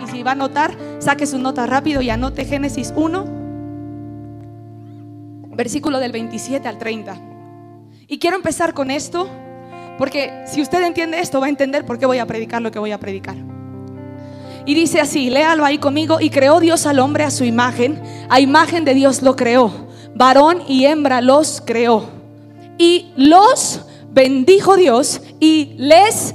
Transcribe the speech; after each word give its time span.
Y 0.00 0.06
si 0.10 0.22
va 0.22 0.30
a 0.30 0.34
anotar, 0.34 0.76
saque 1.00 1.26
su 1.26 1.38
nota 1.38 1.66
rápido 1.66 2.02
y 2.02 2.10
anote 2.10 2.44
Génesis 2.44 2.92
1, 2.94 3.24
versículo 5.56 5.98
del 5.98 6.12
27 6.12 6.68
al 6.68 6.78
30. 6.78 7.16
Y 8.06 8.18
quiero 8.18 8.36
empezar 8.36 8.74
con 8.74 8.92
esto, 8.92 9.28
porque 9.98 10.44
si 10.46 10.62
usted 10.62 10.82
entiende 10.82 11.20
esto, 11.20 11.40
va 11.40 11.46
a 11.46 11.50
entender 11.50 11.84
por 11.84 11.98
qué 11.98 12.06
voy 12.06 12.18
a 12.18 12.26
predicar 12.26 12.62
lo 12.62 12.70
que 12.70 12.78
voy 12.78 12.92
a 12.92 13.00
predicar. 13.00 13.34
Y 14.66 14.74
dice 14.74 15.00
así, 15.00 15.30
léalo 15.30 15.64
ahí 15.64 15.78
conmigo, 15.78 16.20
y 16.20 16.30
creó 16.30 16.60
Dios 16.60 16.86
al 16.86 17.00
hombre 17.00 17.24
a 17.24 17.30
su 17.32 17.42
imagen, 17.44 18.00
a 18.28 18.38
imagen 18.38 18.84
de 18.84 18.94
Dios 18.94 19.22
lo 19.22 19.34
creó, 19.34 19.72
varón 20.14 20.62
y 20.68 20.86
hembra 20.86 21.20
los 21.20 21.60
creó. 21.60 22.10
Y 22.78 23.10
los 23.16 23.80
bendijo 24.16 24.78
Dios 24.78 25.20
y 25.40 25.74
les 25.76 26.34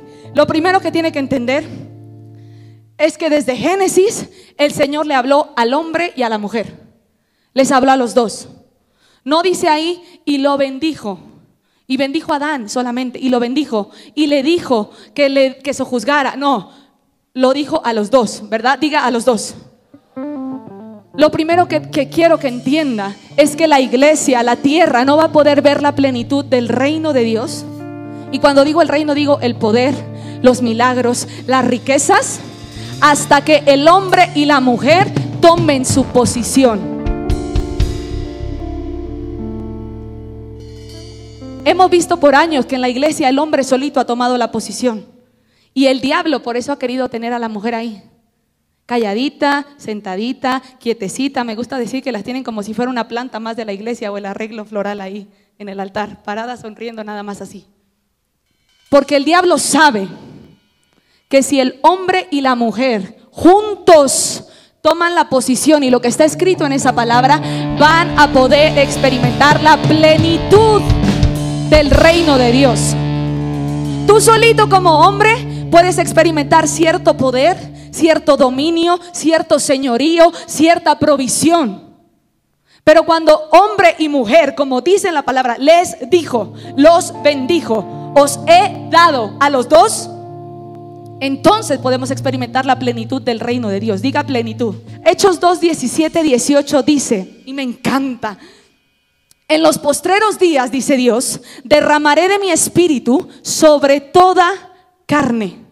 Lo 0.33 0.47
primero 0.47 0.79
que 0.79 0.91
tiene 0.91 1.11
que 1.11 1.19
entender 1.19 1.65
es 2.97 3.17
que 3.17 3.29
desde 3.29 3.57
Génesis 3.57 4.29
el 4.57 4.71
Señor 4.71 5.05
le 5.05 5.15
habló 5.15 5.53
al 5.57 5.73
hombre 5.73 6.13
y 6.15 6.23
a 6.23 6.29
la 6.29 6.37
mujer. 6.37 6.79
Les 7.53 7.71
habló 7.71 7.91
a 7.91 7.97
los 7.97 8.13
dos. 8.13 8.47
No 9.23 9.41
dice 9.43 9.67
ahí 9.67 10.21
y 10.23 10.37
lo 10.37 10.57
bendijo. 10.57 11.19
Y 11.85 11.97
bendijo 11.97 12.31
a 12.31 12.37
Adán 12.37 12.69
solamente. 12.69 13.19
Y 13.19 13.29
lo 13.29 13.39
bendijo. 13.39 13.89
Y 14.15 14.27
le 14.27 14.43
dijo 14.43 14.91
que, 15.13 15.29
le, 15.29 15.57
que 15.57 15.73
sojuzgara. 15.73 16.37
No, 16.37 16.71
lo 17.33 17.51
dijo 17.53 17.81
a 17.83 17.91
los 17.91 18.09
dos, 18.09 18.47
¿verdad? 18.49 18.79
Diga 18.79 19.05
a 19.05 19.11
los 19.11 19.25
dos. 19.25 19.55
Lo 21.13 21.29
primero 21.29 21.67
que, 21.67 21.81
que, 21.89 22.07
quiero 22.07 22.39
que 22.39 22.47
entienda 22.47 23.15
es 23.35 23.57
que 23.57 23.67
la 23.67 23.81
iglesia, 23.81 24.43
la 24.43 24.55
tierra, 24.55 25.03
no 25.03 25.17
va 25.17 25.25
a 25.25 25.31
poder 25.33 25.61
ver 25.61 25.81
la 25.81 25.93
plenitud 25.93 26.45
del 26.45 26.69
reino 26.69 27.11
de 27.11 27.23
Dios. 27.23 27.65
Y 28.31 28.39
cuando 28.39 28.63
digo 28.63 28.81
el 28.81 28.87
reino, 28.87 29.13
digo 29.13 29.39
el 29.41 29.55
poder, 29.55 30.10
los 30.41 30.61
milagros, 30.61 31.27
las 31.47 31.65
riquezas, 31.65 32.39
hasta 33.01 33.43
que 33.43 33.63
el 33.65 33.87
hombre 33.87 34.29
y 34.35 34.45
la 34.45 34.59
mujer 34.59 35.11
tomen 35.41 35.85
su 35.85 36.05
posición. 36.05 37.01
Hemos 41.63 41.89
visto 41.91 42.19
por 42.19 42.35
años 42.35 42.65
que 42.65 42.75
en 42.75 42.81
la 42.81 42.89
iglesia 42.89 43.29
el 43.29 43.37
hombre 43.37 43.63
solito 43.63 43.99
ha 43.99 44.05
tomado 44.05 44.37
la 44.37 44.51
posición. 44.51 45.05
Y 45.73 45.85
el 45.85 46.01
diablo 46.01 46.41
por 46.41 46.57
eso 46.57 46.71
ha 46.71 46.79
querido 46.79 47.07
tener 47.09 47.33
a 47.33 47.39
la 47.39 47.49
mujer 47.49 47.75
ahí. 47.75 48.03
Calladita, 48.85 49.67
sentadita, 49.77 50.61
quietecita. 50.79 51.43
Me 51.43 51.55
gusta 51.55 51.77
decir 51.77 52.03
que 52.03 52.11
las 52.11 52.23
tienen 52.23 52.43
como 52.43 52.63
si 52.63 52.73
fuera 52.73 52.91
una 52.91 53.07
planta 53.07 53.39
más 53.39 53.55
de 53.55 53.65
la 53.65 53.73
iglesia 53.73 54.11
o 54.11 54.17
el 54.17 54.25
arreglo 54.25 54.65
floral 54.65 54.99
ahí 55.01 55.27
en 55.59 55.69
el 55.69 55.79
altar, 55.79 56.23
parada 56.23 56.57
sonriendo 56.57 57.03
nada 57.03 57.23
más 57.23 57.41
así. 57.41 57.67
Porque 58.89 59.15
el 59.15 59.23
diablo 59.23 59.57
sabe 59.57 60.07
que 61.31 61.41
si 61.43 61.61
el 61.61 61.79
hombre 61.81 62.27
y 62.29 62.41
la 62.41 62.55
mujer 62.55 63.17
juntos 63.31 64.43
toman 64.81 65.15
la 65.15 65.29
posición 65.29 65.81
y 65.81 65.89
lo 65.89 66.01
que 66.01 66.09
está 66.09 66.25
escrito 66.25 66.65
en 66.65 66.73
esa 66.73 66.93
palabra, 66.93 67.41
van 67.79 68.19
a 68.19 68.33
poder 68.33 68.77
experimentar 68.77 69.63
la 69.63 69.77
plenitud 69.77 70.81
del 71.69 71.89
reino 71.89 72.37
de 72.37 72.51
Dios. 72.51 72.95
Tú 74.05 74.19
solito 74.19 74.67
como 74.67 75.07
hombre 75.07 75.67
puedes 75.71 75.99
experimentar 75.99 76.67
cierto 76.67 77.15
poder, 77.15 77.55
cierto 77.91 78.35
dominio, 78.35 78.99
cierto 79.13 79.57
señorío, 79.57 80.33
cierta 80.47 80.99
provisión. 80.99 81.95
Pero 82.83 83.03
cuando 83.03 83.47
hombre 83.51 83.95
y 83.99 84.09
mujer, 84.09 84.53
como 84.53 84.81
dice 84.81 85.13
la 85.13 85.21
palabra, 85.21 85.57
les 85.57 86.09
dijo, 86.09 86.53
los 86.75 87.13
bendijo, 87.23 88.11
os 88.17 88.37
he 88.47 88.89
dado 88.89 89.37
a 89.39 89.49
los 89.49 89.69
dos, 89.69 90.09
entonces 91.21 91.77
podemos 91.77 92.09
experimentar 92.09 92.65
la 92.65 92.79
plenitud 92.79 93.21
del 93.21 93.39
reino 93.39 93.69
de 93.69 93.79
Dios. 93.79 94.01
Diga 94.01 94.23
plenitud. 94.23 94.73
Hechos 95.05 95.39
2, 95.39 95.61
17, 95.61 96.23
18 96.23 96.81
dice, 96.81 97.43
y 97.45 97.53
me 97.53 97.61
encanta. 97.61 98.39
En 99.47 99.61
los 99.61 99.77
postreros 99.77 100.39
días, 100.39 100.71
dice 100.71 100.97
Dios, 100.97 101.41
derramaré 101.63 102.27
de 102.27 102.39
mi 102.39 102.49
espíritu 102.49 103.29
sobre 103.43 104.01
toda 104.01 104.51
carne. 105.05 105.63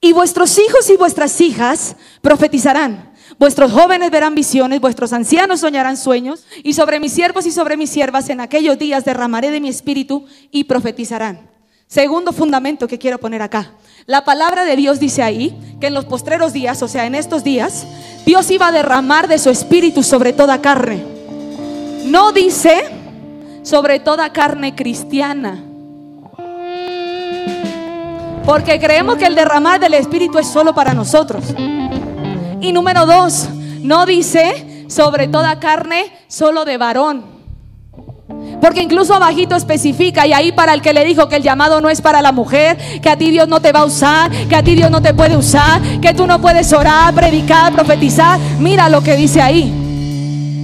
Y 0.00 0.14
vuestros 0.14 0.58
hijos 0.58 0.88
y 0.88 0.96
vuestras 0.96 1.38
hijas 1.42 1.94
profetizarán. 2.22 3.12
Vuestros 3.38 3.72
jóvenes 3.72 4.10
verán 4.10 4.34
visiones, 4.34 4.80
vuestros 4.80 5.12
ancianos 5.12 5.60
soñarán 5.60 5.98
sueños, 5.98 6.46
y 6.64 6.72
sobre 6.72 6.98
mis 6.98 7.12
siervos 7.12 7.44
y 7.44 7.50
sobre 7.50 7.76
mis 7.76 7.90
siervas 7.90 8.30
en 8.30 8.40
aquellos 8.40 8.78
días 8.78 9.04
derramaré 9.04 9.50
de 9.50 9.60
mi 9.60 9.68
espíritu 9.68 10.24
y 10.50 10.64
profetizarán. 10.64 11.51
Segundo 11.92 12.32
fundamento 12.32 12.88
que 12.88 12.98
quiero 12.98 13.18
poner 13.18 13.42
acá. 13.42 13.72
La 14.06 14.24
palabra 14.24 14.64
de 14.64 14.76
Dios 14.76 14.98
dice 14.98 15.22
ahí 15.22 15.76
que 15.78 15.88
en 15.88 15.92
los 15.92 16.06
postreros 16.06 16.54
días, 16.54 16.82
o 16.82 16.88
sea, 16.88 17.04
en 17.04 17.14
estos 17.14 17.44
días, 17.44 17.86
Dios 18.24 18.50
iba 18.50 18.68
a 18.68 18.72
derramar 18.72 19.28
de 19.28 19.38
su 19.38 19.50
espíritu 19.50 20.02
sobre 20.02 20.32
toda 20.32 20.62
carne. 20.62 21.04
No 22.06 22.32
dice 22.32 22.82
sobre 23.62 24.00
toda 24.00 24.32
carne 24.32 24.74
cristiana. 24.74 25.62
Porque 28.46 28.80
creemos 28.80 29.18
que 29.18 29.26
el 29.26 29.34
derramar 29.34 29.78
del 29.78 29.92
espíritu 29.92 30.38
es 30.38 30.46
solo 30.46 30.74
para 30.74 30.94
nosotros. 30.94 31.44
Y 32.62 32.72
número 32.72 33.04
dos, 33.04 33.50
no 33.82 34.06
dice 34.06 34.86
sobre 34.88 35.28
toda 35.28 35.60
carne 35.60 36.10
solo 36.26 36.64
de 36.64 36.78
varón. 36.78 37.31
Porque 38.62 38.80
incluso 38.80 39.12
abajito 39.12 39.56
especifica 39.56 40.24
y 40.24 40.32
ahí 40.32 40.52
para 40.52 40.72
el 40.72 40.82
que 40.82 40.92
le 40.92 41.04
dijo 41.04 41.28
que 41.28 41.34
el 41.34 41.42
llamado 41.42 41.80
no 41.80 41.90
es 41.90 42.00
para 42.00 42.22
la 42.22 42.30
mujer, 42.30 42.78
que 43.00 43.10
a 43.10 43.18
ti 43.18 43.32
Dios 43.32 43.48
no 43.48 43.60
te 43.60 43.72
va 43.72 43.80
a 43.80 43.84
usar, 43.84 44.30
que 44.30 44.54
a 44.54 44.62
ti 44.62 44.76
Dios 44.76 44.88
no 44.88 45.02
te 45.02 45.12
puede 45.14 45.36
usar, 45.36 45.82
que 46.00 46.14
tú 46.14 46.28
no 46.28 46.40
puedes 46.40 46.72
orar, 46.72 47.12
predicar, 47.12 47.72
profetizar. 47.72 48.38
Mira 48.60 48.88
lo 48.88 49.02
que 49.02 49.16
dice 49.16 49.42
ahí. 49.42 49.64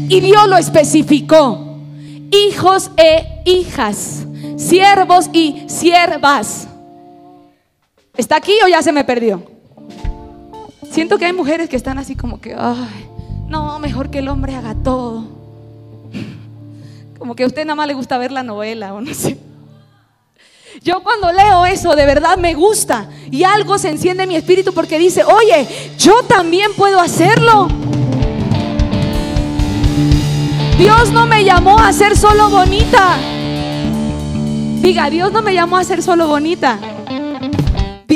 Y 0.09 0.21
Dios 0.21 0.47
lo 0.47 0.57
especificó. 0.57 1.81
Hijos 2.31 2.93
e 2.97 3.43
hijas, 3.45 4.25
siervos 4.57 5.29
y 5.33 5.65
siervas. 5.67 6.69
¿Está 8.17 8.37
aquí 8.37 8.53
o 8.65 8.69
ya 8.69 8.81
se 8.81 8.93
me 8.93 9.03
perdió? 9.03 9.43
Siento 10.89 11.19
que 11.19 11.25
hay 11.25 11.33
mujeres 11.33 11.69
que 11.69 11.75
están 11.75 11.99
así 11.99 12.15
como 12.15 12.41
que, 12.41 12.55
ay, 12.57 13.09
no, 13.49 13.81
mejor 13.81 14.09
que 14.09 14.21
el 14.21 14.29
hombre 14.29 14.55
haga 14.55 14.77
todo. 14.85 15.38
Como 17.19 17.35
que 17.35 17.45
a 17.45 17.47
usted 17.47 17.65
nada 17.65 17.75
más 17.75 17.87
le 17.87 17.95
gusta 17.95 18.19
ver 18.19 18.33
la 18.33 18.43
novela 18.43 18.95
o 18.95 19.01
no 19.01 19.13
sé. 19.13 19.39
Yo 20.83 21.03
cuando 21.03 21.33
leo 21.33 21.67
eso 21.67 21.97
de 21.97 22.07
verdad 22.07 22.37
me 22.37 22.55
gusta 22.55 23.09
y 23.31 23.43
algo 23.43 23.79
se 23.79 23.89
enciende 23.89 24.23
en 24.23 24.29
mi 24.29 24.37
espíritu 24.37 24.73
porque 24.73 24.99
dice, 24.99 25.25
oye, 25.25 25.67
yo 25.99 26.23
también 26.23 26.73
puedo 26.77 27.01
hacerlo. 27.01 27.69
Dios 30.79 31.11
no 31.11 31.27
me 31.27 31.45
llamó 31.45 31.79
a 31.81 31.93
ser 31.93 32.17
solo 32.17 32.51
bonita. 32.51 33.17
Diga, 34.81 35.11
Dios 35.11 35.33
no 35.33 35.43
me 35.43 35.53
llamó 35.53 35.77
a 35.77 35.85
ser 35.85 36.03
solo 36.03 36.29
bonita. 36.29 36.79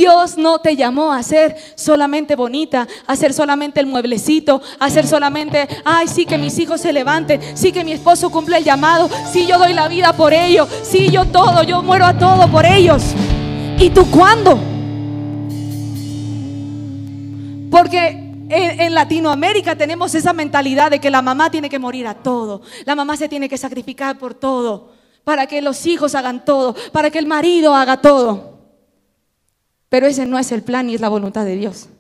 Dios 0.03 0.37
no 0.37 0.59
te 0.59 0.75
llamó 0.75 1.13
a 1.13 1.23
ser 1.23 1.57
solamente 1.77 2.35
bonita, 2.35 2.89
a 3.07 3.15
ser 3.15 3.33
solamente 3.33 3.79
el 3.79 3.87
mueblecito, 3.87 4.61
a 4.81 4.91
ser 4.91 5.07
solamente, 5.07 5.69
ay, 5.85 6.09
sí 6.09 6.27
que 6.27 6.39
mis 6.39 6.59
hijos 6.59 6.81
se 6.81 6.93
levanten, 6.93 7.41
sí 7.57 7.71
que 7.71 7.85
mi 7.85 7.93
esposo 7.93 8.29
cumple 8.29 8.57
el 8.57 8.65
llamado, 8.65 9.09
sí 9.33 9.47
yo 9.47 9.59
doy 9.59 9.73
la 9.73 9.87
vida 9.87 10.13
por 10.13 10.33
ellos, 10.33 10.69
sí 10.83 11.09
yo 11.09 11.27
todo, 11.27 11.63
yo 11.63 11.85
muero 11.85 12.05
a 12.05 12.19
todo 12.19 12.51
por 12.51 12.67
ellos. 12.67 13.01
¿Y 13.79 13.91
tú 13.91 14.11
cuándo? 14.11 14.59
Porque 17.71 18.09
en, 18.49 18.81
en, 18.81 18.95
Latinoamérica 18.95 19.77
tenemos 19.77 20.17
esa 20.17 20.33
mentalidad 20.33 20.91
de 20.91 20.99
que 20.99 21.11
la 21.11 21.23
mamá 21.23 21.49
tiene 21.49 21.71
que 21.71 21.79
morir 21.79 22.09
a 22.09 22.15
todo, 22.15 22.63
la 22.87 22.97
mamá 22.97 23.17
se 23.17 23.29
tiene 23.29 23.49
que 23.49 23.57
sacrificar 23.57 24.19
por 24.19 24.35
todo, 24.35 24.95
para 25.23 25.47
que 25.47 25.63
los 25.63 25.87
hijos 25.87 26.17
hagan 26.17 26.45
todo, 26.45 26.75
para 26.91 27.09
que 27.09 27.21
el 27.21 27.29
marido 27.29 27.77
haga 27.77 28.03
todo. 28.03 28.52
Pero 29.93 30.07
ese 30.07 30.25
no 30.25 30.39
es 30.39 30.51
el 30.53 30.63
plan 30.63 30.87
ni 30.87 30.95
es 30.95 31.03
la 31.03 31.11
voluntad 31.11 31.45
de 31.45 31.55
Dios. 31.55 31.91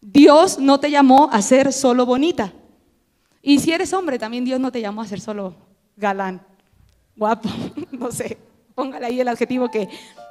Dios 0.00 0.60
no 0.60 0.78
te 0.78 0.88
llamó 0.88 1.28
a 1.32 1.42
ser 1.42 1.72
solo 1.72 2.06
bonita. 2.06 2.52
Y 3.42 3.58
si 3.58 3.72
eres 3.72 3.92
hombre, 3.92 4.20
también 4.20 4.44
Dios 4.44 4.60
no 4.60 4.70
te 4.70 4.80
llamó 4.80 5.02
a 5.02 5.06
ser 5.08 5.20
solo 5.20 5.56
galán, 5.96 6.40
guapo, 7.16 7.48
no 7.90 8.12
sé. 8.12 8.38
póngale 8.76 9.06
ahí 9.06 9.20
el 9.20 9.26
adjetivo 9.26 9.68
que, 9.68 9.88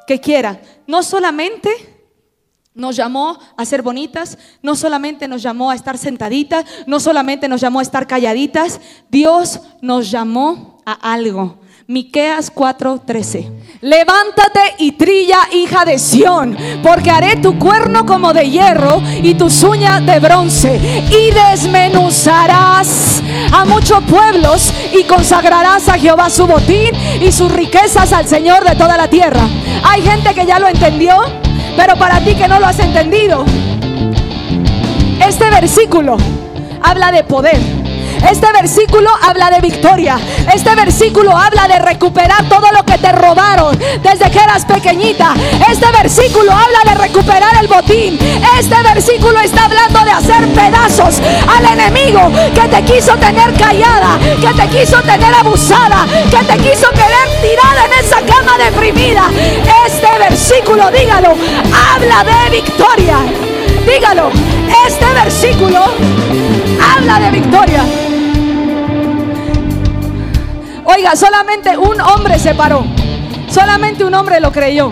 que 0.08 0.22
quiera. 0.22 0.62
No 0.88 1.04
solamente 1.04 1.70
nos 2.74 2.96
llamó 2.96 3.38
a 3.58 3.66
ser 3.66 3.82
bonitas, 3.82 4.38
no 4.62 4.78
solamente 4.78 5.28
nos 5.28 5.42
llamó 5.42 5.72
a 5.72 5.76
estar 5.76 5.98
sentaditas, 5.98 6.64
no 6.86 7.02
solamente 7.02 7.50
nos 7.50 7.60
llamó 7.60 7.80
a 7.80 7.84
estar 7.84 8.08
calladitas, 8.08 8.80
Dios 9.10 9.60
nos 9.82 10.10
llamó 10.10 10.82
a 10.86 10.94
algo. 10.94 11.60
Miqueas 11.90 12.52
4:13. 12.54 13.50
Levántate 13.80 14.60
y 14.80 14.92
trilla, 14.92 15.38
hija 15.54 15.86
de 15.86 15.98
Sión, 15.98 16.58
porque 16.84 17.10
haré 17.10 17.38
tu 17.38 17.58
cuerno 17.58 18.06
como 18.06 18.34
de 18.34 18.50
hierro 18.50 19.02
y 19.24 19.36
tus 19.36 19.64
uñas 19.64 20.06
de 20.06 20.20
bronce, 20.20 20.82
y 21.10 21.32
desmenuzarás 21.32 23.24
a 23.54 23.64
muchos 23.64 24.04
pueblos 24.04 24.74
y 25.00 25.04
consagrarás 25.04 25.88
a 25.88 25.94
Jehová 25.94 26.30
su 26.30 26.46
botín 26.46 26.92
y 27.22 27.32
sus 27.32 27.50
riquezas 27.54 28.12
al 28.12 28.28
Señor 28.28 28.66
de 28.66 28.76
toda 28.76 28.98
la 28.98 29.08
tierra. 29.08 29.48
Hay 29.86 30.02
gente 30.02 30.34
que 30.34 30.46
ya 30.46 30.60
lo 30.60 30.68
entendió, 30.68 31.16
pero 31.78 31.96
para 31.96 32.20
ti 32.20 32.36
que 32.36 32.50
no 32.50 32.60
lo 32.60 32.66
has 32.66 32.80
entendido, 32.80 33.46
este 35.26 35.50
versículo 35.50 36.18
habla 36.82 37.14
de 37.14 37.24
poder 37.24 37.87
este 38.30 38.52
versículo 38.52 39.10
habla 39.22 39.50
de 39.50 39.62
victoria. 39.62 40.18
Este 40.54 40.76
versículo 40.76 41.36
habla 41.36 41.68
de 41.68 41.80
recuperar 41.80 42.48
todo 42.50 42.72
lo 42.72 42.84
que 42.84 42.98
te 42.98 43.12
robaron 43.12 43.78
desde 44.02 44.32
que 44.32 44.40
eras 44.40 44.66
pequeñita. 44.66 45.34
Este 45.70 45.92
versículo 45.92 46.52
habla 46.52 46.94
de 46.94 46.96
recuperar 47.02 47.56
el 47.62 47.68
botín. 47.68 48.18
Este 48.60 48.76
versículo 48.84 49.40
está 49.40 49.66
hablando 49.66 50.00
de 50.04 50.12
hacer 50.12 50.48
pedazos 50.54 51.22
al 51.56 51.66
enemigo 51.66 52.32
que 52.54 52.68
te 52.68 52.84
quiso 52.84 53.16
tener 53.18 53.54
callada, 53.54 54.20
que 54.20 54.54
te 54.54 54.68
quiso 54.70 55.02
tener 55.02 55.34
abusada, 55.34 56.06
que 56.30 56.44
te 56.46 56.58
quiso 56.58 56.90
querer 56.92 57.28
tirada 57.42 57.86
en 57.86 58.06
esa 58.06 58.22
cama 58.22 58.58
deprimida. 58.58 59.30
Este 59.86 60.08
versículo, 60.20 60.90
dígalo, 60.92 61.36
habla 61.94 62.24
de 62.24 62.50
victoria. 62.50 63.18
Dígalo, 63.86 64.30
este 64.86 65.06
versículo 65.14 65.80
habla 66.82 67.20
de 67.20 67.32
victoria. 67.32 68.07
Oiga, 70.90 71.18
solamente 71.18 71.78
un 71.78 72.00
hombre 72.00 72.40
se 72.40 72.56
paró. 72.56 72.86
Solamente 73.50 74.06
un 74.06 74.14
hombre 74.14 74.40
lo 74.40 74.54
creyó. 74.54 74.90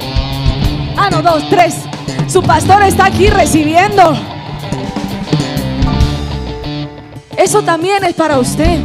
Ah, 0.97 1.09
no, 1.09 1.21
dos, 1.21 1.49
tres. 1.49 1.83
Su 2.27 2.43
pastor 2.43 2.83
está 2.83 3.05
aquí 3.05 3.27
recibiendo. 3.27 4.13
Eso 7.37 7.61
también 7.61 8.03
es 8.03 8.13
para 8.13 8.39
usted. 8.39 8.81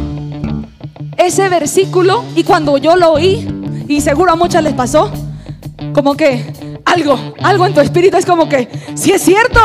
Ese 1.17 1.49
versículo, 1.49 2.23
y 2.33 2.45
cuando 2.45 2.77
yo 2.77 2.95
lo 2.95 3.11
oí, 3.11 3.45
y 3.89 3.99
seguro 3.99 4.31
a 4.31 4.35
muchas 4.37 4.63
les 4.63 4.73
pasó, 4.73 5.11
como 5.93 6.15
que 6.15 6.79
algo, 6.85 7.19
algo 7.43 7.65
en 7.65 7.73
tu 7.73 7.81
espíritu 7.81 8.15
es 8.15 8.25
como 8.25 8.47
que, 8.47 8.69
si 8.95 9.11
es 9.11 9.21
cierto. 9.21 9.59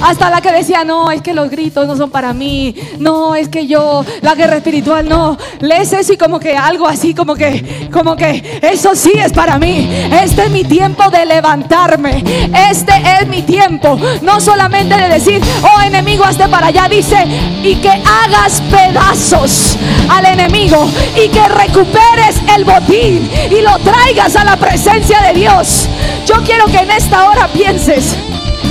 Hasta 0.00 0.30
la 0.30 0.40
que 0.40 0.52
decía, 0.52 0.84
no, 0.84 1.10
es 1.10 1.22
que 1.22 1.34
los 1.34 1.50
gritos 1.50 1.86
no 1.86 1.96
son 1.96 2.10
para 2.10 2.32
mí. 2.32 2.74
No, 2.98 3.34
es 3.34 3.48
que 3.48 3.66
yo, 3.66 4.04
la 4.22 4.34
guerra 4.34 4.56
espiritual, 4.56 5.08
no. 5.08 5.36
Lees 5.60 5.92
eso 5.92 6.12
y 6.12 6.16
como 6.16 6.38
que 6.38 6.56
algo 6.56 6.86
así, 6.86 7.14
como 7.14 7.34
que, 7.34 7.88
como 7.92 8.16
que, 8.16 8.60
eso 8.62 8.94
sí 8.94 9.12
es 9.14 9.32
para 9.32 9.58
mí. 9.58 9.88
Este 10.22 10.44
es 10.44 10.50
mi 10.50 10.64
tiempo 10.64 11.10
de 11.10 11.26
levantarme. 11.26 12.22
Este 12.70 12.92
es 13.20 13.28
mi 13.28 13.42
tiempo. 13.42 13.98
No 14.22 14.40
solamente 14.40 14.96
de 14.96 15.08
decir, 15.08 15.42
oh 15.62 15.80
enemigo, 15.82 16.24
hazte 16.24 16.48
para 16.48 16.68
allá. 16.68 16.88
Dice, 16.88 17.16
y 17.62 17.74
que 17.76 17.90
hagas 17.90 18.62
pedazos 18.70 19.76
al 20.08 20.26
enemigo 20.26 20.88
y 21.16 21.28
que 21.28 21.48
recuperes 21.48 22.36
el 22.54 22.64
botín 22.64 23.30
y 23.50 23.60
lo 23.62 23.78
traigas 23.78 24.36
a 24.36 24.44
la 24.44 24.56
presencia 24.56 25.20
de 25.22 25.32
Dios. 25.34 25.88
Yo 26.26 26.36
quiero 26.44 26.66
que 26.66 26.78
en 26.78 26.90
esta 26.90 27.28
hora 27.28 27.48
pienses. 27.48 28.16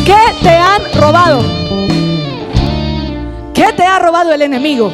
¿Qué 0.05 0.15
te 0.41 0.49
han 0.49 0.81
robado? 0.99 1.41
¿Qué 3.53 3.73
te 3.75 3.83
ha 3.83 3.99
robado 3.99 4.33
el 4.33 4.41
enemigo? 4.41 4.91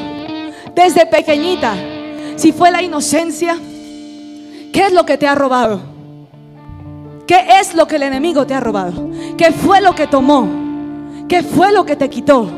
Desde 0.74 1.06
pequeñita. 1.06 1.76
Si 2.36 2.52
fue 2.52 2.72
la 2.72 2.82
inocencia, 2.82 3.58
¿qué 4.72 4.86
es 4.88 4.94
lo 4.94 5.06
que 5.06 5.18
te 5.18 5.28
ha 5.28 5.36
robado? 5.36 5.80
¿Qué 7.28 7.38
es 7.62 7.74
lo 7.76 7.88
que 7.88 7.96
el 7.98 8.04
enemigo 8.04 8.46
te 8.46 8.54
ha 8.54 8.60
robado? 8.60 9.10
¿Qué 9.38 9.52
fue 9.52 9.82
lo 9.82 9.96
que 9.96 10.08
tomó? 10.08 10.48
¿Qué 11.30 11.44
fue 11.44 11.72
lo 11.72 11.86
que 11.86 11.96
te 11.96 12.10
quitó? 12.10 12.50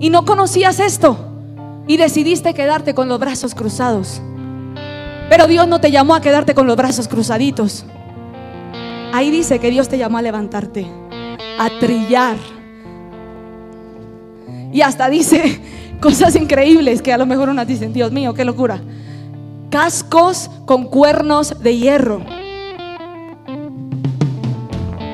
Y 0.00 0.10
no 0.10 0.24
conocías 0.24 0.80
esto 0.80 1.16
y 1.86 1.96
decidiste 1.96 2.54
quedarte 2.54 2.94
con 2.94 3.08
los 3.08 3.20
brazos 3.20 3.54
cruzados. 3.54 4.20
Pero 5.28 5.46
Dios 5.46 5.68
no 5.68 5.80
te 5.80 5.90
llamó 5.90 6.14
a 6.14 6.20
quedarte 6.20 6.54
con 6.54 6.66
los 6.66 6.76
brazos 6.76 7.06
cruzaditos. 7.06 7.84
Ahí 9.12 9.30
dice 9.30 9.58
que 9.58 9.70
Dios 9.70 9.88
te 9.88 9.98
llamó 9.98 10.18
a 10.18 10.22
levantarte, 10.22 10.86
a 11.58 11.68
trillar. 11.80 12.36
Y 14.72 14.82
hasta 14.82 15.08
dice 15.10 15.60
cosas 16.00 16.36
increíbles 16.36 17.02
que 17.02 17.12
a 17.12 17.18
lo 17.18 17.26
mejor 17.26 17.48
unas 17.48 17.66
dicen, 17.66 17.92
Dios 17.92 18.12
mío, 18.12 18.34
qué 18.34 18.44
locura. 18.44 18.80
Cascos 19.68 20.50
con 20.64 20.84
cuernos 20.84 21.60
de 21.60 21.76
hierro. 21.76 22.22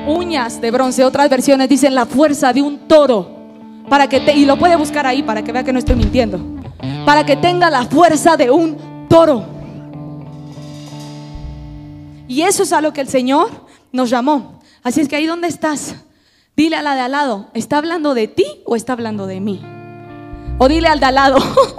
Uñas 0.07 0.61
de 0.61 0.71
bronce. 0.71 1.03
Otras 1.03 1.29
versiones 1.29 1.67
dicen 1.67 1.95
la 1.95 2.05
fuerza 2.05 2.53
de 2.53 2.61
un 2.61 2.87
toro. 2.87 3.35
Para 3.89 4.07
que 4.07 4.19
te, 4.19 4.35
y 4.35 4.45
lo 4.45 4.57
puede 4.57 4.75
buscar 4.75 5.07
ahí 5.07 5.23
para 5.23 5.43
que 5.43 5.51
vea 5.51 5.63
que 5.63 5.73
no 5.73 5.79
estoy 5.79 5.95
mintiendo. 5.95 6.39
Para 7.05 7.25
que 7.25 7.35
tenga 7.35 7.69
la 7.69 7.83
fuerza 7.83 8.37
de 8.37 8.51
un 8.51 9.07
toro. 9.09 9.43
Y 12.27 12.41
eso 12.41 12.63
es 12.63 12.73
a 12.73 12.81
lo 12.81 12.93
que 12.93 13.01
el 13.01 13.07
Señor 13.07 13.66
nos 13.91 14.09
llamó. 14.09 14.59
Así 14.83 15.01
es 15.01 15.07
que 15.07 15.15
ahí 15.15 15.25
donde 15.25 15.47
estás, 15.47 15.95
dile 16.55 16.75
a 16.75 16.81
la 16.81 16.95
de 16.95 17.01
al 17.01 17.11
lado, 17.11 17.49
¿está 17.53 17.77
hablando 17.77 18.13
de 18.13 18.27
ti 18.27 18.45
o 18.65 18.75
está 18.75 18.93
hablando 18.93 19.27
de 19.27 19.39
mí? 19.39 19.61
O 20.59 20.67
dile 20.67 20.87
al 20.87 20.99
de 20.99 21.05
al 21.05 21.15
lado, 21.15 21.37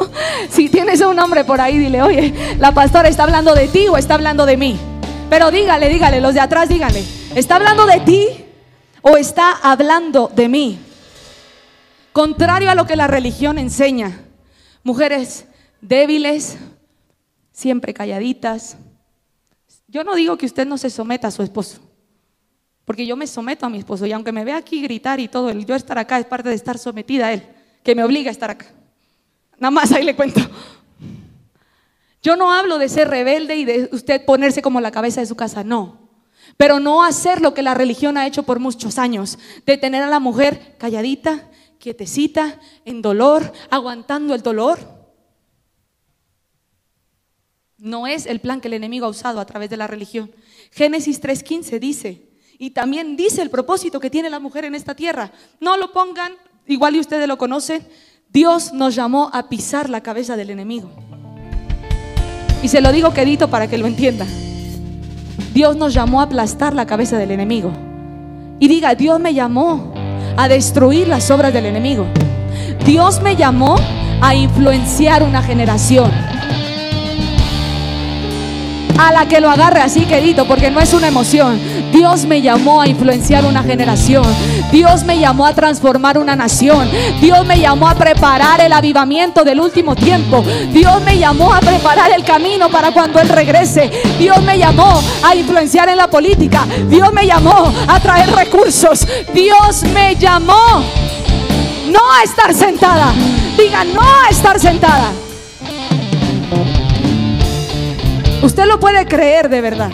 si 0.51 0.69
tienes 0.69 1.01
un 1.01 1.19
hombre 1.19 1.45
por 1.45 1.61
ahí, 1.61 1.79
dile, 1.79 2.03
oye, 2.03 2.35
la 2.59 2.73
pastora 2.73 3.09
está 3.09 3.25
hablando 3.25 3.55
de 3.55 3.69
ti 3.69 3.89
o 3.89 3.97
está 3.97 4.15
hablando 4.15 4.47
de 4.47 4.57
mí. 4.57 4.79
Pero 5.31 5.51
dígale, 5.51 5.89
dígale, 5.89 6.21
los 6.21 6.35
de 6.35 6.41
atrás, 6.41 6.69
dígale, 6.69 7.05
¿está 7.35 7.57
hablando 7.57 7.87
de 7.87 8.01
ti 8.01 8.27
o 9.03 9.17
está 9.17 9.53
hablando 9.63 10.31
de 10.35 10.49
mí? 10.49 10.79
Contrario 12.13 12.71
a 12.71 12.75
lo 12.75 12.87
que 12.87 12.97
la 12.97 13.07
religión 13.07 13.59
enseña, 13.59 14.21
mujeres 14.83 15.47
débiles, 15.81 16.59
siempre 17.53 17.95
calladitas. 17.95 18.77
Yo 19.87 20.05
no 20.05 20.15
digo 20.15 20.37
que 20.37 20.47
usted 20.47 20.67
no 20.67 20.79
se 20.79 20.91
someta 20.91 21.29
a 21.29 21.31
su 21.31 21.43
esposo. 21.43 21.81
Porque 22.89 23.05
yo 23.05 23.17
me 23.17 23.27
someto 23.27 23.67
a 23.67 23.69
mi 23.69 23.77
esposo 23.77 24.07
y 24.07 24.13
aunque 24.13 24.33
me 24.33 24.47
vea 24.47 24.57
aquí 24.57 24.81
gritar 24.81 25.21
y 25.21 25.29
todo, 25.29 25.51
el 25.51 25.67
yo 25.67 25.75
estar 25.75 25.99
acá 25.99 26.19
es 26.19 26.25
parte 26.25 26.49
de 26.49 26.55
estar 26.55 26.79
sometida 26.79 27.27
a 27.27 27.35
él, 27.35 27.47
que 27.85 27.95
me 27.95 28.03
obliga 28.03 28.31
a 28.31 28.33
estar 28.33 28.51
acá. 28.51 28.73
Nada 29.59 29.71
más 29.71 29.93
ahí 29.93 30.05
le 30.05 30.17
cuento. 30.17 30.41
Yo 32.23 32.35
no 32.35 32.51
hablo 32.51 32.79
de 32.79 32.89
ser 32.89 33.09
rebelde 33.09 33.57
y 33.57 33.67
de 33.67 33.91
usted 33.93 34.25
ponerse 34.25 34.63
como 34.63 34.81
la 34.81 34.91
cabeza 34.91 35.21
de 35.21 35.27
su 35.27 35.37
casa, 35.37 35.63
no. 35.63 36.09
Pero 36.57 36.81
no 36.81 37.05
hacer 37.05 37.43
lo 37.43 37.53
que 37.53 37.61
la 37.61 37.75
religión 37.75 38.17
ha 38.17 38.27
hecho 38.27 38.45
por 38.45 38.59
muchos 38.59 38.97
años, 38.97 39.39
de 39.67 39.77
tener 39.77 40.03
a 40.03 40.07
la 40.09 40.19
mujer 40.19 40.77
calladita, 40.79 41.51
quietecita, 41.79 42.59
en 42.87 43.03
dolor, 43.03 43.53
aguantando 43.69 44.35
el 44.35 44.41
dolor. 44.41 44.79
No 47.77 48.07
es 48.07 48.25
el 48.25 48.41
plan 48.41 48.63
que 48.63 48.69
el 48.69 48.75
enemigo 48.75 49.05
ha 49.05 49.11
usado 49.11 49.41
a 49.41 49.45
través 49.45 49.69
de 49.69 49.77
la 49.77 49.89
religión. 49.89 50.33
Génesis 50.71 51.23
3.15 51.23 51.79
dice, 51.79 52.28
y 52.59 52.71
también 52.71 53.17
dice 53.17 53.41
el 53.41 53.51
propósito 53.51 54.01
que 54.01 54.11
tiene 54.11 54.29
la 54.29 54.41
mujer 54.41 54.65
en 54.65 54.75
esta 54.75 54.95
tierra. 54.95 55.31
No 55.61 55.77
lo 55.77 55.93
pongan, 55.93 56.33
igual 56.67 56.97
y 56.97 57.01
ustedes 57.01 57.29
lo 57.29 57.39
conocen, 57.39 57.87
Dios 58.31 58.73
nos 58.73 58.95
llamó 58.95 59.31
a 59.33 59.49
pisar 59.49 59.89
la 59.89 60.03
cabeza 60.03 60.37
del 60.37 60.51
enemigo. 60.51 60.91
Y 62.63 62.69
se 62.69 62.81
lo 62.81 62.91
digo 62.91 63.15
quedito 63.15 63.49
para 63.49 63.69
que 63.69 63.79
lo 63.79 63.87
entienda. 63.87 64.27
Dios 65.55 65.77
nos 65.77 65.95
llamó 65.95 66.21
a 66.21 66.25
aplastar 66.25 66.75
la 66.75 66.87
cabeza 66.87 67.17
del 67.17 67.31
enemigo. 67.31 67.73
Y 68.59 68.67
diga, 68.67 68.97
Dios 68.97 69.21
me 69.21 69.33
llamó 69.33 69.95
a 70.37 70.49
destruir 70.49 71.07
las 71.07 71.31
obras 71.31 71.53
del 71.53 71.67
enemigo. 71.67 72.07
Dios 72.85 73.23
me 73.23 73.37
llamó 73.37 73.77
a 74.21 74.35
influenciar 74.35 75.23
una 75.23 75.43
generación 75.43 76.11
a 78.99 79.13
la 79.13 79.29
que 79.29 79.41
lo 79.41 79.49
agarre 79.49 79.81
así 79.81 80.05
quedito, 80.07 80.47
porque 80.47 80.71
no 80.71 80.81
es 80.81 80.93
una 80.93 81.07
emoción. 81.07 81.59
Dios 81.93 82.25
me 82.27 82.43
llamó 82.43 82.81
a 82.81 82.87
influenciar 82.87 83.45
una 83.45 83.63
generación. 83.63 84.25
Dios 84.71 85.05
me 85.05 85.19
llamó 85.19 85.47
a 85.47 85.55
transformar 85.55 86.19
una 86.19 86.37
nación. 86.37 86.89
Dios 87.21 87.47
me 87.47 87.59
llamó 87.59 87.89
a 87.89 87.95
preparar 87.95 88.61
el 88.61 88.73
avivamiento 88.73 89.45
del 89.45 89.61
último 89.61 89.95
tiempo. 89.97 90.45
Dios 90.73 91.03
me 91.03 91.19
llamó 91.19 91.53
a 91.53 91.61
preparar 91.61 92.11
el 92.13 92.25
camino 92.25 92.69
para 92.69 92.93
cuando 92.93 93.21
Él 93.21 93.29
regrese. 93.29 93.91
Dios 94.19 94.41
me 94.43 94.59
llamó 94.59 95.01
a 95.23 95.35
influenciar 95.35 95.89
en 95.89 95.97
la 95.97 96.09
política. 96.09 96.67
Dios 96.89 97.13
me 97.13 97.27
llamó 97.27 97.73
a 97.87 98.01
traer 98.01 98.31
recursos. 98.31 99.07
Dios 99.33 99.83
me 99.95 100.17
llamó 100.17 100.83
no 101.91 102.13
a 102.13 102.23
estar 102.23 102.55
sentada. 102.55 103.13
Diga 103.57 103.85
no 103.85 104.03
a 104.03 104.29
estar 104.31 104.61
sentada. 104.61 105.11
Usted 108.43 108.67
lo 108.67 108.79
puede 108.79 109.07
creer 109.07 109.49
de 109.49 109.61
verdad. 109.61 109.91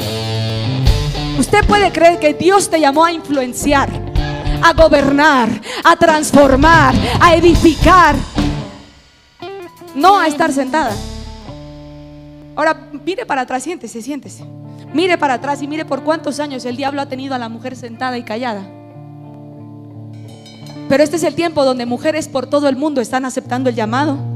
Usted 1.39 1.65
puede 1.67 1.91
creer 1.91 2.19
que 2.21 2.33
Dios 2.33 2.71
te 2.71 2.79
llamó 2.79 3.05
a 3.05 3.13
influenciar, 3.13 3.89
a 4.63 4.73
gobernar, 4.73 5.49
a 5.83 5.97
transformar, 5.97 6.95
a 7.21 7.35
edificar. 7.35 8.15
No 9.95 10.19
a 10.19 10.29
estar 10.29 10.53
sentada. 10.53 10.93
Ahora, 12.57 12.89
mire 13.05 13.27
para 13.27 13.43
atrás, 13.43 13.65
siéntese, 13.65 14.01
siéntese. 14.01 14.45
Mire 14.93 15.19
para 15.19 15.35
atrás 15.35 15.61
y 15.61 15.67
mire 15.67 15.85
por 15.85 16.05
cuántos 16.05 16.39
años 16.39 16.65
el 16.65 16.77
diablo 16.77 17.01
ha 17.01 17.07
tenido 17.07 17.35
a 17.35 17.39
la 17.39 17.49
mujer 17.49 17.75
sentada 17.75 18.17
y 18.17 18.23
callada. 18.23 18.63
Pero 20.89 21.03
este 21.03 21.17
es 21.17 21.25
el 21.25 21.35
tiempo 21.35 21.65
donde 21.65 21.85
mujeres 21.87 22.29
por 22.29 22.47
todo 22.47 22.69
el 22.69 22.77
mundo 22.77 23.01
están 23.01 23.25
aceptando 23.25 23.71
el 23.71 23.77
llamado 23.77 24.34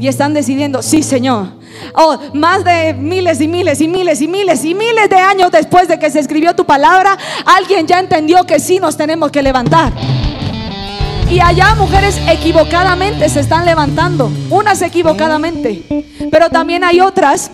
y 0.00 0.08
están 0.08 0.32
decidiendo, 0.32 0.82
sí 0.82 1.02
Señor. 1.02 1.48
Oh, 1.94 2.18
más 2.32 2.64
de 2.64 2.94
miles 2.94 3.40
y 3.40 3.46
miles 3.46 3.80
y 3.80 3.86
miles 3.86 4.20
y 4.22 4.28
miles 4.28 4.64
y 4.64 4.74
miles 4.74 5.10
de 5.10 5.16
años 5.16 5.52
después 5.52 5.88
de 5.88 5.98
que 5.98 6.10
se 6.10 6.18
escribió 6.18 6.56
tu 6.56 6.64
palabra, 6.64 7.16
alguien 7.44 7.86
ya 7.86 8.00
entendió 8.00 8.44
que 8.44 8.58
sí 8.58 8.80
nos 8.80 8.96
tenemos 8.96 9.30
que 9.30 9.42
levantar. 9.42 9.92
Y 11.30 11.38
allá 11.40 11.74
mujeres 11.74 12.18
equivocadamente 12.28 13.28
se 13.28 13.40
están 13.40 13.66
levantando, 13.66 14.32
unas 14.48 14.80
equivocadamente, 14.82 16.28
pero 16.30 16.48
también 16.48 16.82
hay 16.82 17.00
otras 17.00 17.50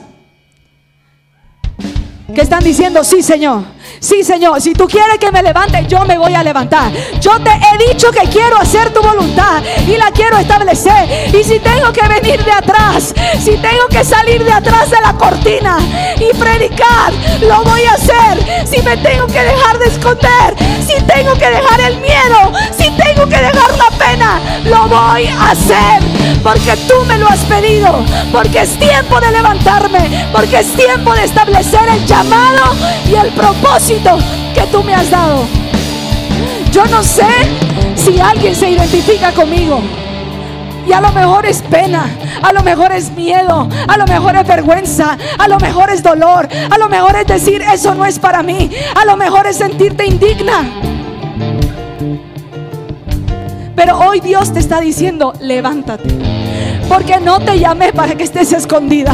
que 2.32 2.40
están 2.40 2.62
diciendo, 2.62 3.02
sí 3.02 3.22
Señor, 3.22 3.64
sí 4.00 4.22
Señor, 4.22 4.60
si 4.60 4.72
tú 4.72 4.86
quieres 4.86 5.18
que 5.18 5.30
me 5.30 5.42
levante, 5.42 5.84
yo 5.88 6.04
me 6.04 6.18
voy 6.18 6.34
a 6.34 6.42
levantar. 6.42 6.90
Yo 7.20 7.38
te 7.40 7.50
he 7.50 7.88
dicho 7.88 8.10
que 8.10 8.28
quiero 8.28 8.58
hacer 8.58 8.92
tu 8.92 9.00
voluntad 9.00 9.62
y 9.86 9.96
la 9.96 10.10
quiero 10.10 10.38
establecer. 10.38 11.34
Y 11.34 11.44
si 11.44 11.58
tengo 11.60 11.92
que 11.92 12.06
venir 12.08 12.44
de 12.44 12.52
atrás, 12.52 13.14
si 13.38 13.56
tengo 13.56 13.86
que 13.88 14.04
salir 14.04 14.44
de 14.44 14.52
atrás 14.52 14.90
de 14.90 15.00
la 15.00 15.12
cortina 15.12 15.78
y 16.16 16.36
predicar, 16.36 17.12
lo 17.40 17.62
voy 17.62 17.84
a 17.84 17.92
hacer. 17.92 18.66
Si 18.66 18.82
me 18.82 18.96
tengo 18.96 19.26
que 19.26 19.42
dejar 19.42 19.78
de 19.78 19.86
esconder, 19.86 20.56
si 20.86 21.02
tengo 21.04 21.34
que 21.34 21.50
dejar 21.50 21.80
el 21.80 22.00
miedo, 22.00 22.52
si 22.76 22.90
tengo 22.90 23.26
que 23.28 23.36
dejar 23.36 23.78
la 23.78 23.90
pena, 23.98 24.40
lo 24.64 24.88
voy 24.88 25.26
a 25.26 25.50
hacer. 25.50 26.02
Porque 26.42 26.76
tú 26.88 27.04
me 27.06 27.18
lo 27.18 27.28
has 27.28 27.40
pedido, 27.40 28.04
porque 28.32 28.62
es 28.62 28.78
tiempo 28.78 29.20
de 29.20 29.30
levantarme, 29.30 30.28
porque 30.32 30.60
es 30.60 30.74
tiempo 30.74 31.14
de 31.14 31.24
establecer 31.24 31.88
el 31.88 32.04
llamado 32.06 32.65
el 33.26 33.32
propósito 33.32 34.18
que 34.54 34.62
tú 34.70 34.82
me 34.84 34.94
has 34.94 35.10
dado. 35.10 35.44
Yo 36.70 36.84
no 36.86 37.02
sé 37.02 37.26
si 37.96 38.20
alguien 38.20 38.54
se 38.54 38.70
identifica 38.70 39.32
conmigo. 39.32 39.80
Y 40.86 40.92
a 40.92 41.00
lo 41.00 41.10
mejor 41.10 41.44
es 41.46 41.62
pena, 41.62 42.08
a 42.40 42.52
lo 42.52 42.62
mejor 42.62 42.92
es 42.92 43.10
miedo, 43.10 43.68
a 43.88 43.96
lo 43.96 44.06
mejor 44.06 44.36
es 44.36 44.46
vergüenza, 44.46 45.18
a 45.36 45.48
lo 45.48 45.58
mejor 45.58 45.90
es 45.90 46.00
dolor, 46.00 46.48
a 46.70 46.78
lo 46.78 46.88
mejor 46.88 47.16
es 47.16 47.26
decir, 47.26 47.60
eso 47.62 47.96
no 47.96 48.06
es 48.06 48.20
para 48.20 48.44
mí, 48.44 48.70
a 48.94 49.04
lo 49.04 49.16
mejor 49.16 49.48
es 49.48 49.56
sentirte 49.56 50.06
indigna. 50.06 50.70
Pero 53.74 53.98
hoy 53.98 54.20
Dios 54.20 54.52
te 54.52 54.60
está 54.60 54.80
diciendo, 54.80 55.32
levántate. 55.40 56.35
Porque 56.88 57.18
no 57.20 57.40
te 57.40 57.58
llamé 57.58 57.92
para 57.92 58.14
que 58.14 58.24
estés 58.24 58.52
escondida. 58.52 59.12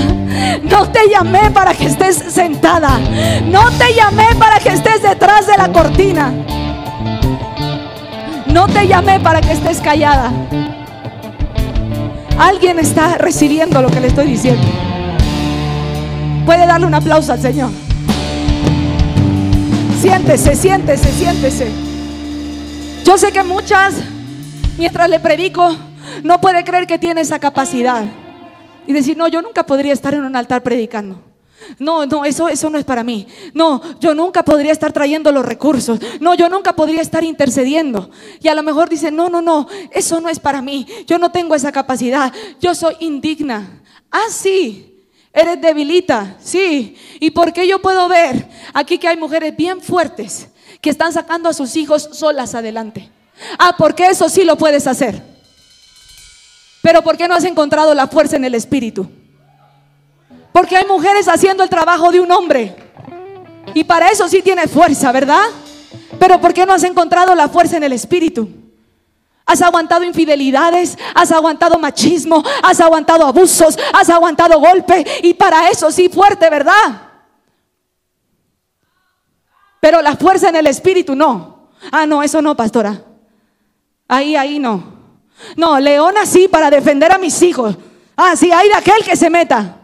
No 0.62 0.88
te 0.90 1.08
llamé 1.08 1.50
para 1.50 1.74
que 1.74 1.86
estés 1.86 2.16
sentada. 2.16 2.98
No 3.46 3.70
te 3.72 3.94
llamé 3.94 4.28
para 4.38 4.58
que 4.58 4.70
estés 4.70 5.02
detrás 5.02 5.46
de 5.46 5.56
la 5.56 5.72
cortina. 5.72 6.32
No 8.46 8.66
te 8.66 8.86
llamé 8.86 9.20
para 9.20 9.40
que 9.40 9.52
estés 9.52 9.80
callada. 9.80 10.30
Alguien 12.38 12.78
está 12.78 13.18
recibiendo 13.18 13.80
lo 13.80 13.88
que 13.90 14.00
le 14.00 14.08
estoy 14.08 14.26
diciendo. 14.26 14.66
Puede 16.44 16.66
darle 16.66 16.86
un 16.86 16.94
aplauso 16.94 17.32
al 17.32 17.40
Señor. 17.40 17.70
Siéntese, 20.00 20.56
siéntese, 20.56 21.12
siéntese. 21.12 21.70
Yo 23.04 23.16
sé 23.16 23.32
que 23.32 23.42
muchas, 23.42 23.94
mientras 24.76 25.08
le 25.08 25.20
predico, 25.20 25.76
no 26.22 26.40
puede 26.40 26.64
creer 26.64 26.86
que 26.86 26.98
tiene 26.98 27.20
esa 27.20 27.38
capacidad. 27.38 28.04
Y 28.86 28.92
decir, 28.92 29.16
no, 29.16 29.28
yo 29.28 29.42
nunca 29.42 29.64
podría 29.64 29.92
estar 29.92 30.14
en 30.14 30.24
un 30.24 30.34
altar 30.36 30.62
predicando. 30.62 31.32
No, 31.78 32.06
no, 32.06 32.24
eso, 32.24 32.48
eso 32.48 32.70
no 32.70 32.78
es 32.78 32.84
para 32.84 33.04
mí. 33.04 33.26
No, 33.54 33.80
yo 34.00 34.14
nunca 34.14 34.44
podría 34.44 34.72
estar 34.72 34.92
trayendo 34.92 35.30
los 35.32 35.44
recursos. 35.44 35.98
No, 36.20 36.34
yo 36.34 36.48
nunca 36.48 36.74
podría 36.74 37.00
estar 37.00 37.24
intercediendo. 37.24 38.10
Y 38.40 38.48
a 38.48 38.54
lo 38.54 38.62
mejor 38.62 38.88
dice, 38.88 39.10
no, 39.10 39.28
no, 39.28 39.40
no, 39.40 39.68
eso 39.90 40.20
no 40.20 40.28
es 40.28 40.40
para 40.40 40.62
mí. 40.62 40.86
Yo 41.06 41.18
no 41.18 41.30
tengo 41.30 41.54
esa 41.54 41.72
capacidad. 41.72 42.32
Yo 42.60 42.74
soy 42.74 42.96
indigna. 43.00 43.82
Ah, 44.10 44.26
sí. 44.30 44.88
Eres 45.32 45.60
debilita, 45.60 46.36
sí. 46.40 46.96
¿Y 47.18 47.30
por 47.30 47.52
qué 47.52 47.66
yo 47.66 47.80
puedo 47.80 48.06
ver 48.08 48.46
aquí 48.74 48.98
que 48.98 49.08
hay 49.08 49.16
mujeres 49.16 49.56
bien 49.56 49.80
fuertes 49.80 50.48
que 50.80 50.90
están 50.90 51.12
sacando 51.12 51.48
a 51.48 51.54
sus 51.54 51.74
hijos 51.76 52.10
solas 52.12 52.54
adelante? 52.54 53.10
Ah, 53.58 53.74
porque 53.78 54.06
eso 54.06 54.28
sí 54.28 54.44
lo 54.44 54.56
puedes 54.56 54.86
hacer. 54.86 55.31
Pero 56.82 57.02
¿por 57.02 57.16
qué 57.16 57.28
no 57.28 57.34
has 57.34 57.44
encontrado 57.44 57.94
la 57.94 58.08
fuerza 58.08 58.36
en 58.36 58.44
el 58.44 58.54
espíritu? 58.54 59.08
Porque 60.52 60.76
hay 60.76 60.84
mujeres 60.86 61.28
haciendo 61.28 61.62
el 61.62 61.70
trabajo 61.70 62.10
de 62.10 62.20
un 62.20 62.30
hombre. 62.30 62.76
Y 63.72 63.84
para 63.84 64.10
eso 64.10 64.28
sí 64.28 64.42
tiene 64.42 64.66
fuerza, 64.66 65.12
¿verdad? 65.12 65.44
Pero 66.18 66.40
¿por 66.40 66.52
qué 66.52 66.66
no 66.66 66.74
has 66.74 66.82
encontrado 66.82 67.34
la 67.34 67.48
fuerza 67.48 67.76
en 67.76 67.84
el 67.84 67.92
espíritu? 67.92 68.48
Has 69.46 69.62
aguantado 69.62 70.04
infidelidades, 70.04 70.98
has 71.14 71.32
aguantado 71.32 71.78
machismo, 71.78 72.42
has 72.62 72.80
aguantado 72.80 73.26
abusos, 73.26 73.78
has 73.92 74.08
aguantado 74.10 74.58
golpe 74.60 75.04
y 75.22 75.34
para 75.34 75.68
eso 75.68 75.90
sí 75.90 76.08
fuerte, 76.08 76.48
¿verdad? 76.50 77.10
Pero 79.80 80.00
la 80.00 80.16
fuerza 80.16 80.48
en 80.48 80.56
el 80.56 80.66
espíritu 80.66 81.14
no. 81.14 81.70
Ah, 81.90 82.06
no, 82.06 82.22
eso 82.22 82.40
no, 82.40 82.56
pastora. 82.56 83.02
Ahí, 84.06 84.36
ahí 84.36 84.58
no. 84.58 85.01
No, 85.56 85.78
leona 85.78 86.26
sí 86.26 86.48
para 86.48 86.70
defender 86.70 87.12
a 87.12 87.18
mis 87.18 87.40
hijos. 87.42 87.76
Ah, 88.16 88.34
sí, 88.36 88.50
hay 88.52 88.68
de 88.68 88.74
aquel 88.74 89.02
que 89.04 89.16
se 89.16 89.30
meta. 89.30 89.76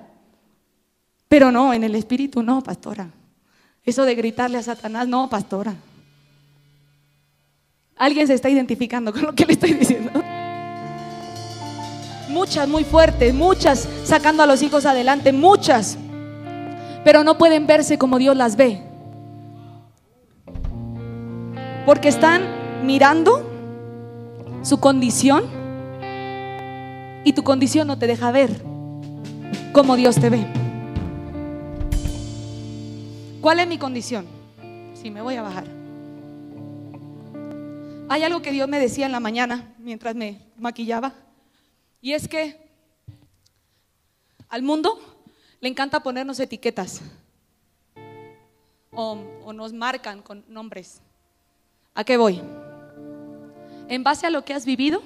Pero 1.29 1.51
no, 1.53 1.73
en 1.75 1.85
el 1.85 1.95
espíritu 1.95 2.43
no, 2.43 2.63
pastora. 2.63 3.09
Eso 3.85 4.05
de 4.05 4.15
gritarle 4.15 4.59
a 4.59 4.63
Satanás, 4.63 5.09
no, 5.09 5.29
pastora. 5.29 5.75
Alguien 7.97 8.27
se 8.27 8.35
está 8.35 8.49
identificando 8.49 9.13
con 9.13 9.23
lo 9.23 9.35
que 9.35 9.45
le 9.45 9.55
estoy 9.55 9.75
diciendo. 9.75 10.11
Muchas 12.29 12.69
muy 12.69 12.85
fuertes, 12.85 13.35
muchas 13.35 13.89
sacando 14.05 14.43
a 14.43 14.47
los 14.47 14.63
hijos 14.63 14.87
adelante, 14.87 15.33
muchas. 15.33 15.99
Pero 17.05 17.25
no 17.25 17.39
pueden 17.39 17.67
verse 17.67 17.99
como 17.99 18.19
Dios 18.19 18.37
las 18.37 18.57
ve. 18.57 18.83
Porque 21.87 22.09
están 22.09 22.43
mirando 22.85 23.58
su 24.63 24.81
condición 24.81 25.45
y 27.25 27.33
tu 27.33 27.43
condición 27.43 27.87
no 27.87 27.99
te 27.99 28.07
deja 28.07 28.31
ver 28.31 28.63
como 29.73 29.97
Dios 29.97 30.17
te 30.17 30.31
ve. 30.31 30.47
¿Cuál 33.41 33.61
es 33.61 33.69
mi 33.69 33.79
condición? 33.79 34.27
Si 34.95 35.11
me 35.11 35.23
voy 35.23 35.37
a 35.37 35.43
bajar. 35.43 35.67
Hay 38.09 38.23
algo 38.23 38.43
que 38.43 38.53
Dios 38.53 38.69
me 38.69 38.81
decía 38.81 39.07
en 39.07 39.13
la 39.13 39.21
mañana 39.21 39.75
mientras 39.79 40.15
me 40.15 40.41
maquillaba 40.57 41.13
y 42.01 42.15
es 42.15 42.27
que 42.27 42.57
al 44.49 44.63
mundo 44.63 44.99
le 45.61 45.69
encanta 45.69 46.03
ponernos 46.03 46.41
etiquetas 46.41 47.03
o 48.93 49.53
nos 49.53 49.73
marcan 49.73 50.23
con 50.23 50.45
nombres. 50.49 51.01
¿A 51.95 52.03
qué 52.05 52.17
voy? 52.17 52.41
En 53.89 54.05
base 54.05 54.27
a 54.27 54.31
lo 54.31 54.45
que 54.45 54.55
has 54.55 54.67
vivido, 54.67 55.03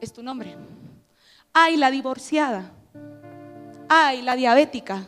es 0.00 0.12
tu 0.12 0.22
nombre. 0.22 0.56
Ay, 1.52 1.76
la 1.76 1.90
divorciada. 1.90 2.72
Ay, 3.88 4.22
la 4.22 4.36
diabética. 4.36 5.06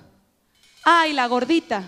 Ay, 0.84 1.12
la 1.12 1.26
gordita. 1.26 1.82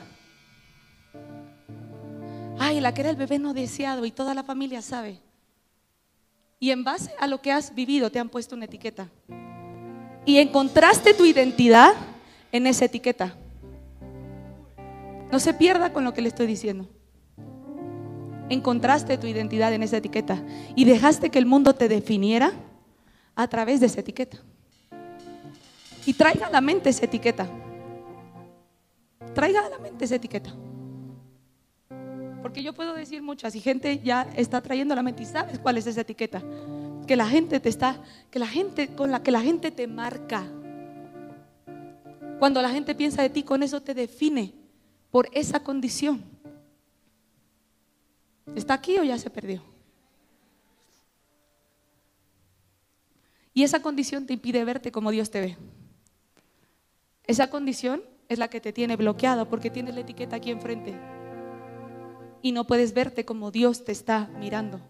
Ay, 2.59 2.80
la 2.80 2.92
que 2.92 3.02
era 3.02 3.11
el 3.11 3.16
bebé 3.16 3.38
no 3.38 3.54
deseado 3.54 4.04
y 4.04 4.11
toda 4.11 4.35
la 4.35 4.42
familia 4.42 4.83
sabe. 4.83 5.21
Y 6.59 6.71
en 6.71 6.83
base 6.83 7.14
a 7.21 7.26
lo 7.28 7.40
que 7.40 7.52
has 7.52 7.75
vivido 7.75 8.11
te 8.11 8.18
han 8.18 8.30
puesto 8.30 8.57
una 8.57 8.64
etiqueta. 8.64 9.09
Y 10.25 10.38
encontraste 10.38 11.14
tu 11.14 11.25
identidad 11.25 11.92
en 12.50 12.66
esa 12.66 12.87
etiqueta. 12.87 13.37
No 15.30 15.38
se 15.38 15.54
pierda 15.54 15.92
con 15.92 16.04
lo 16.04 16.14
que 16.14 16.23
le 16.23 16.28
estoy 16.28 16.47
diciendo 16.47 16.88
encontraste 18.48 19.18
tu 19.18 19.26
identidad 19.26 19.72
en 19.72 19.82
esa 19.82 19.98
etiqueta 19.98 20.42
y 20.74 20.84
dejaste 20.84 21.30
que 21.30 21.38
el 21.38 21.46
mundo 21.46 21.74
te 21.74 21.88
definiera 21.88 22.52
a 23.34 23.48
través 23.48 23.80
de 23.80 23.86
esa 23.86 24.00
etiqueta. 24.00 24.38
Y 26.06 26.14
traiga 26.14 26.46
a 26.46 26.50
la 26.50 26.60
mente 26.60 26.90
esa 26.90 27.04
etiqueta. 27.04 27.46
Traiga 29.34 29.66
a 29.66 29.68
la 29.68 29.78
mente 29.78 30.04
esa 30.04 30.16
etiqueta. 30.16 30.50
Porque 32.42 32.62
yo 32.62 32.72
puedo 32.72 32.94
decir 32.94 33.22
muchas 33.22 33.54
y 33.54 33.60
gente 33.60 34.00
ya 34.00 34.26
está 34.34 34.60
trayendo 34.60 34.94
a 34.94 34.96
la 34.96 35.02
mente 35.02 35.22
y 35.22 35.26
sabes 35.26 35.58
cuál 35.58 35.76
es 35.76 35.86
esa 35.86 36.00
etiqueta. 36.00 36.42
Que 37.06 37.16
la 37.16 37.28
gente 37.28 37.60
te 37.60 37.68
está, 37.68 38.00
que 38.30 38.38
la 38.38 38.46
gente, 38.46 38.88
con 38.88 39.10
la 39.10 39.22
que 39.22 39.30
la 39.30 39.40
gente 39.40 39.70
te 39.70 39.86
marca. 39.86 40.44
Cuando 42.38 42.62
la 42.62 42.70
gente 42.70 42.94
piensa 42.94 43.22
de 43.22 43.30
ti, 43.30 43.42
con 43.42 43.62
eso 43.62 43.82
te 43.82 43.94
define 43.94 44.54
por 45.10 45.28
esa 45.32 45.60
condición. 45.60 46.24
¿Está 48.54 48.74
aquí 48.74 48.98
o 48.98 49.04
ya 49.04 49.18
se 49.18 49.30
perdió? 49.30 49.62
Y 53.54 53.64
esa 53.64 53.82
condición 53.82 54.26
te 54.26 54.34
impide 54.34 54.64
verte 54.64 54.92
como 54.92 55.10
Dios 55.10 55.30
te 55.30 55.40
ve. 55.40 55.56
Esa 57.26 57.50
condición 57.50 58.02
es 58.28 58.38
la 58.38 58.48
que 58.48 58.60
te 58.60 58.72
tiene 58.72 58.96
bloqueado 58.96 59.48
porque 59.48 59.70
tienes 59.70 59.94
la 59.94 60.02
etiqueta 60.02 60.36
aquí 60.36 60.50
enfrente. 60.50 60.94
Y 62.40 62.52
no 62.52 62.66
puedes 62.66 62.94
verte 62.94 63.24
como 63.24 63.50
Dios 63.50 63.84
te 63.84 63.92
está 63.92 64.28
mirando 64.38 64.80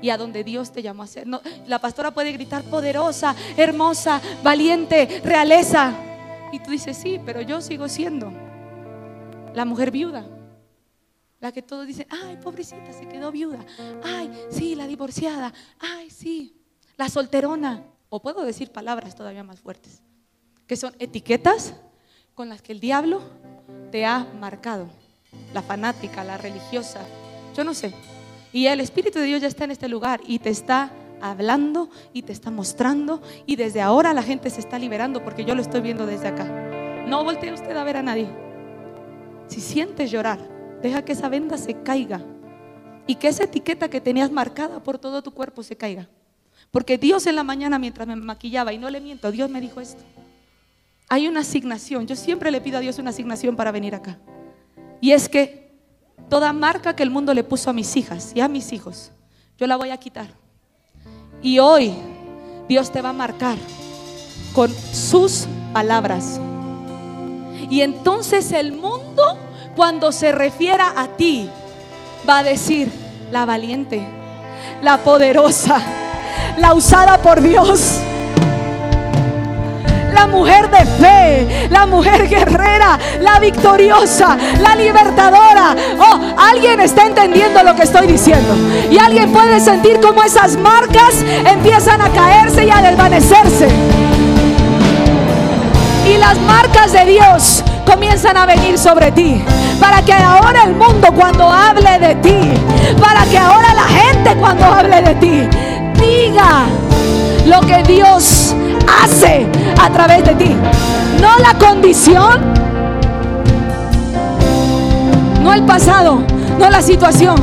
y 0.00 0.10
a 0.10 0.18
donde 0.18 0.44
Dios 0.44 0.72
te 0.72 0.82
llamó 0.82 1.02
a 1.02 1.06
ser. 1.06 1.26
No, 1.26 1.40
la 1.66 1.78
pastora 1.78 2.10
puede 2.12 2.32
gritar 2.32 2.62
poderosa, 2.64 3.34
hermosa, 3.56 4.20
valiente, 4.42 5.22
realeza. 5.24 5.92
Y 6.52 6.58
tú 6.60 6.70
dices, 6.70 6.96
sí, 6.96 7.20
pero 7.24 7.40
yo 7.40 7.60
sigo 7.60 7.88
siendo 7.88 8.32
la 9.54 9.64
mujer 9.64 9.90
viuda. 9.90 10.26
La 11.40 11.52
que 11.52 11.62
todos 11.62 11.86
dicen, 11.86 12.06
ay, 12.10 12.38
pobrecita, 12.42 12.92
se 12.92 13.06
quedó 13.06 13.30
viuda. 13.30 13.64
Ay, 14.02 14.30
sí, 14.50 14.74
la 14.74 14.86
divorciada. 14.86 15.52
Ay, 15.78 16.10
sí, 16.10 16.56
la 16.96 17.08
solterona. 17.08 17.84
O 18.08 18.20
puedo 18.20 18.44
decir 18.44 18.70
palabras 18.70 19.14
todavía 19.14 19.42
más 19.42 19.60
fuertes, 19.60 20.02
que 20.66 20.76
son 20.76 20.94
etiquetas 20.98 21.74
con 22.34 22.48
las 22.48 22.62
que 22.62 22.72
el 22.72 22.80
diablo 22.80 23.20
te 23.90 24.06
ha 24.06 24.20
marcado. 24.40 24.88
La 25.52 25.62
fanática, 25.62 26.22
la 26.22 26.38
religiosa, 26.38 27.00
yo 27.56 27.64
no 27.64 27.74
sé. 27.74 27.92
Y 28.52 28.66
el 28.66 28.80
Espíritu 28.80 29.18
de 29.18 29.24
Dios 29.26 29.40
ya 29.40 29.48
está 29.48 29.64
en 29.64 29.72
este 29.72 29.88
lugar 29.88 30.20
y 30.26 30.38
te 30.38 30.50
está 30.50 30.92
hablando 31.20 31.90
y 32.12 32.22
te 32.22 32.32
está 32.32 32.50
mostrando 32.50 33.22
y 33.46 33.56
desde 33.56 33.80
ahora 33.80 34.12
la 34.12 34.22
gente 34.22 34.50
se 34.50 34.60
está 34.60 34.78
liberando 34.78 35.24
porque 35.24 35.44
yo 35.44 35.54
lo 35.54 35.62
estoy 35.62 35.80
viendo 35.80 36.06
desde 36.06 36.28
acá. 36.28 36.44
No 37.06 37.24
voltee 37.24 37.52
usted 37.52 37.76
a 37.76 37.82
ver 37.82 37.96
a 37.96 38.02
nadie. 38.02 38.28
Si 39.48 39.60
sientes 39.60 40.10
llorar, 40.10 40.38
deja 40.84 41.04
que 41.04 41.12
esa 41.12 41.28
venda 41.28 41.58
se 41.58 41.82
caiga 41.82 42.20
y 43.06 43.16
que 43.16 43.28
esa 43.28 43.44
etiqueta 43.44 43.88
que 43.88 44.00
tenías 44.00 44.30
marcada 44.30 44.82
por 44.82 44.98
todo 44.98 45.22
tu 45.22 45.32
cuerpo 45.32 45.62
se 45.62 45.76
caiga. 45.76 46.08
Porque 46.70 46.98
Dios 46.98 47.26
en 47.26 47.36
la 47.36 47.44
mañana 47.44 47.78
mientras 47.78 48.06
me 48.06 48.16
maquillaba, 48.16 48.72
y 48.72 48.78
no 48.78 48.90
le 48.90 49.00
miento, 49.00 49.30
Dios 49.30 49.50
me 49.50 49.60
dijo 49.60 49.80
esto. 49.80 50.02
Hay 51.08 51.28
una 51.28 51.40
asignación, 51.40 52.06
yo 52.06 52.16
siempre 52.16 52.50
le 52.50 52.60
pido 52.60 52.78
a 52.78 52.80
Dios 52.80 52.98
una 52.98 53.10
asignación 53.10 53.56
para 53.56 53.70
venir 53.70 53.94
acá. 53.94 54.18
Y 55.00 55.12
es 55.12 55.28
que 55.28 55.72
toda 56.28 56.52
marca 56.52 56.96
que 56.96 57.02
el 57.02 57.10
mundo 57.10 57.34
le 57.34 57.44
puso 57.44 57.70
a 57.70 57.72
mis 57.72 57.96
hijas 57.96 58.32
y 58.34 58.40
a 58.40 58.48
mis 58.48 58.72
hijos, 58.72 59.12
yo 59.58 59.66
la 59.66 59.76
voy 59.76 59.90
a 59.90 59.96
quitar. 59.98 60.28
Y 61.42 61.58
hoy 61.58 61.92
Dios 62.68 62.90
te 62.90 63.02
va 63.02 63.10
a 63.10 63.12
marcar 63.12 63.58
con 64.54 64.70
sus 64.70 65.46
palabras. 65.72 66.40
Y 67.70 67.82
entonces 67.82 68.52
el 68.52 68.72
mundo, 68.72 69.38
cuando 69.76 70.12
se 70.12 70.32
refiera 70.32 70.92
a 70.96 71.08
ti, 71.08 71.50
va 72.28 72.38
a 72.38 72.42
decir, 72.42 72.90
la 73.30 73.44
valiente, 73.44 74.06
la 74.82 74.98
poderosa 74.98 75.82
la 76.58 76.74
usada 76.74 77.18
por 77.18 77.40
Dios. 77.40 78.00
La 80.12 80.28
mujer 80.28 80.70
de 80.70 80.84
fe, 80.84 81.68
la 81.70 81.86
mujer 81.86 82.28
guerrera, 82.28 82.98
la 83.20 83.40
victoriosa, 83.40 84.38
la 84.60 84.76
libertadora. 84.76 85.74
Oh, 85.98 86.20
alguien 86.38 86.80
está 86.80 87.04
entendiendo 87.06 87.62
lo 87.64 87.74
que 87.74 87.82
estoy 87.82 88.06
diciendo. 88.06 88.54
Y 88.90 88.98
alguien 88.98 89.32
puede 89.32 89.58
sentir 89.58 90.00
como 90.00 90.22
esas 90.22 90.56
marcas 90.56 91.16
empiezan 91.44 92.00
a 92.00 92.10
caerse 92.10 92.64
y 92.64 92.70
a 92.70 92.80
desvanecerse. 92.80 93.68
Y 96.06 96.16
las 96.16 96.38
marcas 96.40 96.92
de 96.92 97.06
Dios 97.06 97.64
comienzan 97.84 98.36
a 98.36 98.46
venir 98.46 98.78
sobre 98.78 99.12
ti. 99.12 99.42
Para 99.80 100.02
que 100.02 100.12
ahora 100.12 100.64
el 100.64 100.74
mundo 100.74 101.08
cuando 101.14 101.50
hable 101.50 101.98
de 101.98 102.14
ti, 102.16 102.38
para 103.00 103.24
que 103.24 103.38
ahora 103.38 103.74
la 103.74 103.84
gente 103.84 104.34
cuando 104.36 104.64
hable 104.64 105.02
de 105.02 105.14
ti, 105.16 105.48
diga 106.00 106.66
lo 107.46 107.60
que 107.60 107.82
Dios 107.82 108.54
hace 109.02 109.46
a 109.80 109.90
través 109.90 110.24
de 110.24 110.34
ti. 110.34 110.56
No 111.20 111.38
la 111.38 111.54
condición, 111.54 112.40
no 115.42 115.52
el 115.52 115.62
pasado, 115.62 116.22
no 116.58 116.70
la 116.70 116.82
situación, 116.82 117.36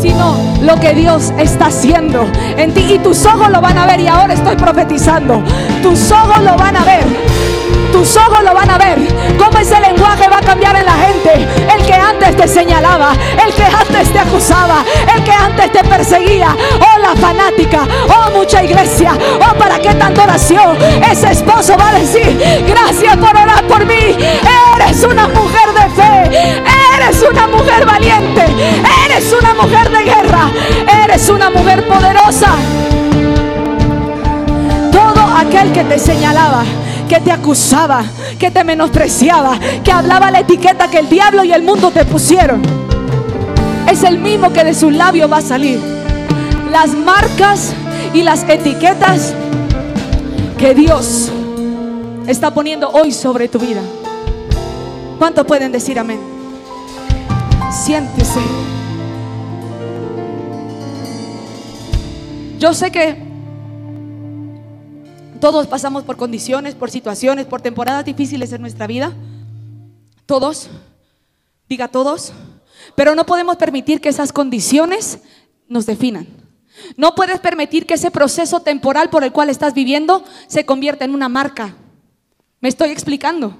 sino 0.00 0.36
lo 0.62 0.78
que 0.80 0.94
Dios 0.94 1.32
está 1.38 1.66
haciendo 1.66 2.26
en 2.56 2.72
ti. 2.72 2.94
Y 2.94 2.98
tus 2.98 3.26
ojos 3.26 3.50
lo 3.50 3.60
van 3.60 3.78
a 3.78 3.86
ver 3.86 4.00
y 4.00 4.08
ahora 4.08 4.34
estoy 4.34 4.56
profetizando. 4.56 5.42
Tus 5.82 6.10
ojos 6.12 6.40
lo 6.42 6.56
van 6.56 6.76
a 6.76 6.84
ver 6.84 7.33
tus 7.94 8.16
ojos 8.16 8.42
lo 8.42 8.52
van 8.52 8.68
a 8.68 8.76
ver. 8.76 8.98
Cómo 9.38 9.56
ese 9.56 9.78
lenguaje 9.78 10.28
va 10.28 10.38
a 10.38 10.40
cambiar 10.40 10.74
en 10.74 10.84
la 10.84 10.94
gente. 10.94 11.46
El 11.72 11.86
que 11.86 11.94
antes 11.94 12.36
te 12.36 12.48
señalaba, 12.48 13.12
el 13.46 13.54
que 13.54 13.62
antes 13.62 14.12
te 14.12 14.18
acusaba, 14.18 14.84
el 15.14 15.22
que 15.22 15.30
antes 15.30 15.70
te 15.70 15.84
perseguía. 15.84 16.56
Oh, 16.80 16.98
la 16.98 17.14
fanática, 17.14 17.86
oh, 18.08 18.36
mucha 18.36 18.64
iglesia, 18.64 19.12
oh, 19.36 19.54
¿para 19.56 19.78
qué 19.78 19.94
tanta 19.94 20.24
oración? 20.24 20.76
Ese 21.08 21.30
esposo 21.30 21.76
va 21.78 21.90
a 21.90 22.00
decir, 22.00 22.36
gracias 22.66 23.16
por 23.16 23.30
orar 23.30 23.64
por 23.68 23.86
mí. 23.86 24.16
Eres 24.74 25.04
una 25.04 25.28
mujer 25.28 25.68
de 25.72 26.02
fe, 26.02 26.62
eres 26.96 27.22
una 27.22 27.46
mujer 27.46 27.86
valiente, 27.86 28.44
eres 29.06 29.32
una 29.40 29.54
mujer 29.54 29.88
de 29.90 30.02
guerra, 30.02 30.50
eres 31.04 31.28
una 31.28 31.48
mujer 31.48 31.86
poderosa. 31.86 32.56
Todo 34.90 35.36
aquel 35.38 35.70
que 35.70 35.84
te 35.84 35.98
señalaba 36.00 36.64
que 37.08 37.20
te 37.20 37.32
acusaba, 37.32 38.04
que 38.38 38.50
te 38.50 38.64
menospreciaba, 38.64 39.58
que 39.82 39.92
hablaba 39.92 40.30
la 40.30 40.40
etiqueta 40.40 40.88
que 40.88 40.98
el 40.98 41.08
diablo 41.08 41.44
y 41.44 41.52
el 41.52 41.62
mundo 41.62 41.90
te 41.90 42.04
pusieron. 42.04 42.62
Es 43.90 44.02
el 44.02 44.18
mismo 44.18 44.52
que 44.52 44.64
de 44.64 44.74
su 44.74 44.90
labio 44.90 45.28
va 45.28 45.38
a 45.38 45.42
salir. 45.42 45.80
Las 46.70 46.90
marcas 46.90 47.72
y 48.12 48.22
las 48.22 48.42
etiquetas 48.48 49.34
que 50.58 50.74
Dios 50.74 51.30
está 52.26 52.52
poniendo 52.52 52.88
hoy 52.90 53.12
sobre 53.12 53.48
tu 53.48 53.58
vida. 53.58 53.80
¿Cuántos 55.18 55.46
pueden 55.46 55.72
decir 55.72 55.98
amén? 55.98 56.20
Siéntese. 57.70 58.40
Yo 62.58 62.72
sé 62.72 62.90
que 62.90 63.23
todos 65.44 65.66
pasamos 65.66 66.04
por 66.04 66.16
condiciones, 66.16 66.74
por 66.74 66.90
situaciones, 66.90 67.44
por 67.44 67.60
temporadas 67.60 68.06
difíciles 68.06 68.50
en 68.52 68.62
nuestra 68.62 68.86
vida. 68.86 69.12
Todos. 70.24 70.70
Diga 71.68 71.88
todos. 71.88 72.32
Pero 72.94 73.14
no 73.14 73.26
podemos 73.26 73.58
permitir 73.58 74.00
que 74.00 74.08
esas 74.08 74.32
condiciones 74.32 75.18
nos 75.68 75.84
definan. 75.84 76.26
No 76.96 77.14
puedes 77.14 77.40
permitir 77.40 77.84
que 77.84 77.92
ese 77.92 78.10
proceso 78.10 78.60
temporal 78.60 79.10
por 79.10 79.22
el 79.22 79.32
cual 79.32 79.50
estás 79.50 79.74
viviendo 79.74 80.24
se 80.46 80.64
convierta 80.64 81.04
en 81.04 81.12
una 81.12 81.28
marca. 81.28 81.76
Me 82.60 82.70
estoy 82.70 82.88
explicando. 82.88 83.54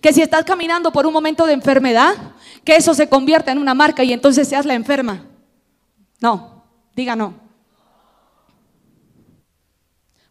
Que 0.00 0.12
si 0.12 0.22
estás 0.22 0.44
caminando 0.44 0.92
por 0.92 1.06
un 1.06 1.12
momento 1.12 1.44
de 1.44 1.54
enfermedad, 1.54 2.14
que 2.62 2.76
eso 2.76 2.94
se 2.94 3.08
convierta 3.08 3.50
en 3.50 3.58
una 3.58 3.74
marca 3.74 4.04
y 4.04 4.12
entonces 4.12 4.46
seas 4.46 4.64
la 4.64 4.74
enferma. 4.74 5.26
No, 6.20 6.62
diga 6.94 7.16
no. 7.16 7.45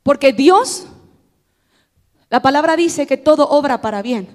Porque 0.05 0.33
Dios, 0.33 0.85
la 2.29 2.39
palabra 2.39 2.75
dice 2.75 3.07
que 3.07 3.17
todo 3.17 3.49
obra 3.49 3.81
para 3.81 4.03
bien. 4.03 4.27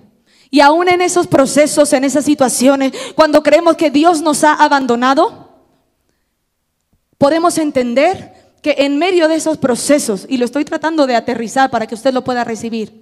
Y 0.50 0.58
aún 0.58 0.88
en 0.88 1.00
esos 1.00 1.28
procesos, 1.28 1.92
en 1.92 2.02
esas 2.02 2.24
situaciones, 2.24 2.92
cuando 3.14 3.40
creemos 3.44 3.76
que 3.76 3.88
Dios 3.88 4.20
nos 4.20 4.42
ha 4.42 4.54
abandonado, 4.54 5.48
podemos 7.18 7.56
entender 7.56 8.56
que 8.62 8.74
en 8.78 8.98
medio 8.98 9.28
de 9.28 9.36
esos 9.36 9.58
procesos, 9.58 10.26
y 10.28 10.38
lo 10.38 10.44
estoy 10.44 10.64
tratando 10.64 11.06
de 11.06 11.14
aterrizar 11.14 11.70
para 11.70 11.86
que 11.86 11.94
usted 11.94 12.12
lo 12.12 12.24
pueda 12.24 12.42
recibir, 12.42 12.99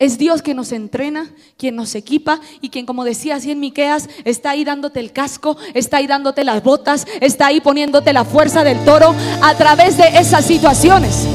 es 0.00 0.16
Dios 0.16 0.42
quien 0.42 0.56
nos 0.56 0.70
entrena, 0.70 1.28
quien 1.56 1.74
nos 1.74 1.96
equipa 1.96 2.40
y 2.60 2.68
quien, 2.68 2.86
como 2.86 3.02
decía 3.04 3.34
así 3.34 3.50
en 3.50 3.58
Miqueas, 3.58 4.08
está 4.24 4.50
ahí 4.50 4.62
dándote 4.62 5.00
el 5.00 5.10
casco, 5.10 5.56
está 5.74 5.96
ahí 5.96 6.06
dándote 6.06 6.44
las 6.44 6.62
botas, 6.62 7.04
está 7.20 7.46
ahí 7.46 7.60
poniéndote 7.60 8.12
la 8.12 8.24
fuerza 8.24 8.62
del 8.62 8.78
toro 8.84 9.12
a 9.42 9.54
través 9.54 9.96
de 9.96 10.06
esas 10.20 10.44
situaciones. 10.44 11.26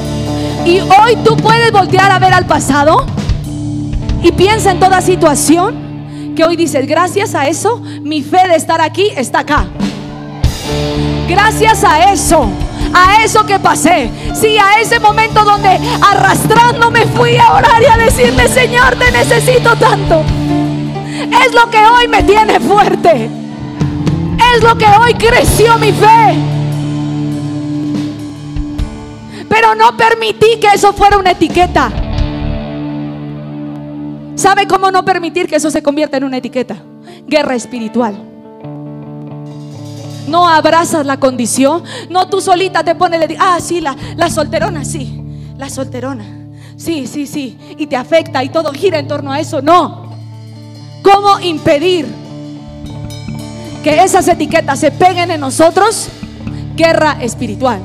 Y 0.65 0.79
hoy 0.79 1.17
tú 1.25 1.35
puedes 1.35 1.73
voltear 1.73 2.09
a 2.09 2.19
ver 2.19 2.33
al 2.33 2.47
pasado 2.47 3.05
y 4.23 4.31
piensa 4.31 4.71
en 4.71 4.79
toda 4.79 5.01
situación 5.01 6.33
que 6.33 6.45
hoy 6.45 6.55
dices, 6.55 6.87
gracias 6.87 7.35
a 7.35 7.49
eso, 7.49 7.81
mi 8.01 8.23
fe 8.23 8.47
de 8.47 8.55
estar 8.55 8.79
aquí 8.79 9.09
está 9.17 9.39
acá. 9.39 9.67
Gracias 11.27 11.83
a 11.83 12.13
eso 12.13 12.47
a 12.93 13.23
eso 13.23 13.45
que 13.45 13.59
pasé. 13.59 14.09
Sí, 14.33 14.57
a 14.57 14.79
ese 14.79 14.99
momento 14.99 15.43
donde 15.43 15.79
arrastrándome 16.01 17.05
fui 17.07 17.37
a 17.37 17.53
orar 17.53 17.81
y 17.81 17.85
a 17.85 17.97
decirle, 17.97 18.47
Señor, 18.47 18.95
te 18.95 19.11
necesito 19.11 19.75
tanto. 19.75 20.23
Es 21.45 21.53
lo 21.53 21.69
que 21.69 21.77
hoy 21.77 22.07
me 22.07 22.23
tiene 22.23 22.59
fuerte. 22.59 23.29
Es 24.55 24.63
lo 24.63 24.77
que 24.77 24.85
hoy 24.85 25.13
creció 25.15 25.77
mi 25.77 25.91
fe. 25.91 26.35
Pero 29.49 29.75
no 29.75 29.95
permití 29.95 30.57
que 30.59 30.67
eso 30.73 30.93
fuera 30.93 31.17
una 31.17 31.31
etiqueta. 31.31 31.91
¿Sabe 34.35 34.67
cómo 34.67 34.91
no 34.91 35.05
permitir 35.05 35.47
que 35.47 35.55
eso 35.55 35.69
se 35.69 35.83
convierta 35.83 36.17
en 36.17 36.23
una 36.23 36.37
etiqueta? 36.37 36.75
Guerra 37.27 37.55
espiritual. 37.55 38.32
No 40.33 40.49
abrazas 40.49 41.05
la 41.05 41.19
condición. 41.19 41.83
No 42.09 42.27
tú 42.27 42.41
solita 42.41 42.83
te 42.83 42.95
pones, 42.95 43.21
ah, 43.37 43.59
sí, 43.61 43.81
la, 43.81 43.95
la 44.15 44.31
solterona, 44.31 44.83
sí. 44.83 45.21
La 45.59 45.69
solterona. 45.69 46.25
Sí, 46.75 47.05
sí, 47.05 47.27
sí. 47.27 47.55
Y 47.77 47.85
te 47.85 47.95
afecta 47.95 48.43
y 48.43 48.49
todo 48.49 48.73
gira 48.73 48.97
en 48.97 49.07
torno 49.07 49.31
a 49.31 49.39
eso. 49.39 49.61
No. 49.61 50.09
¿Cómo 51.03 51.39
impedir 51.39 52.07
que 53.83 54.03
esas 54.03 54.27
etiquetas 54.27 54.79
se 54.79 54.89
peguen 54.89 55.29
en 55.29 55.39
nosotros? 55.39 56.07
Guerra 56.75 57.17
espiritual. 57.21 57.79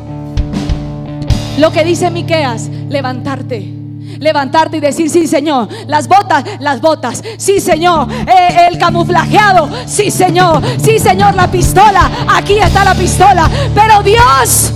Lo 1.58 1.70
que 1.70 1.84
dice 1.84 2.10
Miqueas, 2.10 2.70
levantarte 2.88 3.77
levantarte 4.18 4.78
y 4.78 4.80
decir, 4.80 5.10
sí 5.10 5.26
Señor, 5.26 5.68
las 5.86 6.08
botas, 6.08 6.44
las 6.60 6.80
botas, 6.80 7.22
sí 7.36 7.60
Señor, 7.60 8.08
eh, 8.10 8.68
el 8.70 8.78
camuflajeado, 8.78 9.68
sí 9.86 10.10
Señor, 10.10 10.62
sí 10.82 10.98
Señor, 10.98 11.34
la 11.34 11.50
pistola, 11.50 12.10
aquí 12.28 12.58
está 12.58 12.84
la 12.84 12.94
pistola, 12.94 13.48
pero 13.74 14.02
Dios... 14.02 14.72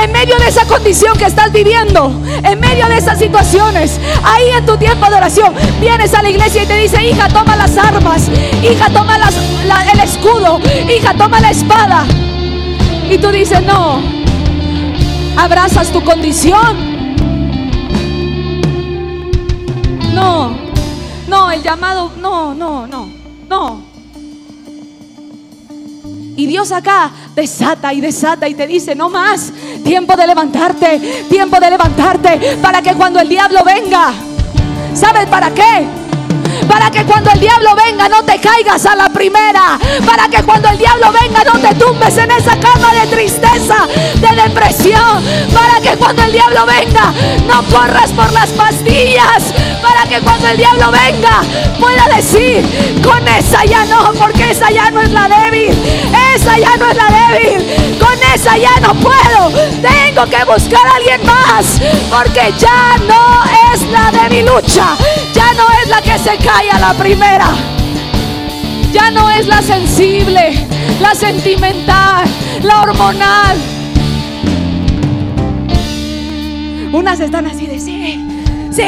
En 0.00 0.12
medio 0.12 0.36
de 0.38 0.48
esa 0.48 0.64
condición 0.66 1.16
que 1.18 1.24
estás 1.24 1.50
viviendo, 1.50 2.12
en 2.44 2.60
medio 2.60 2.86
de 2.86 2.98
esas 2.98 3.18
situaciones, 3.18 3.98
ahí 4.22 4.50
en 4.56 4.64
tu 4.64 4.76
tiempo 4.76 5.08
de 5.10 5.16
oración, 5.16 5.52
vienes 5.80 6.14
a 6.14 6.22
la 6.22 6.30
iglesia 6.30 6.62
y 6.62 6.66
te 6.66 6.76
dice, 6.76 7.02
hija, 7.04 7.26
toma 7.28 7.56
las 7.56 7.76
armas, 7.76 8.28
hija, 8.62 8.90
toma 8.90 9.16
el 9.16 10.00
escudo, 10.00 10.60
hija, 10.88 11.14
toma 11.14 11.40
la 11.40 11.50
espada. 11.50 12.04
Y 13.10 13.18
tú 13.18 13.30
dices, 13.30 13.60
no, 13.62 14.00
abrazas 15.36 15.90
tu 15.90 16.04
condición 16.04 16.97
No, 20.18 20.50
no, 21.28 21.52
el 21.52 21.62
llamado, 21.62 22.10
no, 22.20 22.52
no, 22.52 22.88
no, 22.88 23.08
no. 23.48 23.82
Y 26.36 26.46
Dios 26.46 26.72
acá 26.72 27.12
desata 27.36 27.92
y 27.92 28.00
desata 28.00 28.48
y 28.48 28.54
te 28.54 28.66
dice, 28.66 28.96
no 28.96 29.08
más, 29.08 29.52
tiempo 29.84 30.16
de 30.16 30.26
levantarte, 30.26 31.24
tiempo 31.30 31.60
de 31.60 31.70
levantarte, 31.70 32.58
para 32.60 32.82
que 32.82 32.94
cuando 32.94 33.20
el 33.20 33.28
diablo 33.28 33.60
venga, 33.64 34.12
¿sabes 34.92 35.26
para 35.26 35.54
qué? 35.54 35.86
Para 36.68 36.90
que 36.90 37.04
cuando 37.04 37.30
el 37.30 37.40
diablo 37.40 37.74
venga 37.74 38.08
no 38.08 38.22
te 38.24 38.40
caigas 38.40 38.84
a 38.86 38.94
la 38.94 39.08
primera. 39.08 39.78
Para 40.06 40.28
que 40.28 40.42
cuando 40.42 40.68
el 40.68 40.78
diablo 40.78 41.12
venga 41.12 41.44
no 41.44 41.58
te 41.58 41.74
tumbes 41.74 42.16
en 42.18 42.30
esa 42.30 42.58
cama 42.58 42.92
de 42.94 43.06
tristeza, 43.08 43.86
de 44.14 44.42
depresión. 44.42 45.24
Para 45.54 45.80
que 45.80 45.96
cuando 45.96 46.22
el 46.22 46.32
diablo 46.32 46.66
venga 46.66 47.12
no 47.46 47.62
corras 47.64 48.10
por 48.12 48.32
las 48.32 48.50
pastillas. 48.50 49.54
Para 49.82 50.04
que 50.08 50.20
cuando 50.20 50.48
el 50.48 50.56
diablo 50.56 50.90
venga 50.90 51.42
pueda 51.78 52.16
decir, 52.16 52.62
con 53.02 53.26
esa 53.28 53.64
ya 53.64 53.84
no, 53.86 54.12
porque 54.14 54.50
esa 54.50 54.70
ya 54.70 54.90
no 54.90 55.00
es 55.00 55.10
la 55.10 55.28
débil. 55.28 55.70
Esa 56.38 56.56
ya 56.56 56.76
no 56.76 56.86
es 56.88 56.96
la 56.96 57.08
débil. 57.08 57.98
Con 57.98 58.16
esa 58.32 58.56
ya 58.56 58.78
no 58.78 58.94
puedo. 58.94 59.50
Tengo 59.82 60.24
que 60.26 60.44
buscar 60.44 60.86
a 60.86 60.94
alguien 60.94 61.20
más. 61.26 61.80
Porque 62.08 62.54
ya 62.56 62.96
no 63.08 63.42
es 63.72 63.82
la 63.90 64.12
lucha 64.42 64.96
Ya 65.34 65.52
no 65.54 65.66
es 65.82 65.88
la 65.88 66.00
que 66.00 66.16
se 66.16 66.36
cae 66.36 66.70
a 66.70 66.78
la 66.78 66.94
primera. 66.94 67.48
Ya 68.92 69.10
no 69.10 69.28
es 69.30 69.48
la 69.48 69.60
sensible, 69.62 70.64
la 71.00 71.12
sentimental, 71.16 72.24
la 72.62 72.82
hormonal. 72.82 73.56
Unas 76.92 77.18
están 77.18 77.46
así 77.46 77.66
de 77.66 77.80
sí, 77.80 78.24
sí. 78.70 78.82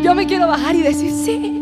Yo 0.02 0.14
me 0.14 0.26
quiero 0.26 0.46
bajar 0.46 0.74
y 0.76 0.82
decir 0.82 1.10
sí. 1.10 1.55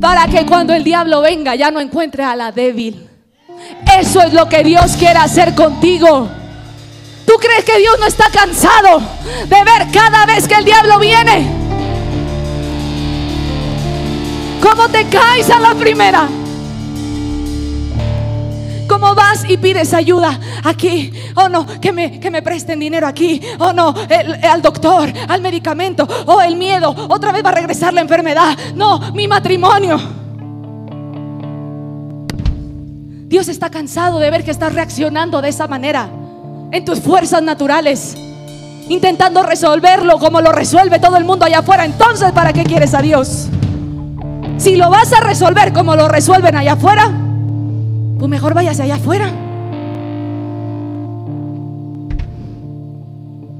Para 0.00 0.26
que 0.28 0.44
cuando 0.46 0.74
el 0.74 0.84
diablo 0.84 1.20
venga 1.20 1.54
ya 1.54 1.70
no 1.70 1.80
encuentre 1.80 2.22
a 2.22 2.36
la 2.36 2.52
débil. 2.52 3.08
Eso 3.98 4.20
es 4.22 4.32
lo 4.32 4.48
que 4.48 4.62
Dios 4.62 4.96
quiere 4.98 5.18
hacer 5.18 5.54
contigo. 5.54 6.28
¿Tú 7.26 7.32
crees 7.40 7.64
que 7.64 7.78
Dios 7.78 7.98
no 7.98 8.06
está 8.06 8.30
cansado 8.30 9.00
de 9.48 9.64
ver 9.64 9.90
cada 9.92 10.26
vez 10.26 10.46
que 10.46 10.54
el 10.54 10.64
diablo 10.64 10.98
viene? 10.98 11.46
¿Cómo 14.62 14.88
te 14.88 15.04
caes 15.06 15.50
a 15.50 15.58
la 15.58 15.74
primera? 15.74 16.28
¿Cómo 18.98 19.14
vas 19.14 19.44
y 19.46 19.58
pides 19.58 19.92
ayuda 19.92 20.40
aquí? 20.64 21.12
Oh 21.34 21.50
no, 21.50 21.66
que 21.66 21.92
me, 21.92 22.18
que 22.18 22.30
me 22.30 22.40
presten 22.40 22.80
dinero 22.80 23.06
aquí. 23.06 23.42
Oh 23.58 23.70
no, 23.70 23.94
al 24.50 24.62
doctor, 24.62 25.12
al 25.28 25.42
medicamento. 25.42 26.08
Oh, 26.24 26.40
el 26.40 26.56
miedo. 26.56 26.96
Otra 27.10 27.30
vez 27.30 27.44
va 27.44 27.50
a 27.50 27.52
regresar 27.52 27.92
la 27.92 28.00
enfermedad. 28.00 28.56
No, 28.74 29.12
mi 29.12 29.28
matrimonio. 29.28 30.00
Dios 33.28 33.48
está 33.48 33.68
cansado 33.68 34.18
de 34.18 34.30
ver 34.30 34.42
que 34.44 34.50
estás 34.50 34.72
reaccionando 34.72 35.42
de 35.42 35.50
esa 35.50 35.66
manera 35.66 36.08
en 36.72 36.82
tus 36.86 37.00
fuerzas 37.00 37.42
naturales, 37.42 38.16
intentando 38.88 39.42
resolverlo 39.42 40.18
como 40.18 40.40
lo 40.40 40.52
resuelve 40.52 41.00
todo 41.00 41.18
el 41.18 41.26
mundo 41.26 41.44
allá 41.44 41.58
afuera. 41.58 41.84
Entonces, 41.84 42.32
¿para 42.32 42.54
qué 42.54 42.64
quieres 42.64 42.94
a 42.94 43.02
Dios? 43.02 43.48
Si 44.56 44.76
lo 44.76 44.88
vas 44.88 45.12
a 45.12 45.20
resolver 45.20 45.74
como 45.74 45.96
lo 45.96 46.08
resuelven 46.08 46.56
allá 46.56 46.72
afuera, 46.72 47.25
pues 48.18 48.28
mejor 48.28 48.54
váyase 48.54 48.82
allá 48.82 48.96
afuera. 48.96 49.30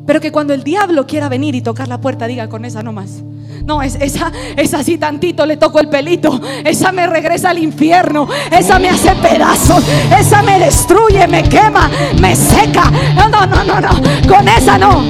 Pero 0.07 0.21
que 0.21 0.31
cuando 0.31 0.55
el 0.55 0.62
diablo 0.62 1.07
quiera 1.07 1.29
venir 1.29 1.55
y 1.55 1.61
tocar 1.61 1.88
la 1.88 2.01
puerta, 2.01 2.27
diga 2.27 2.49
con 2.49 2.64
esa 2.64 2.83
nomás. 2.83 3.23
No, 3.64 3.83
es, 3.83 3.97
esa, 3.97 4.31
esa 4.57 4.79
así 4.79 4.97
tantito 4.97 5.45
le 5.45 5.57
toco 5.57 5.81
el 5.81 5.88
pelito. 5.88 6.40
Esa 6.64 6.92
me 6.92 7.07
regresa 7.07 7.51
al 7.51 7.59
infierno. 7.59 8.29
Esa 8.51 8.79
me 8.79 8.88
hace 8.88 9.12
pedazos. 9.16 9.85
Esa 10.16 10.42
me 10.42 10.61
destruye, 10.61 11.27
me 11.27 11.42
quema, 11.42 11.90
me 12.21 12.37
seca. 12.37 12.90
No, 13.16 13.29
no, 13.29 13.47
no, 13.47 13.64
no, 13.64 13.81
no. 13.81 13.90
Con 14.29 14.49
esa 14.49 14.79
no. 14.79 15.03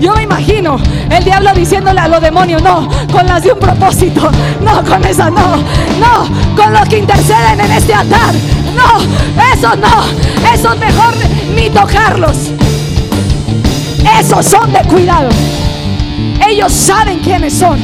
Yo 0.00 0.14
me 0.14 0.22
imagino 0.22 0.76
el 1.10 1.24
diablo 1.24 1.52
diciéndole 1.54 2.00
a 2.00 2.08
los 2.08 2.20
demonios, 2.20 2.62
no, 2.62 2.88
con 3.12 3.26
las 3.26 3.42
de 3.42 3.52
un 3.52 3.58
propósito, 3.58 4.30
no, 4.62 4.84
con 4.84 5.04
esa 5.04 5.30
no, 5.30 5.56
no, 5.56 6.56
con 6.56 6.72
los 6.72 6.88
que 6.88 6.98
interceden 6.98 7.60
en 7.60 7.72
este 7.72 7.94
altar, 7.94 8.34
no, 8.74 9.42
eso 9.52 9.74
no, 9.76 10.52
esos 10.52 10.78
mejor 10.78 11.14
ni 11.54 11.70
tocarlos, 11.70 12.50
esos 14.18 14.46
son 14.46 14.72
de 14.72 14.80
cuidado. 14.88 15.30
Ellos 16.46 16.72
saben 16.72 17.18
quiénes 17.20 17.54
son. 17.54 17.78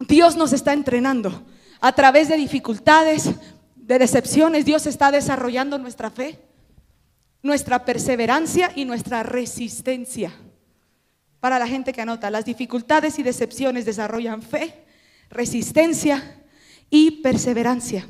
Dios 0.00 0.36
nos 0.36 0.52
está 0.52 0.72
entrenando 0.72 1.42
a 1.80 1.92
través 1.92 2.28
de 2.28 2.36
dificultades, 2.36 3.30
de 3.76 3.98
decepciones. 3.98 4.64
Dios 4.64 4.86
está 4.86 5.10
desarrollando 5.10 5.78
nuestra 5.78 6.10
fe, 6.10 6.40
nuestra 7.42 7.84
perseverancia 7.84 8.72
y 8.74 8.84
nuestra 8.84 9.22
resistencia. 9.22 10.32
Para 11.40 11.58
la 11.58 11.66
gente 11.66 11.92
que 11.92 12.02
anota, 12.02 12.30
las 12.30 12.44
dificultades 12.44 13.18
y 13.18 13.22
decepciones 13.22 13.86
desarrollan 13.86 14.42
fe, 14.42 14.84
resistencia 15.30 16.36
y 16.90 17.22
perseverancia. 17.22 18.06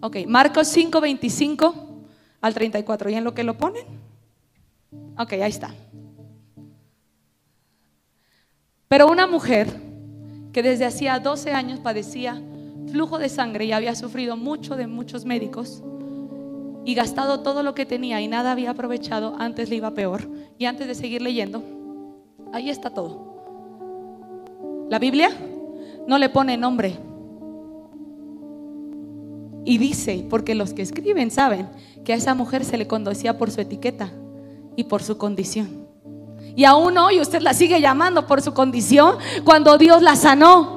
Ok, 0.00 0.18
Marcos 0.26 0.68
5, 0.68 1.00
25 1.00 2.02
al 2.40 2.54
34. 2.54 3.10
¿Y 3.10 3.14
en 3.14 3.24
lo 3.24 3.32
que 3.32 3.44
lo 3.44 3.56
ponen? 3.56 3.86
Ok, 5.18 5.34
ahí 5.34 5.50
está. 5.50 5.72
Pero 8.88 9.08
una 9.08 9.26
mujer 9.26 9.68
que 10.52 10.62
desde 10.62 10.84
hacía 10.84 11.18
12 11.18 11.52
años 11.52 11.80
padecía 11.80 12.42
flujo 12.90 13.18
de 13.18 13.28
sangre 13.28 13.66
y 13.66 13.72
había 13.72 13.94
sufrido 13.94 14.36
mucho 14.36 14.76
de 14.76 14.86
muchos 14.86 15.24
médicos 15.24 15.82
y 16.84 16.94
gastado 16.94 17.40
todo 17.40 17.62
lo 17.62 17.74
que 17.74 17.84
tenía 17.84 18.20
y 18.20 18.28
nada 18.28 18.52
había 18.52 18.70
aprovechado, 18.70 19.34
antes 19.38 19.68
le 19.68 19.76
iba 19.76 19.92
peor. 19.92 20.30
Y 20.56 20.66
antes 20.66 20.86
de 20.86 20.94
seguir 20.94 21.20
leyendo, 21.20 21.62
ahí 22.56 22.70
está 22.70 22.90
todo. 22.90 23.36
La 24.88 24.98
Biblia 24.98 25.30
no 26.06 26.18
le 26.18 26.28
pone 26.30 26.56
nombre. 26.56 26.98
Y 29.64 29.78
dice, 29.78 30.26
porque 30.30 30.54
los 30.54 30.72
que 30.72 30.82
escriben 30.82 31.30
saben 31.30 31.68
que 32.04 32.12
a 32.12 32.16
esa 32.16 32.34
mujer 32.34 32.64
se 32.64 32.78
le 32.78 32.86
conducía 32.86 33.36
por 33.36 33.50
su 33.50 33.60
etiqueta 33.60 34.10
y 34.74 34.84
por 34.84 35.02
su 35.02 35.18
condición. 35.18 35.86
Y 36.54 36.64
aún 36.64 36.96
hoy 36.96 37.20
usted 37.20 37.42
la 37.42 37.52
sigue 37.52 37.80
llamando 37.80 38.26
por 38.26 38.40
su 38.40 38.54
condición 38.54 39.16
cuando 39.44 39.76
Dios 39.76 40.00
la 40.02 40.16
sanó. 40.16 40.76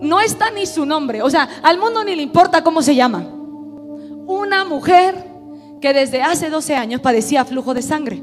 No 0.00 0.20
está 0.20 0.50
ni 0.50 0.64
su 0.64 0.86
nombre. 0.86 1.20
O 1.22 1.28
sea, 1.28 1.48
al 1.62 1.78
mundo 1.78 2.04
ni 2.04 2.14
le 2.14 2.22
importa 2.22 2.62
cómo 2.62 2.80
se 2.80 2.94
llama. 2.94 3.26
Una 4.26 4.64
mujer 4.64 5.26
que 5.80 5.92
desde 5.92 6.22
hace 6.22 6.48
12 6.48 6.74
años 6.76 7.00
padecía 7.00 7.44
flujo 7.44 7.74
de 7.74 7.82
sangre. 7.82 8.22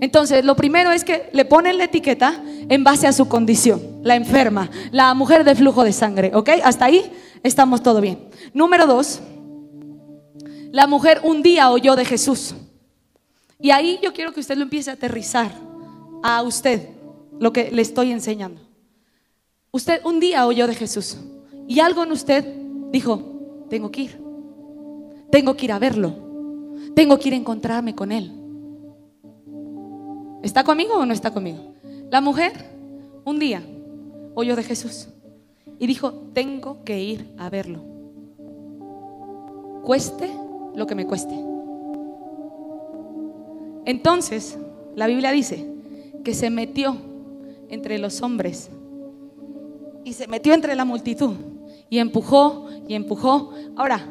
Entonces, 0.00 0.44
lo 0.44 0.54
primero 0.54 0.92
es 0.92 1.04
que 1.04 1.28
le 1.32 1.44
ponen 1.44 1.78
la 1.78 1.84
etiqueta 1.84 2.42
en 2.68 2.84
base 2.84 3.06
a 3.06 3.12
su 3.12 3.28
condición, 3.28 4.00
la 4.02 4.14
enferma, 4.14 4.70
la 4.92 5.12
mujer 5.14 5.44
de 5.44 5.54
flujo 5.54 5.82
de 5.82 5.92
sangre, 5.92 6.30
¿ok? 6.34 6.50
Hasta 6.62 6.84
ahí 6.84 7.10
estamos 7.42 7.82
todo 7.82 8.00
bien. 8.00 8.28
Número 8.54 8.86
dos, 8.86 9.20
la 10.70 10.86
mujer 10.86 11.20
un 11.24 11.42
día 11.42 11.70
oyó 11.70 11.96
de 11.96 12.04
Jesús 12.04 12.54
Y 13.58 13.70
ahí 13.70 13.98
yo 14.02 14.12
quiero 14.12 14.32
que 14.32 14.40
usted 14.40 14.56
lo 14.56 14.62
empiece 14.62 14.90
a 14.90 14.94
aterrizar 14.94 15.50
a 16.22 16.42
usted, 16.42 16.90
lo 17.40 17.52
que 17.52 17.70
le 17.72 17.82
estoy 17.82 18.12
enseñando. 18.12 18.60
Usted 19.72 20.00
un 20.04 20.20
día 20.20 20.46
oyó 20.46 20.66
de 20.66 20.74
Jesús 20.74 21.16
y 21.66 21.80
algo 21.80 22.04
en 22.04 22.12
usted 22.12 22.44
dijo, 22.92 23.66
tengo 23.68 23.90
que 23.90 24.02
ir, 24.02 24.20
tengo 25.30 25.56
que 25.56 25.64
ir 25.64 25.72
a 25.72 25.78
verlo, 25.78 26.14
tengo 26.94 27.18
que 27.18 27.28
ir 27.28 27.34
a 27.34 27.36
encontrarme 27.36 27.94
con 27.94 28.12
él. 28.12 28.37
¿Está 30.42 30.64
conmigo 30.64 30.94
o 30.94 31.06
no 31.06 31.12
está 31.12 31.32
conmigo? 31.32 31.74
La 32.10 32.20
mujer 32.20 32.52
un 33.24 33.38
día 33.38 33.62
oyó 34.34 34.56
de 34.56 34.62
Jesús 34.62 35.08
y 35.78 35.86
dijo, 35.86 36.12
tengo 36.32 36.84
que 36.84 37.00
ir 37.00 37.34
a 37.38 37.50
verlo. 37.50 37.82
Cueste 39.82 40.30
lo 40.74 40.86
que 40.86 40.94
me 40.94 41.06
cueste. 41.06 41.34
Entonces, 43.84 44.58
la 44.94 45.06
Biblia 45.06 45.32
dice 45.32 45.66
que 46.24 46.34
se 46.34 46.50
metió 46.50 46.96
entre 47.68 47.98
los 47.98 48.22
hombres 48.22 48.70
y 50.04 50.12
se 50.12 50.26
metió 50.28 50.54
entre 50.54 50.74
la 50.74 50.84
multitud 50.84 51.34
y 51.90 51.98
empujó 51.98 52.68
y 52.86 52.94
empujó. 52.94 53.52
Ahora, 53.76 54.06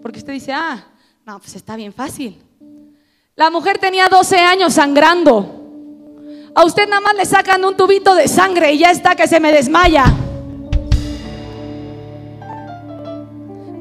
porque 0.00 0.18
usted 0.18 0.32
dice, 0.32 0.52
ah, 0.52 0.86
no, 1.26 1.38
pues 1.38 1.54
está 1.56 1.76
bien 1.76 1.92
fácil. 1.92 2.38
La 3.34 3.50
mujer 3.50 3.78
tenía 3.78 4.08
12 4.08 4.36
años 4.36 4.74
sangrando. 4.74 5.46
A 6.54 6.66
usted 6.66 6.86
nada 6.86 7.00
más 7.00 7.14
le 7.14 7.24
sacan 7.24 7.64
un 7.64 7.74
tubito 7.74 8.14
de 8.14 8.28
sangre 8.28 8.72
y 8.74 8.78
ya 8.78 8.90
está 8.90 9.14
que 9.16 9.26
se 9.26 9.40
me 9.40 9.52
desmaya. 9.52 10.04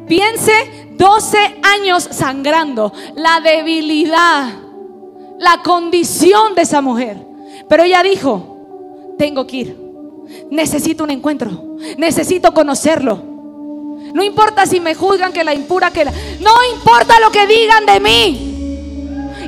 Piense 0.08 0.88
12 0.94 1.38
años 1.64 2.08
sangrando, 2.12 2.94
la 3.16 3.42
debilidad, 3.42 4.54
la 5.38 5.62
condición 5.64 6.56
de 6.56 6.62
esa 6.62 6.80
mujer. 6.80 7.18
Pero 7.68 7.84
ella 7.84 8.04
dijo, 8.04 9.16
tengo 9.18 9.46
que 9.48 9.58
ir, 9.58 9.78
necesito 10.50 11.04
un 11.04 11.12
encuentro, 11.12 11.76
necesito 11.98 12.54
conocerlo. 12.54 13.22
No 14.14 14.24
importa 14.24 14.66
si 14.66 14.80
me 14.80 14.96
juzgan 14.96 15.34
que 15.34 15.44
la 15.44 15.54
impura, 15.54 15.92
que 15.92 16.06
la... 16.06 16.14
No 16.40 16.52
importa 16.74 17.20
lo 17.20 17.32
que 17.32 17.48
digan 17.48 17.86
de 17.86 18.00
mí. 18.00 18.51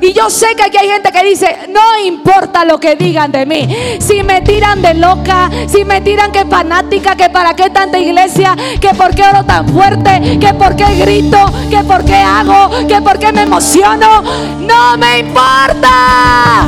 Y 0.03 0.11
yo 0.11 0.29
sé 0.29 0.53
que 0.57 0.63
aquí 0.63 0.75
hay 0.75 0.89
gente 0.89 1.13
que 1.13 1.23
dice, 1.23 1.59
no 1.69 1.97
importa 2.05 2.65
lo 2.65 2.77
que 2.77 2.97
digan 2.97 3.31
de 3.31 3.45
mí. 3.45 3.73
Si 4.01 4.21
me 4.21 4.41
tiran 4.41 4.81
de 4.81 4.95
loca, 4.95 5.49
si 5.65 5.85
me 5.85 6.01
tiran 6.01 6.29
que 6.29 6.43
fanática, 6.43 7.15
que 7.15 7.29
para 7.29 7.55
qué 7.55 7.69
tanta 7.69 7.97
iglesia, 7.97 8.53
que 8.81 8.89
por 8.95 9.15
qué 9.15 9.23
oro 9.23 9.45
tan 9.45 9.65
fuerte, 9.69 10.37
que 10.41 10.53
por 10.55 10.75
qué 10.75 10.93
grito, 10.95 11.37
que 11.69 11.81
por 11.85 12.03
qué 12.03 12.15
hago, 12.15 12.85
que 12.85 13.01
por 13.01 13.17
qué 13.17 13.31
me 13.31 13.43
emociono. 13.43 14.21
No 14.59 14.97
me 14.97 15.19
importa. 15.19 16.67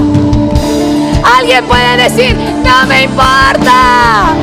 Alguien 1.37 1.65
puede 1.65 1.97
decir, 1.97 2.37
no 2.63 2.87
me 2.87 3.03
importa. 3.03 4.33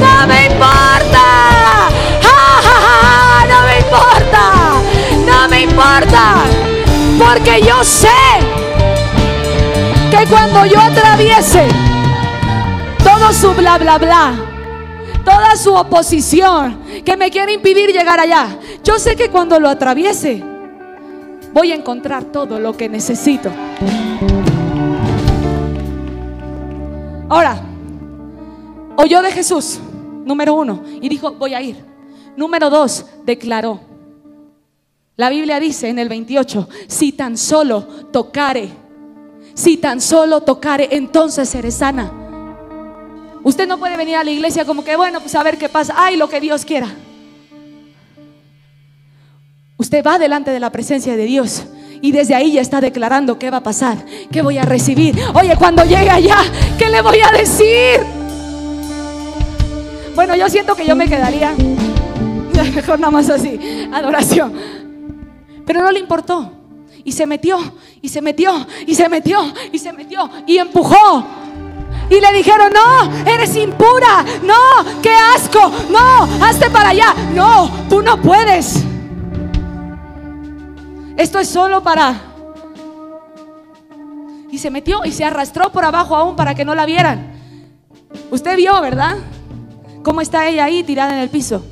No 0.00 0.26
me 0.26 0.46
importa. 0.46 1.22
no 3.46 3.62
me 3.66 3.78
importa. 3.78 4.72
No 5.26 5.48
me 5.50 5.62
importa. 5.64 6.55
Porque 7.18 7.62
yo 7.62 7.82
sé 7.82 8.08
que 10.10 10.26
cuando 10.26 10.66
yo 10.66 10.78
atraviese 10.80 11.66
todo 13.02 13.32
su 13.32 13.52
bla, 13.54 13.78
bla, 13.78 13.98
bla, 13.98 14.34
toda 15.24 15.56
su 15.56 15.74
oposición 15.74 16.78
que 17.04 17.16
me 17.16 17.30
quiere 17.30 17.54
impedir 17.54 17.90
llegar 17.90 18.20
allá, 18.20 18.58
yo 18.84 18.98
sé 18.98 19.16
que 19.16 19.30
cuando 19.30 19.58
lo 19.58 19.68
atraviese 19.68 20.42
voy 21.52 21.72
a 21.72 21.74
encontrar 21.74 22.24
todo 22.24 22.60
lo 22.60 22.76
que 22.76 22.88
necesito. 22.88 23.50
Ahora, 27.28 27.58
oyó 28.96 29.22
de 29.22 29.32
Jesús, 29.32 29.80
número 30.24 30.54
uno, 30.54 30.82
y 31.00 31.08
dijo, 31.08 31.32
voy 31.32 31.54
a 31.54 31.62
ir. 31.62 31.82
Número 32.36 32.68
dos, 32.68 33.06
declaró. 33.24 33.85
La 35.18 35.30
Biblia 35.30 35.58
dice 35.58 35.88
en 35.88 35.98
el 35.98 36.10
28, 36.10 36.68
si 36.88 37.12
tan 37.12 37.38
solo 37.38 37.82
tocare, 38.12 38.68
si 39.54 39.78
tan 39.78 40.02
solo 40.02 40.42
tocare, 40.42 40.88
entonces 40.90 41.48
seré 41.48 41.70
sana. 41.70 42.12
Usted 43.42 43.66
no 43.66 43.78
puede 43.78 43.96
venir 43.96 44.16
a 44.16 44.24
la 44.24 44.30
iglesia 44.30 44.66
como 44.66 44.84
que, 44.84 44.94
bueno, 44.94 45.20
pues 45.20 45.34
a 45.34 45.42
ver 45.42 45.56
qué 45.56 45.70
pasa, 45.70 45.94
ay, 45.96 46.18
lo 46.18 46.28
que 46.28 46.38
Dios 46.38 46.66
quiera. 46.66 46.88
Usted 49.78 50.04
va 50.04 50.18
delante 50.18 50.50
de 50.50 50.60
la 50.60 50.70
presencia 50.70 51.16
de 51.16 51.24
Dios 51.24 51.64
y 52.02 52.12
desde 52.12 52.34
ahí 52.34 52.52
ya 52.52 52.60
está 52.60 52.82
declarando 52.82 53.38
qué 53.38 53.48
va 53.48 53.58
a 53.58 53.62
pasar, 53.62 53.96
qué 54.30 54.42
voy 54.42 54.58
a 54.58 54.64
recibir. 54.64 55.18
Oye, 55.32 55.56
cuando 55.56 55.82
llegue 55.84 56.10
allá, 56.10 56.36
¿qué 56.78 56.90
le 56.90 57.00
voy 57.00 57.20
a 57.20 57.30
decir? 57.30 58.00
Bueno, 60.14 60.36
yo 60.36 60.46
siento 60.50 60.74
que 60.74 60.84
yo 60.84 60.94
me 60.94 61.08
quedaría 61.08 61.54
mejor 62.74 63.00
nada 63.00 63.10
más 63.10 63.30
así, 63.30 63.58
adoración. 63.90 64.85
Pero 65.66 65.82
no 65.82 65.90
le 65.90 65.98
importó. 65.98 66.52
Y 67.04 67.12
se 67.12 67.26
metió, 67.26 67.58
y 68.00 68.08
se 68.08 68.22
metió, 68.22 68.66
y 68.86 68.94
se 68.94 69.08
metió, 69.08 69.52
y 69.70 69.78
se 69.78 69.92
metió, 69.92 70.30
y 70.46 70.58
empujó. 70.58 71.24
Y 72.08 72.20
le 72.20 72.32
dijeron, 72.32 72.72
no, 72.72 73.30
eres 73.30 73.54
impura, 73.56 74.24
no, 74.42 75.02
qué 75.02 75.10
asco, 75.10 75.72
no, 75.90 76.22
hazte 76.44 76.70
para 76.70 76.90
allá, 76.90 77.14
no, 77.34 77.70
tú 77.88 78.00
no 78.00 78.20
puedes. 78.20 78.82
Esto 81.16 81.38
es 81.38 81.48
solo 81.48 81.82
para... 81.82 82.14
Y 84.50 84.58
se 84.58 84.70
metió 84.70 85.04
y 85.04 85.12
se 85.12 85.24
arrastró 85.24 85.70
por 85.72 85.84
abajo 85.84 86.14
aún 86.14 86.36
para 86.36 86.54
que 86.54 86.64
no 86.64 86.74
la 86.74 86.86
vieran. 86.86 87.34
Usted 88.30 88.56
vio, 88.56 88.80
¿verdad? 88.80 89.16
Cómo 90.02 90.20
está 90.20 90.46
ella 90.46 90.64
ahí 90.64 90.82
tirada 90.84 91.12
en 91.12 91.18
el 91.18 91.28
piso. 91.28 91.64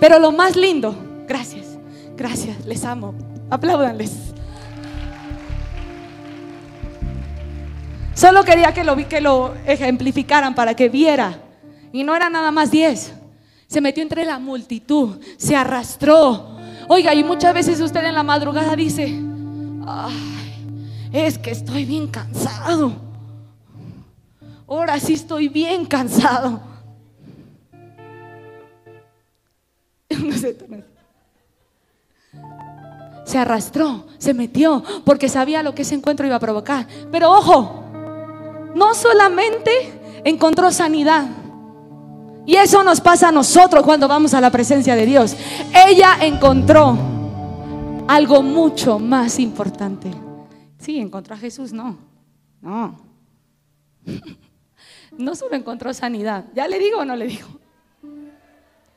Pero 0.00 0.18
lo 0.18 0.32
más 0.32 0.56
lindo, 0.56 0.94
gracias 1.28 1.59
Gracias, 2.20 2.66
les 2.66 2.84
amo. 2.84 3.14
Apláudanles. 3.48 4.12
Solo 8.12 8.44
quería 8.44 8.74
que 8.74 8.84
lo, 8.84 8.94
que 9.08 9.22
lo 9.22 9.54
ejemplificaran 9.64 10.54
para 10.54 10.74
que 10.74 10.90
viera. 10.90 11.40
Y 11.94 12.04
no 12.04 12.14
era 12.14 12.28
nada 12.28 12.50
más 12.50 12.70
diez. 12.70 13.14
Se 13.68 13.80
metió 13.80 14.02
entre 14.02 14.26
la 14.26 14.38
multitud, 14.38 15.18
se 15.38 15.56
arrastró. 15.56 16.58
Oiga, 16.88 17.14
y 17.14 17.24
muchas 17.24 17.54
veces 17.54 17.80
usted 17.80 18.04
en 18.04 18.12
la 18.12 18.22
madrugada 18.22 18.76
dice, 18.76 19.18
es 21.12 21.38
que 21.38 21.52
estoy 21.52 21.86
bien 21.86 22.06
cansado. 22.06 22.92
Ahora 24.68 25.00
sí 25.00 25.14
estoy 25.14 25.48
bien 25.48 25.86
cansado. 25.86 26.60
No 30.20 30.36
sé, 30.36 30.54
se 33.24 33.38
arrastró, 33.38 34.06
se 34.18 34.34
metió, 34.34 34.82
porque 35.04 35.28
sabía 35.28 35.62
lo 35.62 35.74
que 35.74 35.82
ese 35.82 35.94
encuentro 35.94 36.26
iba 36.26 36.36
a 36.36 36.40
provocar. 36.40 36.86
Pero 37.12 37.30
ojo, 37.30 37.84
no 38.74 38.94
solamente 38.94 39.70
encontró 40.24 40.70
sanidad. 40.70 41.26
Y 42.46 42.56
eso 42.56 42.82
nos 42.82 43.00
pasa 43.00 43.28
a 43.28 43.32
nosotros 43.32 43.84
cuando 43.84 44.08
vamos 44.08 44.34
a 44.34 44.40
la 44.40 44.50
presencia 44.50 44.96
de 44.96 45.06
Dios. 45.06 45.36
Ella 45.88 46.16
encontró 46.20 46.98
algo 48.08 48.42
mucho 48.42 48.98
más 48.98 49.38
importante. 49.38 50.10
Sí, 50.78 50.98
encontró 50.98 51.34
a 51.34 51.38
Jesús, 51.38 51.72
no. 51.72 51.96
No. 52.60 53.00
No 55.18 55.34
solo 55.34 55.54
encontró 55.56 55.92
sanidad. 55.92 56.46
¿Ya 56.54 56.66
le 56.68 56.78
digo 56.78 57.00
o 57.00 57.04
no 57.04 57.14
le 57.14 57.26
digo? 57.26 57.46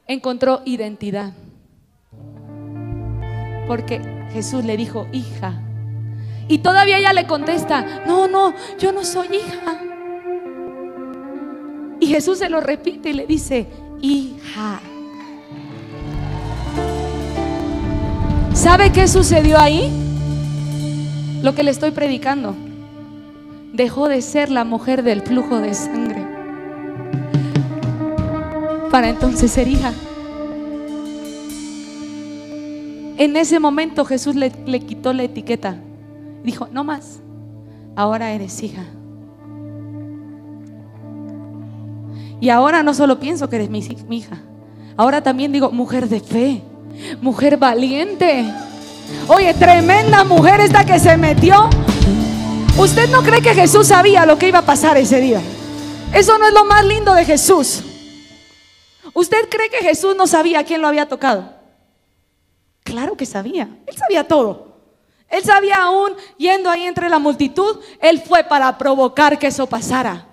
Encontró 0.07 0.61
identidad. 0.63 1.33
Porque 3.67 4.01
Jesús 4.31 4.63
le 4.63 4.77
dijo, 4.77 5.07
hija. 5.11 5.53
Y 6.47 6.59
todavía 6.59 6.97
ella 6.97 7.13
le 7.13 7.25
contesta, 7.25 8.03
no, 8.05 8.27
no, 8.27 8.53
yo 8.79 8.91
no 8.91 9.03
soy 9.03 9.27
hija. 9.27 9.79
Y 11.99 12.07
Jesús 12.07 12.39
se 12.39 12.49
lo 12.49 12.59
repite 12.59 13.09
y 13.09 13.13
le 13.13 13.25
dice, 13.25 13.67
hija. 14.01 14.81
¿Sabe 18.53 18.91
qué 18.91 19.07
sucedió 19.07 19.57
ahí? 19.57 19.91
Lo 21.41 21.55
que 21.55 21.63
le 21.63 21.71
estoy 21.71 21.91
predicando. 21.91 22.55
Dejó 23.71 24.07
de 24.07 24.21
ser 24.21 24.51
la 24.51 24.63
mujer 24.65 25.03
del 25.03 25.21
flujo 25.21 25.59
de 25.59 25.73
sangre 25.73 26.33
para 28.93 29.09
entonces 29.09 29.49
ser 29.49 29.67
hija. 29.67 29.91
En 33.17 33.35
ese 33.37 33.59
momento 33.59 34.05
Jesús 34.05 34.35
le, 34.35 34.51
quitó 34.81 35.13
la 35.13 35.23
etiqueta. 35.23 35.77
Dijo, 36.43 36.67
no 36.71 36.83
más, 36.83 37.19
ahora 37.95 38.31
eres 38.31 38.61
hija. 38.63 38.85
Y 42.39 42.49
ahora 42.49 42.83
no 42.83 42.93
solo 42.93 43.19
pienso 43.19 43.49
que 43.49 43.55
eres 43.55 43.69
mi, 43.69 43.79
hija, 44.09 44.41
ahora 44.97 45.21
también 45.23 45.51
digo, 45.51 45.71
mujer 45.71 46.09
de 46.09 46.19
fe, 46.19 46.61
mujer 47.21 47.57
valiente, 47.57 48.45
Oye, 49.27 49.53
tremenda 49.53 50.23
mujer 50.23 50.59
esta 50.61 50.85
que 50.85 50.99
se 50.99 51.17
metió. 51.17 51.69
¿Usted 52.77 53.09
no 53.09 53.21
cree 53.21 53.41
que 53.41 53.53
Jesús 53.53 53.87
sabía 53.87 54.25
lo 54.25 54.37
que 54.37 54.47
iba 54.47 54.59
a 54.59 54.65
pasar 54.65 54.97
ese 54.97 55.21
día? 55.21 55.41
Eso 56.13 56.37
no 56.37 56.47
es 56.47 56.53
lo 56.53 56.65
más 56.65 56.85
lindo 56.85 57.13
de 57.13 57.25
Jesús. 57.25 57.83
¿Usted 59.13 59.49
cree 59.49 59.69
que 59.69 59.77
Jesús 59.77 60.15
no 60.15 60.27
sabía 60.27 60.63
quién 60.63 60.81
lo 60.81 60.87
había 60.87 61.07
tocado? 61.07 61.52
Claro 62.83 63.15
que 63.15 63.25
sabía. 63.25 63.69
Él 63.85 63.95
sabía 63.95 64.27
todo. 64.27 64.73
Él 65.29 65.43
sabía 65.43 65.77
aún, 65.77 66.11
yendo 66.37 66.69
ahí 66.69 66.83
entre 66.83 67.09
la 67.09 67.17
multitud, 67.17 67.79
Él 67.99 68.21
fue 68.21 68.43
para 68.43 68.77
provocar 68.77 69.39
que 69.39 69.47
eso 69.47 69.65
pasara. 69.65 70.27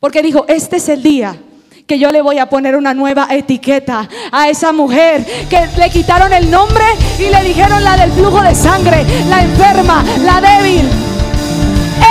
Porque 0.00 0.22
dijo, 0.22 0.44
este 0.48 0.78
es 0.78 0.88
el 0.88 1.02
día 1.02 1.40
que 1.86 1.98
yo 1.98 2.10
le 2.10 2.22
voy 2.22 2.38
a 2.38 2.48
poner 2.48 2.74
una 2.76 2.94
nueva 2.94 3.28
etiqueta 3.30 4.08
a 4.32 4.48
esa 4.48 4.72
mujer 4.72 5.24
que 5.48 5.68
le 5.78 5.90
quitaron 5.90 6.32
el 6.32 6.50
nombre 6.50 6.84
y 7.18 7.28
le 7.28 7.42
dijeron 7.42 7.84
la 7.84 7.96
del 7.96 8.10
flujo 8.12 8.40
de 8.42 8.54
sangre, 8.54 9.04
la 9.28 9.42
enferma, 9.42 10.04
la 10.24 10.40
débil. 10.40 11.11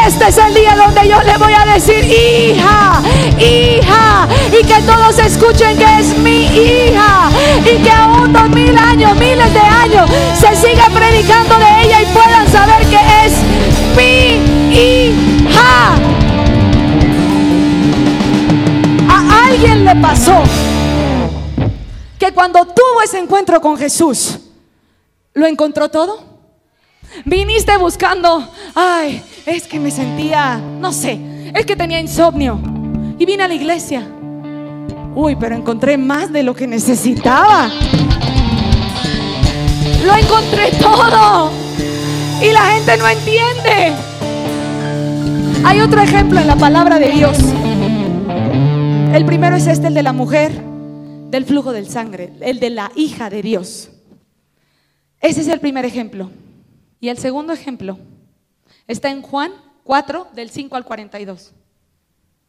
Este 0.06 0.27
es 0.27 0.38
el 0.38 0.54
día 0.54 0.75
donde 0.75 1.08
yo 1.08 1.21
le 1.21 1.38
voy 1.38 1.54
a 1.54 1.65
decir, 1.73 2.04
hija, 2.04 3.01
hija, 3.38 4.27
y 4.51 4.65
que 4.65 4.82
todos 4.82 5.17
escuchen 5.19 5.77
que 5.77 5.99
es 5.99 6.17
mi 6.17 6.45
hija, 6.45 7.30
y 7.63 7.77
que 7.82 7.91
aún 7.91 8.34
dos 8.34 8.49
mil 8.49 8.77
años, 8.77 9.15
miles 9.15 9.54
de 9.54 9.60
años, 9.60 10.10
se 10.39 10.56
siga 10.56 10.86
predicando 10.89 11.58
de 11.58 11.82
ella 11.84 12.01
y 12.01 12.06
puedan 12.08 12.51
saber 12.51 12.86
que 12.88 12.99
es 13.25 13.34
mi 13.95 14.75
hija. 14.75 15.95
A 19.10 19.45
alguien 19.47 19.86
le 19.86 19.95
pasó 19.95 20.41
que 22.17 22.32
cuando 22.34 22.65
tuvo 22.65 23.01
ese 23.04 23.19
encuentro 23.19 23.62
con 23.62 23.77
Jesús, 23.77 24.39
lo 25.34 25.45
encontró 25.45 25.89
todo. 25.89 26.32
Viniste 27.25 27.75
buscando, 27.77 28.47
ay, 28.73 29.21
es 29.45 29.67
que 29.67 29.80
me 29.80 29.91
sentía, 29.91 30.58
no 30.58 30.91
sé, 30.91 31.19
es 31.54 31.65
que 31.65 31.75
tenía 31.75 31.99
insomnio. 31.99 32.60
Y 33.17 33.25
vine 33.25 33.43
a 33.43 33.47
la 33.47 33.54
iglesia. 33.54 34.08
Uy, 35.15 35.36
pero 35.36 35.56
encontré 35.56 35.97
más 35.97 36.32
de 36.32 36.43
lo 36.43 36.54
que 36.56 36.67
necesitaba. 36.67 37.69
Lo 40.06 40.15
encontré 40.15 40.71
todo. 40.80 41.51
Y 42.41 42.51
la 42.51 42.62
gente 42.71 42.97
no 42.97 43.08
entiende. 43.08 43.93
Hay 45.63 45.82
otro 45.82 46.01
ejemplo 46.01 46.39
en 46.39 46.47
la 46.47 46.56
palabra 46.56 46.97
de 46.97 47.10
Dios. 47.12 47.38
El 49.13 49.25
primero 49.25 49.56
es 49.56 49.67
este, 49.67 49.88
el 49.88 49.93
de 49.93 50.04
la 50.04 50.13
mujer 50.13 50.51
del 51.30 51.45
flujo 51.45 51.71
del 51.71 51.88
sangre, 51.88 52.32
el 52.41 52.60
de 52.60 52.69
la 52.71 52.91
hija 52.95 53.30
de 53.30 53.41
Dios. 53.41 53.91
Ese 55.19 55.41
es 55.41 55.47
el 55.47 55.60
primer 55.60 55.86
ejemplo. 55.86 56.32
Y 56.99 57.10
el 57.10 57.17
segundo 57.17 57.54
ejemplo 57.54 57.97
está 58.91 59.10
en 59.10 59.21
Juan 59.21 59.54
4, 59.84 60.30
del 60.34 60.49
5 60.49 60.75
al 60.75 60.86
42. 60.86 61.54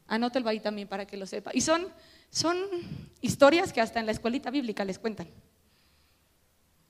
Anótelo 0.07 0.49
ahí 0.49 0.61
también 0.61 0.89
para 0.89 1.07
que 1.07 1.17
lo 1.17 1.27
sepa. 1.27 1.51
Y 1.55 1.61
son, 1.61 1.87
son 2.31 2.57
historias 3.21 3.73
que 3.73 3.81
hasta 3.81 4.01
en 4.01 4.07
la 4.07 4.13
escuelita 4.13 4.51
bíblica 4.51 4.85
les 4.85 4.99
cuentan. 4.99 5.29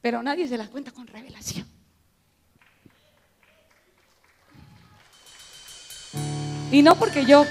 Pero 0.00 0.22
nadie 0.22 0.48
se 0.48 0.58
las 0.58 0.68
cuenta 0.68 0.90
con 0.90 1.06
revelación. 1.06 1.66
Y 6.72 6.82
no 6.82 6.94
porque 6.96 7.26
yo, 7.26 7.44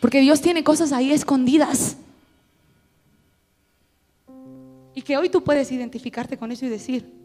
porque 0.00 0.20
Dios 0.20 0.40
tiene 0.42 0.62
cosas 0.62 0.92
ahí 0.92 1.10
escondidas. 1.10 1.96
Y 4.94 5.02
que 5.02 5.16
hoy 5.16 5.30
tú 5.30 5.42
puedes 5.42 5.72
identificarte 5.72 6.36
con 6.36 6.52
eso 6.52 6.66
y 6.66 6.68
decir, 6.68 7.23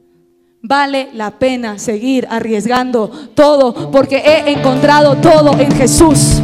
Vale 0.61 1.11
la 1.13 1.31
pena 1.31 1.79
seguir 1.79 2.27
arriesgando 2.29 3.09
todo 3.33 3.91
porque 3.91 4.17
he 4.17 4.51
encontrado 4.51 5.15
todo 5.15 5.57
en 5.57 5.71
Jesús. 5.71 6.41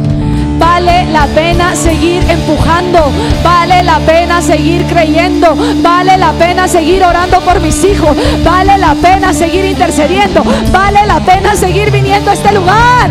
Vale 0.58 1.04
la 1.12 1.26
pena 1.26 1.76
seguir 1.76 2.22
empujando, 2.30 2.98
vale 3.44 3.82
la 3.82 3.98
pena 3.98 4.40
seguir 4.40 4.86
creyendo, 4.86 5.54
vale 5.82 6.16
la 6.16 6.32
pena 6.32 6.66
seguir 6.66 7.04
orando 7.04 7.40
por 7.40 7.60
mis 7.60 7.84
hijos, 7.84 8.16
vale 8.42 8.78
la 8.78 8.94
pena 8.94 9.34
seguir 9.34 9.66
intercediendo, 9.66 10.42
vale 10.72 11.04
la 11.06 11.20
pena 11.20 11.54
seguir 11.54 11.90
viniendo 11.90 12.30
a 12.30 12.34
este 12.34 12.52
lugar. 12.52 13.10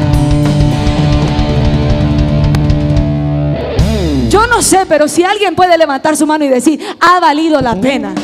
Yo 4.28 4.48
no 4.48 4.64
sé, 4.64 4.88
pero 4.90 5.08
si 5.08 5.24
alguien 5.24 5.54
puede 5.54 5.78
levantar 5.78 6.18
su 6.18 6.26
mano 6.26 6.46
y 6.46 6.48
decir, 6.48 6.80
ha 7.00 7.20
valido 7.20 7.62
la 7.62 7.76
pena. 7.76 8.16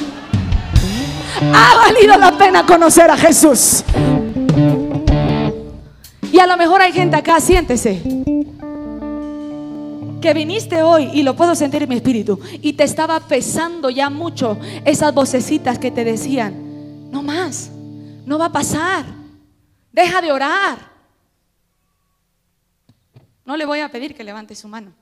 Ha 1.41 1.75
valido 1.75 2.17
la 2.17 2.37
pena 2.37 2.65
conocer 2.65 3.09
a 3.09 3.17
Jesús. 3.17 3.83
Y 6.31 6.39
a 6.39 6.45
lo 6.45 6.55
mejor 6.55 6.81
hay 6.81 6.93
gente 6.93 7.15
acá, 7.15 7.39
siéntese. 7.39 8.01
Que 10.21 10.33
viniste 10.35 10.83
hoy 10.83 11.09
y 11.13 11.23
lo 11.23 11.35
puedo 11.35 11.55
sentir 11.55 11.81
en 11.81 11.89
mi 11.89 11.95
espíritu. 11.95 12.39
Y 12.61 12.73
te 12.73 12.83
estaba 12.83 13.19
pesando 13.21 13.89
ya 13.89 14.11
mucho 14.11 14.59
esas 14.85 15.13
vocecitas 15.13 15.79
que 15.79 15.89
te 15.89 16.03
decían, 16.03 17.11
no 17.11 17.23
más, 17.23 17.71
no 18.25 18.37
va 18.37 18.45
a 18.45 18.51
pasar. 18.51 19.05
Deja 19.91 20.21
de 20.21 20.31
orar. 20.31 20.91
No 23.45 23.57
le 23.57 23.65
voy 23.65 23.79
a 23.79 23.89
pedir 23.89 24.13
que 24.13 24.23
levante 24.23 24.55
su 24.55 24.67
mano. 24.67 24.93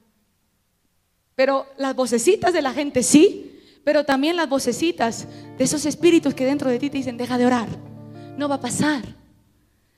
Pero 1.36 1.66
las 1.78 1.96
vocecitas 1.96 2.54
de 2.54 2.62
la 2.62 2.72
gente 2.74 3.04
sí, 3.04 3.59
pero 3.90 4.04
también 4.04 4.36
las 4.36 4.48
vocecitas 4.48 5.28
de 5.58 5.64
esos 5.64 5.84
espíritus 5.88 6.36
que 6.36 6.46
dentro 6.46 6.70
de 6.70 6.78
ti 6.78 6.92
te 6.92 6.98
dicen, 6.98 7.18
deja 7.18 7.40
de 7.40 7.48
orar, 7.48 7.68
no 8.38 8.48
va 8.48 8.54
a 8.54 8.62
pasar. 8.62 9.02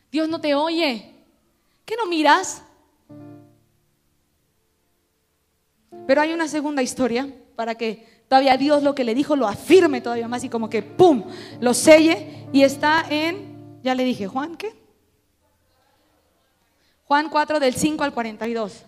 Dios 0.09 0.29
no 0.29 0.39
te 0.39 0.55
oye. 0.55 1.11
¿Qué 1.83 1.95
no 1.97 2.05
miras? 2.05 2.63
Pero 6.07 6.21
hay 6.21 6.31
una 6.31 6.47
segunda 6.47 6.81
historia 6.81 7.27
para 7.57 7.75
que 7.75 8.23
todavía 8.29 8.55
Dios 8.55 8.81
lo 8.81 8.95
que 8.95 9.03
le 9.03 9.13
dijo 9.13 9.35
lo 9.35 9.45
afirme 9.45 9.99
todavía 9.99 10.29
más 10.29 10.45
y 10.45 10.47
como 10.47 10.69
que 10.69 10.83
¡pum! 10.83 11.25
lo 11.59 11.73
selle 11.73 12.47
y 12.53 12.63
está 12.63 13.05
en, 13.09 13.81
ya 13.83 13.93
le 13.93 14.05
dije, 14.05 14.25
Juan, 14.25 14.55
¿qué? 14.55 14.73
Juan 17.07 17.27
4 17.29 17.59
del 17.59 17.75
5 17.75 18.05
al 18.05 18.13
42. 18.13 18.85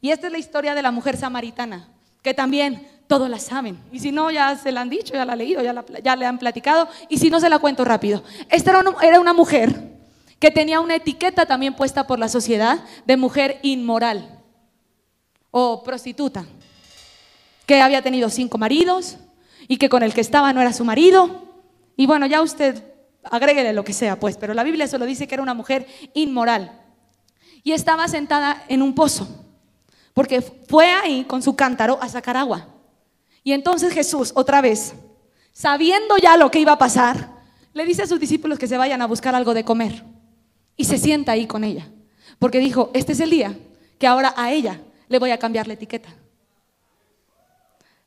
Y 0.00 0.10
esta 0.10 0.26
es 0.26 0.32
la 0.32 0.40
historia 0.40 0.74
de 0.74 0.82
la 0.82 0.90
mujer 0.90 1.16
samaritana, 1.16 1.88
que 2.20 2.34
también 2.34 2.99
todos 3.10 3.28
la 3.28 3.40
saben. 3.40 3.76
Y 3.90 3.98
si 3.98 4.12
no, 4.12 4.30
ya 4.30 4.56
se 4.56 4.70
la 4.70 4.82
han 4.82 4.88
dicho, 4.88 5.14
ya 5.14 5.24
la 5.24 5.32
han 5.32 5.38
leído, 5.38 5.60
ya, 5.64 5.84
ya 6.00 6.14
le 6.14 6.26
han 6.26 6.38
platicado. 6.38 6.86
Y 7.08 7.18
si 7.18 7.28
no, 7.28 7.40
se 7.40 7.50
la 7.50 7.58
cuento 7.58 7.84
rápido. 7.84 8.22
Esta 8.48 8.70
era 8.70 8.78
una, 8.78 8.94
era 9.02 9.18
una 9.18 9.32
mujer 9.32 9.98
que 10.38 10.52
tenía 10.52 10.78
una 10.78 10.94
etiqueta 10.94 11.44
también 11.44 11.74
puesta 11.74 12.06
por 12.06 12.20
la 12.20 12.28
sociedad 12.28 12.84
de 13.04 13.16
mujer 13.16 13.58
inmoral 13.62 14.40
o 15.50 15.82
prostituta, 15.82 16.44
que 17.66 17.80
había 17.80 18.00
tenido 18.00 18.30
cinco 18.30 18.58
maridos 18.58 19.16
y 19.66 19.76
que 19.78 19.88
con 19.88 20.04
el 20.04 20.14
que 20.14 20.20
estaba 20.20 20.52
no 20.52 20.60
era 20.60 20.72
su 20.72 20.84
marido. 20.84 21.48
Y 21.96 22.06
bueno, 22.06 22.26
ya 22.26 22.40
usted 22.40 22.80
agréguele 23.24 23.72
lo 23.72 23.82
que 23.82 23.92
sea, 23.92 24.20
pues, 24.20 24.36
pero 24.36 24.54
la 24.54 24.62
Biblia 24.62 24.86
solo 24.86 25.04
dice 25.04 25.26
que 25.26 25.34
era 25.34 25.42
una 25.42 25.54
mujer 25.54 25.84
inmoral. 26.14 26.80
Y 27.64 27.72
estaba 27.72 28.06
sentada 28.06 28.62
en 28.68 28.82
un 28.82 28.94
pozo, 28.94 29.26
porque 30.14 30.42
fue 30.42 30.86
ahí 30.86 31.24
con 31.24 31.42
su 31.42 31.56
cántaro 31.56 31.98
a 32.00 32.08
sacar 32.08 32.36
agua. 32.36 32.68
Y 33.42 33.52
entonces 33.52 33.92
Jesús, 33.92 34.32
otra 34.34 34.60
vez, 34.60 34.94
sabiendo 35.52 36.16
ya 36.18 36.36
lo 36.36 36.50
que 36.50 36.60
iba 36.60 36.72
a 36.72 36.78
pasar, 36.78 37.40
le 37.72 37.84
dice 37.84 38.02
a 38.02 38.06
sus 38.06 38.20
discípulos 38.20 38.58
que 38.58 38.66
se 38.66 38.76
vayan 38.76 39.00
a 39.02 39.06
buscar 39.06 39.34
algo 39.34 39.54
de 39.54 39.64
comer. 39.64 40.04
Y 40.76 40.84
se 40.84 40.98
sienta 40.98 41.32
ahí 41.32 41.46
con 41.46 41.64
ella. 41.64 41.88
Porque 42.38 42.58
dijo, 42.58 42.90
este 42.94 43.12
es 43.12 43.20
el 43.20 43.30
día 43.30 43.58
que 43.98 44.06
ahora 44.06 44.34
a 44.36 44.50
ella 44.50 44.80
le 45.08 45.18
voy 45.18 45.30
a 45.30 45.38
cambiar 45.38 45.66
la 45.66 45.74
etiqueta. 45.74 46.08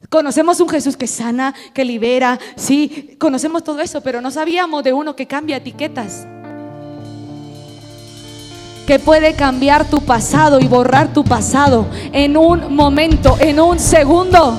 Conocemos 0.10 0.60
un 0.60 0.70
Jesús 0.70 0.98
que 0.98 1.08
sana, 1.08 1.54
que 1.74 1.86
libera, 1.86 2.40
sí, 2.56 3.16
conocemos 3.20 3.64
todo 3.64 3.80
eso, 3.80 4.02
pero 4.02 4.22
no 4.22 4.32
sabíamos 4.32 4.84
de 4.84 4.92
uno 4.92 5.16
que 5.16 5.28
cambia 5.28 5.58
etiquetas. 5.58 6.26
Que 8.86 9.00
puede 9.00 9.34
cambiar 9.36 9.90
tu 9.90 10.02
pasado 10.02 10.60
y 10.60 10.68
borrar 10.68 11.14
tu 11.14 11.24
pasado 11.24 11.88
en 12.12 12.36
un 12.36 12.76
momento, 12.76 13.38
en 13.40 13.60
un 13.62 13.80
segundo. 13.80 14.58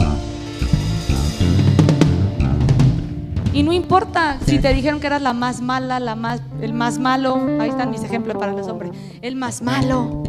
Y 3.55 3.63
no 3.63 3.73
importa 3.73 4.37
si 4.45 4.59
te 4.59 4.75
dijeron 4.75 4.99
que 4.99 5.07
eras 5.07 5.23
la 5.23 5.33
más 5.33 5.61
mala, 5.61 6.01
la 6.01 6.17
más, 6.17 6.41
el 6.61 6.73
más 6.73 6.99
malo. 6.99 7.41
Ahí 7.61 7.71
están 7.71 7.89
mis 7.89 8.03
ejemplos 8.03 8.37
para 8.37 8.53
los 8.53 8.67
hombres. 8.67 8.91
El 9.23 9.37
más 9.37 9.63
malo, 9.63 10.25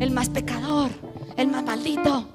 el 0.00 0.10
más 0.12 0.30
pecador, 0.30 0.90
el 1.36 1.48
más 1.48 1.62
maldito. 1.62 2.26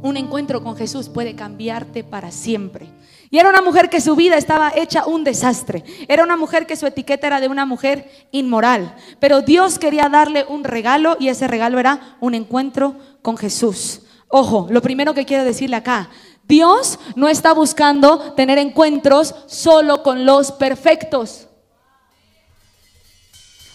Un 0.00 0.16
encuentro 0.16 0.62
con 0.62 0.74
Jesús 0.74 1.10
puede 1.10 1.36
cambiarte 1.36 2.02
para 2.02 2.30
siempre. 2.30 2.88
Y 3.28 3.36
era 3.36 3.50
una 3.50 3.60
mujer 3.60 3.90
que 3.90 4.00
su 4.00 4.16
vida 4.16 4.38
estaba 4.38 4.72
hecha 4.74 5.04
un 5.04 5.22
desastre. 5.22 5.84
Era 6.08 6.24
una 6.24 6.38
mujer 6.38 6.66
que 6.66 6.76
su 6.76 6.86
etiqueta 6.86 7.26
era 7.26 7.40
de 7.40 7.48
una 7.48 7.66
mujer 7.66 8.10
inmoral. 8.30 8.94
Pero 9.20 9.42
Dios 9.42 9.78
quería 9.78 10.08
darle 10.08 10.46
un 10.48 10.64
regalo 10.64 11.18
y 11.20 11.28
ese 11.28 11.46
regalo 11.46 11.78
era 11.78 12.16
un 12.20 12.34
encuentro 12.34 12.96
con 13.20 13.36
Jesús. 13.36 14.00
Ojo, 14.28 14.66
lo 14.70 14.82
primero 14.82 15.14
que 15.14 15.24
quiero 15.24 15.44
decirle 15.44 15.76
acá, 15.76 16.10
Dios 16.46 16.98
no 17.16 17.28
está 17.28 17.52
buscando 17.52 18.34
tener 18.34 18.58
encuentros 18.58 19.34
solo 19.46 20.02
con 20.02 20.24
los 20.24 20.52
perfectos. 20.52 21.48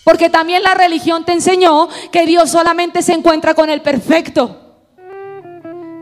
Porque 0.04 0.30
también 0.30 0.64
la 0.64 0.74
religión 0.74 1.26
te 1.26 1.34
enseñó 1.34 1.90
que 2.12 2.26
Dios 2.26 2.50
solamente 2.50 3.02
se 3.02 3.14
encuentra 3.14 3.54
con 3.54 3.70
el 3.70 3.82
perfecto, 3.82 4.78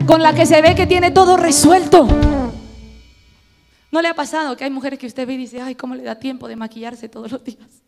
con 0.06 0.22
la 0.22 0.34
que 0.34 0.46
se 0.46 0.62
ve 0.62 0.74
que 0.74 0.86
tiene 0.86 1.10
todo 1.10 1.36
resuelto. 1.36 2.06
¿No 3.90 4.00
le 4.00 4.08
ha 4.08 4.14
pasado 4.14 4.56
que 4.56 4.64
hay 4.64 4.70
mujeres 4.70 4.98
que 4.98 5.06
usted 5.06 5.26
ve 5.26 5.34
y 5.34 5.38
dice, 5.38 5.60
ay, 5.60 5.74
¿cómo 5.74 5.94
le 5.96 6.04
da 6.04 6.14
tiempo 6.14 6.46
de 6.48 6.56
maquillarse 6.56 7.08
todos 7.08 7.32
los 7.32 7.42
días? 7.42 7.82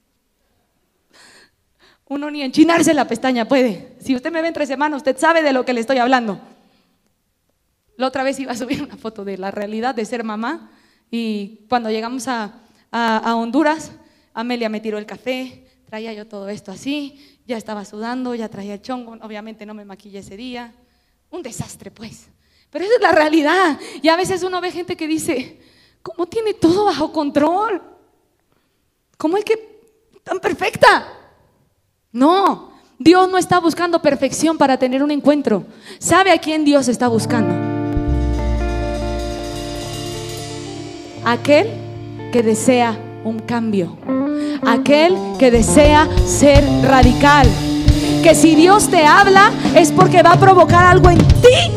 Uno 2.09 2.31
ni 2.31 2.43
enchinarse 2.43 2.93
la 2.93 3.07
pestaña 3.07 3.47
puede. 3.47 3.97
Si 4.01 4.15
usted 4.15 4.31
me 4.33 4.43
ve 4.43 4.49
entre 4.49 4.67
semanas, 4.67 4.99
usted 4.99 5.17
sabe 5.17 5.43
de 5.43 5.53
lo 5.53 5.65
que 5.65 5.73
le 5.73 5.81
estoy 5.81 5.99
hablando. 5.99 6.41
La 8.03 8.09
otra 8.09 8.25
vez 8.25 8.37
iba 8.41 8.51
a 8.51 8.57
subir 8.57 8.83
una 8.83 8.97
foto 8.97 9.25
de 9.25 9.39
la 9.39 9.53
realidad 9.53 9.95
de 9.95 10.05
ser 10.05 10.25
mamá 10.25 10.73
y 11.09 11.61
cuando 11.69 11.89
llegamos 11.89 12.27
a, 12.27 12.53
a 12.91 13.37
Honduras, 13.37 13.93
Amelia 14.35 14.69
me 14.69 14.81
tiró 14.81 14.99
el 14.99 15.07
café, 15.07 15.69
traía 15.87 16.13
yo 16.13 16.27
todo 16.27 16.49
esto 16.49 16.73
así, 16.73 17.39
ya 17.47 17.57
estaba 17.57 17.85
sudando, 17.85 18.35
ya 18.35 18.49
traía 18.49 18.75
el 18.75 18.83
chongo, 18.83 19.13
obviamente 19.23 19.65
no 19.67 19.73
me 19.73 19.85
maquillé 19.85 20.19
ese 20.19 20.37
día. 20.37 20.75
Un 21.31 21.45
desastre, 21.45 21.93
pues. 21.93 22.27
Pero 22.71 22.85
esa 22.85 22.95
es 22.97 23.01
la 23.03 23.13
realidad. 23.13 23.79
Y 24.03 24.09
a 24.09 24.17
veces 24.17 24.43
uno 24.43 24.61
ve 24.61 24.73
gente 24.73 24.97
que 24.97 25.07
dice, 25.07 25.61
¿cómo 26.03 26.27
tiene 26.27 26.55
todo 26.55 26.87
bajo 26.87 27.13
control? 27.13 27.81
¿Cómo 29.17 29.37
es 29.37 29.45
que 29.45 29.81
tan 30.25 30.41
perfecta? 30.41 31.07
No, 32.11 32.73
Dios 32.99 33.31
no 33.31 33.39
está 33.39 33.61
buscando 33.61 34.03
perfección 34.03 34.59
para 34.59 34.77
tener 34.77 35.05
un 35.05 35.13
encuentro. 35.13 35.65
¿Sabe 36.01 36.33
a 36.33 36.39
quién 36.39 36.65
Dios 36.65 36.89
está 36.89 37.07
buscando? 37.07 37.62
Aquel 41.25 41.69
que 42.33 42.43
desea 42.43 42.97
un 43.25 43.39
cambio. 43.39 43.97
Aquel 44.67 45.17
que 45.39 45.51
desea 45.51 46.09
ser 46.27 46.65
radical. 46.83 47.47
Que 48.23 48.35
si 48.35 48.55
Dios 48.55 48.89
te 48.89 49.05
habla 49.07 49.51
es 49.75 49.93
porque 49.93 50.23
va 50.23 50.33
a 50.33 50.41
provocar 50.41 50.85
algo 50.85 51.11
en 51.11 51.19
ti. 51.19 51.71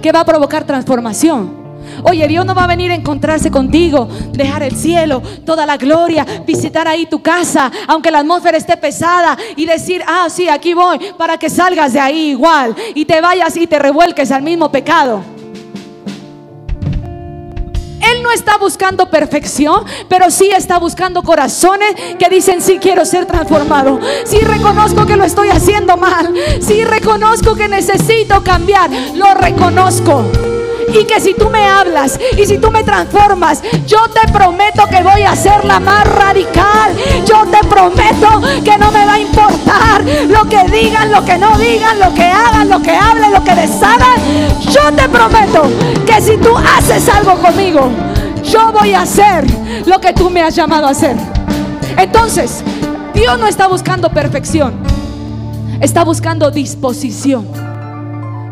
Que 0.00 0.12
va 0.12 0.20
a 0.20 0.24
provocar 0.24 0.64
transformación. 0.64 1.58
Oye, 2.04 2.28
Dios 2.28 2.46
no 2.46 2.54
va 2.54 2.64
a 2.64 2.66
venir 2.68 2.92
a 2.92 2.94
encontrarse 2.94 3.50
contigo, 3.50 4.08
dejar 4.32 4.62
el 4.62 4.76
cielo, 4.76 5.20
toda 5.44 5.66
la 5.66 5.76
gloria, 5.76 6.24
visitar 6.46 6.86
ahí 6.86 7.06
tu 7.06 7.22
casa, 7.22 7.72
aunque 7.88 8.10
la 8.10 8.20
atmósfera 8.20 8.58
esté 8.58 8.76
pesada, 8.76 9.36
y 9.56 9.66
decir, 9.66 10.02
ah, 10.06 10.28
sí, 10.30 10.48
aquí 10.48 10.74
voy, 10.74 10.98
para 11.16 11.38
que 11.38 11.50
salgas 11.50 11.94
de 11.94 12.00
ahí 12.00 12.30
igual 12.30 12.76
y 12.94 13.04
te 13.04 13.20
vayas 13.20 13.56
y 13.56 13.66
te 13.66 13.78
revuelques 13.78 14.30
al 14.30 14.42
mismo 14.42 14.70
pecado. 14.70 15.37
Él 18.12 18.22
no 18.22 18.30
está 18.30 18.56
buscando 18.58 19.10
perfección, 19.10 19.84
pero 20.08 20.30
sí 20.30 20.50
está 20.50 20.78
buscando 20.78 21.22
corazones 21.22 21.94
que 22.18 22.28
dicen, 22.28 22.60
sí 22.60 22.78
quiero 22.80 23.04
ser 23.04 23.26
transformado. 23.26 24.00
Sí 24.24 24.38
reconozco 24.40 25.06
que 25.06 25.16
lo 25.16 25.24
estoy 25.24 25.48
haciendo 25.50 25.96
mal. 25.96 26.32
Sí 26.60 26.84
reconozco 26.84 27.54
que 27.54 27.68
necesito 27.68 28.42
cambiar. 28.42 28.90
Lo 29.14 29.34
reconozco. 29.34 30.57
Y 30.92 31.04
que 31.04 31.20
si 31.20 31.34
tú 31.34 31.48
me 31.50 31.66
hablas 31.66 32.18
y 32.36 32.46
si 32.46 32.58
tú 32.58 32.70
me 32.70 32.82
transformas, 32.82 33.62
yo 33.86 34.08
te 34.08 34.30
prometo 34.32 34.86
que 34.86 35.02
voy 35.02 35.22
a 35.22 35.36
ser 35.36 35.64
la 35.64 35.80
más 35.80 36.06
radical. 36.06 36.94
Yo 37.26 37.44
te 37.46 37.66
prometo 37.66 38.40
que 38.64 38.78
no 38.78 38.90
me 38.90 39.04
va 39.04 39.14
a 39.14 39.20
importar 39.20 40.04
lo 40.28 40.48
que 40.48 40.64
digan, 40.70 41.10
lo 41.12 41.24
que 41.24 41.38
no 41.38 41.56
digan, 41.58 41.98
lo 41.98 42.14
que 42.14 42.24
hagan, 42.24 42.68
lo 42.68 42.80
que 42.80 42.92
hablen, 42.92 43.32
lo 43.32 43.44
que 43.44 43.54
deshagan. 43.54 44.20
Yo 44.60 44.92
te 44.94 45.08
prometo 45.08 45.62
que 46.06 46.20
si 46.20 46.36
tú 46.38 46.56
haces 46.56 47.08
algo 47.08 47.34
conmigo, 47.36 47.90
yo 48.44 48.72
voy 48.72 48.94
a 48.94 49.02
hacer 49.02 49.44
lo 49.86 50.00
que 50.00 50.12
tú 50.12 50.30
me 50.30 50.42
has 50.42 50.54
llamado 50.54 50.86
a 50.86 50.90
hacer. 50.90 51.16
Entonces, 51.96 52.62
Dios 53.14 53.38
no 53.38 53.46
está 53.46 53.66
buscando 53.66 54.10
perfección, 54.10 54.74
está 55.80 56.04
buscando 56.04 56.50
disposición. 56.50 57.46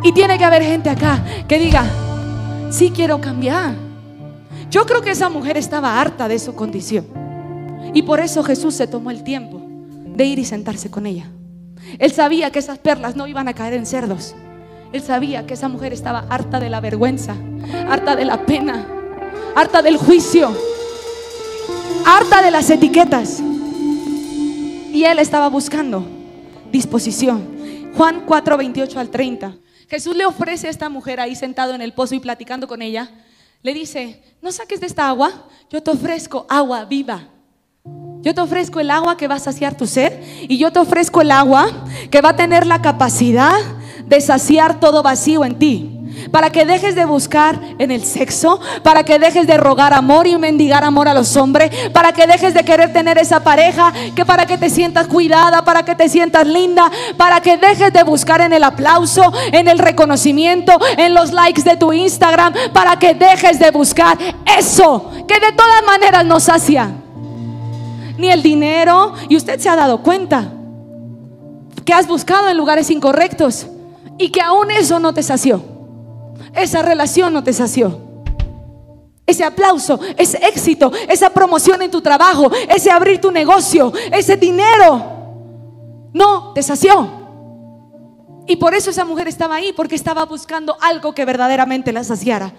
Y 0.03 0.12
tiene 0.12 0.39
que 0.39 0.45
haber 0.45 0.62
gente 0.62 0.91
acá 0.91 1.20
que 1.49 1.59
diga, 1.59 1.84
sí 2.70 2.90
quiero 2.90 3.20
cambiar. 3.20 3.74
Yo 4.70 4.84
creo 4.86 5.02
que 5.02 5.10
esa 5.10 5.28
mujer 5.28 5.56
estaba 5.56 6.00
harta 6.00 6.28
de 6.28 6.38
su 6.38 6.54
condición. 6.54 7.06
Y 7.94 8.02
por 8.02 8.20
eso 8.20 8.42
Jesús 8.42 8.74
se 8.74 8.86
tomó 8.86 9.10
el 9.10 9.22
tiempo 9.22 9.62
de 10.16 10.24
ir 10.24 10.38
y 10.38 10.44
sentarse 10.44 10.90
con 10.90 11.06
ella. 11.06 11.30
Él 11.98 12.10
sabía 12.10 12.50
que 12.50 12.58
esas 12.58 12.78
perlas 12.78 13.16
no 13.16 13.26
iban 13.26 13.48
a 13.48 13.54
caer 13.54 13.74
en 13.74 13.86
cerdos. 13.86 14.34
Él 14.92 15.02
sabía 15.02 15.46
que 15.46 15.54
esa 15.54 15.68
mujer 15.68 15.92
estaba 15.92 16.24
harta 16.28 16.60
de 16.60 16.70
la 16.70 16.80
vergüenza, 16.80 17.34
harta 17.88 18.16
de 18.16 18.24
la 18.24 18.44
pena, 18.44 18.86
harta 19.54 19.82
del 19.82 19.96
juicio, 19.96 20.50
harta 22.04 22.42
de 22.42 22.50
las 22.50 22.68
etiquetas. 22.70 23.40
Y 24.92 25.04
él 25.04 25.18
estaba 25.18 25.48
buscando 25.48 26.04
disposición. 26.72 27.56
Juan 27.96 28.22
4, 28.26 28.56
28 28.56 29.00
al 29.00 29.10
30. 29.10 29.54
Jesús 29.89 30.16
le 30.16 30.26
ofrece 30.26 30.66
a 30.66 30.70
esta 30.70 30.89
mujer 30.89 31.20
ahí 31.20 31.37
sentado 31.37 31.74
en 31.74 31.82
el 31.82 31.93
pozo 31.93 32.14
y 32.14 32.20
platicando 32.20 32.66
con 32.66 32.82
ella. 32.82 33.11
Le 33.62 33.74
dice, 33.74 34.22
no 34.43 34.53
saques 34.53 34.80
de 34.80 34.87
esta 34.87 35.09
agua, 35.09 35.47
yo 35.70 35.82
te 35.82 35.91
ofrezco 35.91 36.47
agua 36.49 36.84
viva. 36.84 37.28
Yo 38.20 38.34
te 38.34 38.41
ofrezco 38.41 38.80
el 38.80 38.91
agua 38.91 39.16
que 39.16 39.28
va 39.28 39.37
a 39.37 39.41
saciar 39.41 39.76
tu 39.76 39.87
sed 39.87 40.20
y 40.43 40.59
yo 40.59 40.72
te 40.72 40.80
ofrezco 40.80 41.20
el 41.20 41.30
agua 41.30 41.84
que 42.11 42.20
va 42.20 42.30
a 42.30 42.37
tener 42.37 42.66
la 42.66 42.82
capacidad 42.82 43.57
de 44.05 44.20
saciar 44.20 44.80
todo 44.80 45.03
vacío 45.03 45.45
en 45.45 45.59
ti 45.59 45.95
para 46.30 46.50
que 46.50 46.64
dejes 46.64 46.94
de 46.94 47.04
buscar 47.04 47.58
en 47.78 47.90
el 47.90 48.04
sexo, 48.04 48.60
para 48.82 49.04
que 49.04 49.18
dejes 49.18 49.46
de 49.46 49.56
rogar 49.56 49.92
amor 49.92 50.26
y 50.26 50.36
mendigar 50.38 50.84
amor 50.84 51.08
a 51.08 51.14
los 51.14 51.36
hombres, 51.36 51.70
para 51.92 52.12
que 52.12 52.26
dejes 52.26 52.54
de 52.54 52.64
querer 52.64 52.92
tener 52.92 53.18
esa 53.18 53.42
pareja, 53.42 53.92
que 54.14 54.24
para 54.24 54.46
que 54.46 54.58
te 54.58 54.70
sientas 54.70 55.06
cuidada, 55.06 55.64
para 55.64 55.84
que 55.84 55.94
te 55.94 56.08
sientas 56.08 56.46
linda, 56.46 56.90
para 57.16 57.40
que 57.40 57.56
dejes 57.56 57.92
de 57.92 58.02
buscar 58.02 58.40
en 58.40 58.52
el 58.52 58.64
aplauso, 58.64 59.32
en 59.52 59.68
el 59.68 59.78
reconocimiento, 59.78 60.72
en 60.96 61.14
los 61.14 61.32
likes 61.32 61.62
de 61.62 61.76
tu 61.76 61.92
Instagram, 61.92 62.52
para 62.72 62.98
que 62.98 63.14
dejes 63.14 63.58
de 63.58 63.70
buscar 63.70 64.18
eso 64.58 65.10
que 65.26 65.40
de 65.40 65.52
todas 65.52 65.82
maneras 65.84 66.24
no 66.24 66.40
sacia. 66.40 66.90
Ni 68.18 68.30
el 68.30 68.42
dinero, 68.42 69.12
y 69.28 69.36
usted 69.36 69.58
se 69.60 69.68
ha 69.68 69.76
dado 69.76 70.02
cuenta 70.02 70.52
que 71.84 71.92
has 71.92 72.08
buscado 72.08 72.48
en 72.48 72.56
lugares 72.56 72.90
incorrectos 72.90 73.66
y 74.18 74.30
que 74.30 74.40
aún 74.40 74.70
eso 74.70 74.98
no 74.98 75.12
te 75.12 75.22
sació. 75.22 75.75
Esa 76.57 76.82
relación 76.82 77.32
no 77.32 77.44
te 77.44 77.52
sació. 77.52 78.00
Ese 79.26 79.44
aplauso, 79.44 80.00
ese 80.16 80.38
éxito, 80.38 80.92
esa 81.09 81.30
promoción 81.30 81.82
en 81.82 81.90
tu 81.90 82.00
trabajo, 82.00 82.50
ese 82.68 82.90
abrir 82.90 83.20
tu 83.20 83.30
negocio, 83.30 83.92
ese 84.12 84.36
dinero, 84.36 86.11
no 86.14 86.52
te 86.54 86.62
sació. 86.62 87.11
Y 88.46 88.57
por 88.57 88.74
eso 88.74 88.90
esa 88.90 89.04
mujer 89.04 89.26
estaba 89.26 89.57
ahí, 89.57 89.72
porque 89.72 89.96
estaba 89.96 90.24
buscando 90.24 90.76
algo 90.80 91.12
que 91.12 91.24
verdaderamente 91.24 91.92
la 91.92 92.04
saciara. 92.04 92.54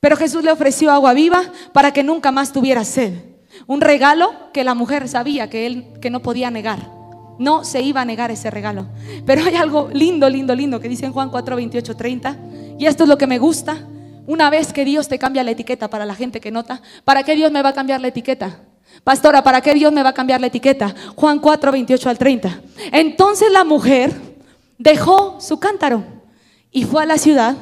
Pero 0.00 0.16
Jesús 0.16 0.44
le 0.44 0.52
ofreció 0.52 0.92
agua 0.92 1.14
viva 1.14 1.42
para 1.72 1.92
que 1.92 2.04
nunca 2.04 2.30
más 2.30 2.52
tuviera 2.52 2.84
sed. 2.84 3.14
Un 3.66 3.80
regalo 3.80 4.52
que 4.52 4.62
la 4.62 4.74
mujer 4.74 5.08
sabía 5.08 5.50
que 5.50 5.66
él 5.66 5.98
que 6.00 6.10
no 6.10 6.20
podía 6.20 6.50
negar 6.50 6.97
no 7.38 7.64
se 7.64 7.80
iba 7.82 8.00
a 8.00 8.04
negar 8.04 8.30
ese 8.30 8.50
regalo. 8.50 8.86
Pero 9.24 9.44
hay 9.44 9.54
algo 9.54 9.90
lindo, 9.92 10.28
lindo, 10.28 10.54
lindo 10.54 10.80
que 10.80 10.88
dice 10.88 11.06
en 11.06 11.12
Juan 11.12 11.30
4, 11.30 11.56
28, 11.56 11.96
30. 11.96 12.36
Y 12.78 12.86
esto 12.86 13.04
es 13.04 13.08
lo 13.08 13.18
que 13.18 13.26
me 13.26 13.38
gusta. 13.38 13.86
Una 14.26 14.50
vez 14.50 14.72
que 14.72 14.84
Dios 14.84 15.08
te 15.08 15.18
cambia 15.18 15.42
la 15.42 15.52
etiqueta 15.52 15.88
para 15.88 16.04
la 16.04 16.14
gente 16.14 16.40
que 16.40 16.50
nota, 16.50 16.82
¿para 17.04 17.22
qué 17.22 17.34
Dios 17.34 17.50
me 17.50 17.62
va 17.62 17.70
a 17.70 17.74
cambiar 17.74 18.00
la 18.00 18.08
etiqueta? 18.08 18.60
Pastora, 19.04 19.42
¿para 19.42 19.60
qué 19.60 19.74
Dios 19.74 19.92
me 19.92 20.02
va 20.02 20.10
a 20.10 20.14
cambiar 20.14 20.40
la 20.40 20.48
etiqueta? 20.48 20.94
Juan 21.14 21.38
4, 21.38 21.72
28 21.72 22.10
al 22.10 22.18
30. 22.18 22.60
Entonces 22.92 23.50
la 23.50 23.64
mujer 23.64 24.12
dejó 24.76 25.40
su 25.40 25.58
cántaro 25.58 26.04
y 26.70 26.84
fue 26.84 27.02
a 27.02 27.06
la 27.06 27.18
ciudad 27.18 27.56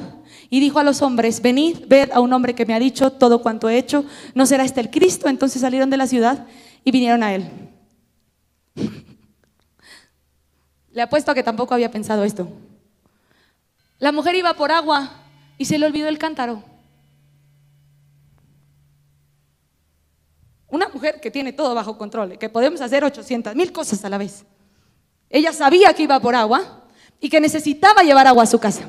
y 0.49 0.59
dijo 0.59 0.79
a 0.79 0.83
los 0.83 1.01
hombres, 1.01 1.41
venid, 1.41 1.77
ved 1.87 2.11
a 2.11 2.19
un 2.19 2.33
hombre 2.33 2.55
que 2.55 2.65
me 2.65 2.73
ha 2.73 2.79
dicho 2.79 3.11
todo 3.11 3.41
cuanto 3.41 3.69
he 3.69 3.77
hecho, 3.77 4.05
¿no 4.33 4.45
será 4.45 4.63
este 4.63 4.81
el 4.81 4.89
Cristo? 4.89 5.29
Entonces 5.29 5.61
salieron 5.61 5.89
de 5.89 5.97
la 5.97 6.07
ciudad 6.07 6.47
y 6.83 6.91
vinieron 6.91 7.23
a 7.23 7.33
él. 7.35 7.49
Le 10.97 11.03
apuesto 11.03 11.29
a 11.29 11.35
que 11.35 11.43
tampoco 11.43 11.75
había 11.75 11.91
pensado 11.91 12.23
esto. 12.23 12.47
La 13.99 14.11
mujer 14.11 14.33
iba 14.33 14.55
por 14.55 14.71
agua 14.71 15.11
y 15.59 15.65
se 15.65 15.77
le 15.77 15.85
olvidó 15.85 16.07
el 16.07 16.17
cántaro. 16.17 16.63
Una 20.67 20.89
mujer 20.89 21.21
que 21.21 21.29
tiene 21.29 21.53
todo 21.53 21.75
bajo 21.75 21.99
control, 21.99 22.39
que 22.39 22.49
podemos 22.49 22.81
hacer 22.81 23.03
800 23.03 23.53
mil 23.53 23.71
cosas 23.71 24.03
a 24.05 24.09
la 24.09 24.17
vez. 24.17 24.43
Ella 25.29 25.53
sabía 25.53 25.93
que 25.93 26.01
iba 26.01 26.19
por 26.19 26.33
agua 26.33 26.87
y 27.19 27.29
que 27.29 27.39
necesitaba 27.39 28.01
llevar 28.01 28.25
agua 28.25 28.41
a 28.41 28.47
su 28.47 28.57
casa. 28.57 28.87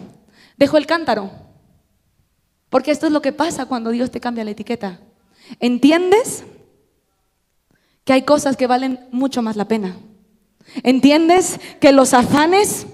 Dejó 0.57 0.79
el 0.79 0.87
cántaro. 0.87 1.31
Porque 2.71 2.91
esto 2.91 3.05
es 3.05 3.13
lo 3.13 3.21
que 3.21 3.35
pasa 3.35 3.67
cuando 3.67 3.91
Dios 3.91 4.11
te 4.11 4.19
cambia 4.19 4.45
la 4.45 4.53
etiqueta. 4.53 4.99
¿Entiendes? 5.61 6.45
Que 8.07 8.15
hay 8.15 8.23
cosas 8.23 8.57
que 8.57 8.67
valen 8.67 9.07
mucho 9.13 9.43
más 9.43 9.57
la 9.57 9.69
pena. 9.69 9.95
¿Entiendes 10.83 11.59
que 11.81 11.93
los 11.93 12.15
afanes 12.15 12.87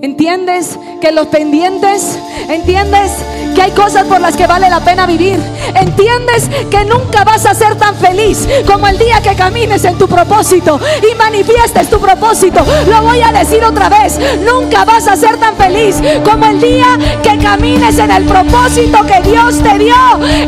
¿Entiendes 0.00 0.78
que 1.00 1.10
los 1.10 1.26
pendientes? 1.26 2.20
¿Entiendes 2.48 3.10
que 3.56 3.62
hay 3.62 3.72
cosas 3.72 4.04
por 4.04 4.20
las 4.20 4.36
que 4.36 4.46
vale 4.46 4.70
la 4.70 4.78
pena 4.78 5.06
vivir? 5.06 5.40
¿Entiendes 5.74 6.48
que 6.70 6.84
nunca 6.84 7.24
vas 7.24 7.44
a 7.46 7.54
ser 7.54 7.74
tan 7.74 7.96
feliz 7.96 8.48
como 8.64 8.86
el 8.86 8.96
día 8.96 9.20
que 9.20 9.34
camines 9.34 9.84
en 9.84 9.98
tu 9.98 10.06
propósito 10.06 10.78
y 11.02 11.16
manifiestes 11.16 11.90
tu 11.90 11.98
propósito? 11.98 12.64
Lo 12.88 13.02
voy 13.02 13.20
a 13.22 13.32
decir 13.32 13.64
otra 13.64 13.88
vez, 13.88 14.20
nunca 14.44 14.84
vas 14.84 15.08
a 15.08 15.16
ser 15.16 15.36
tan 15.38 15.56
feliz 15.56 15.96
como 16.24 16.46
el 16.46 16.60
día 16.60 16.96
que 17.24 17.36
camines 17.38 17.98
en 17.98 18.12
el 18.12 18.24
propósito 18.24 18.98
que 19.04 19.28
Dios 19.28 19.60
te 19.60 19.78
dio. 19.80 19.96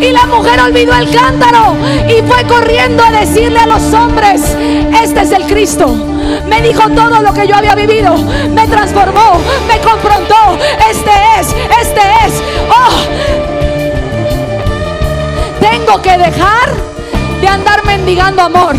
Y 0.01 0.13
la 0.13 0.27
mujer 0.27 0.61
olvidó 0.61 0.95
el 0.95 1.11
cántaro 1.11 1.75
y 2.09 2.23
fue 2.23 2.45
corriendo 2.45 3.03
a 3.03 3.11
decirle 3.11 3.59
a 3.59 3.67
los 3.67 3.93
hombres, 3.93 4.43
este 5.03 5.23
es 5.23 5.33
el 5.33 5.43
Cristo. 5.47 6.10
Me 6.47 6.61
dijo 6.63 6.89
todo 6.91 7.21
lo 7.21 7.33
que 7.33 7.47
yo 7.47 7.57
había 7.57 7.75
vivido, 7.75 8.17
me 8.51 8.67
transformó, 8.69 9.39
me 9.67 9.79
confrontó. 9.81 10.59
Este 10.91 11.11
es, 11.39 11.49
este 11.81 12.01
es. 12.27 12.43
Oh, 12.69 13.51
tengo 15.61 16.03
que 16.03 16.19
dejar 16.19 16.71
de 17.41 17.49
andar 17.49 17.85
mendigando 17.85 18.43
amor. 18.43 18.77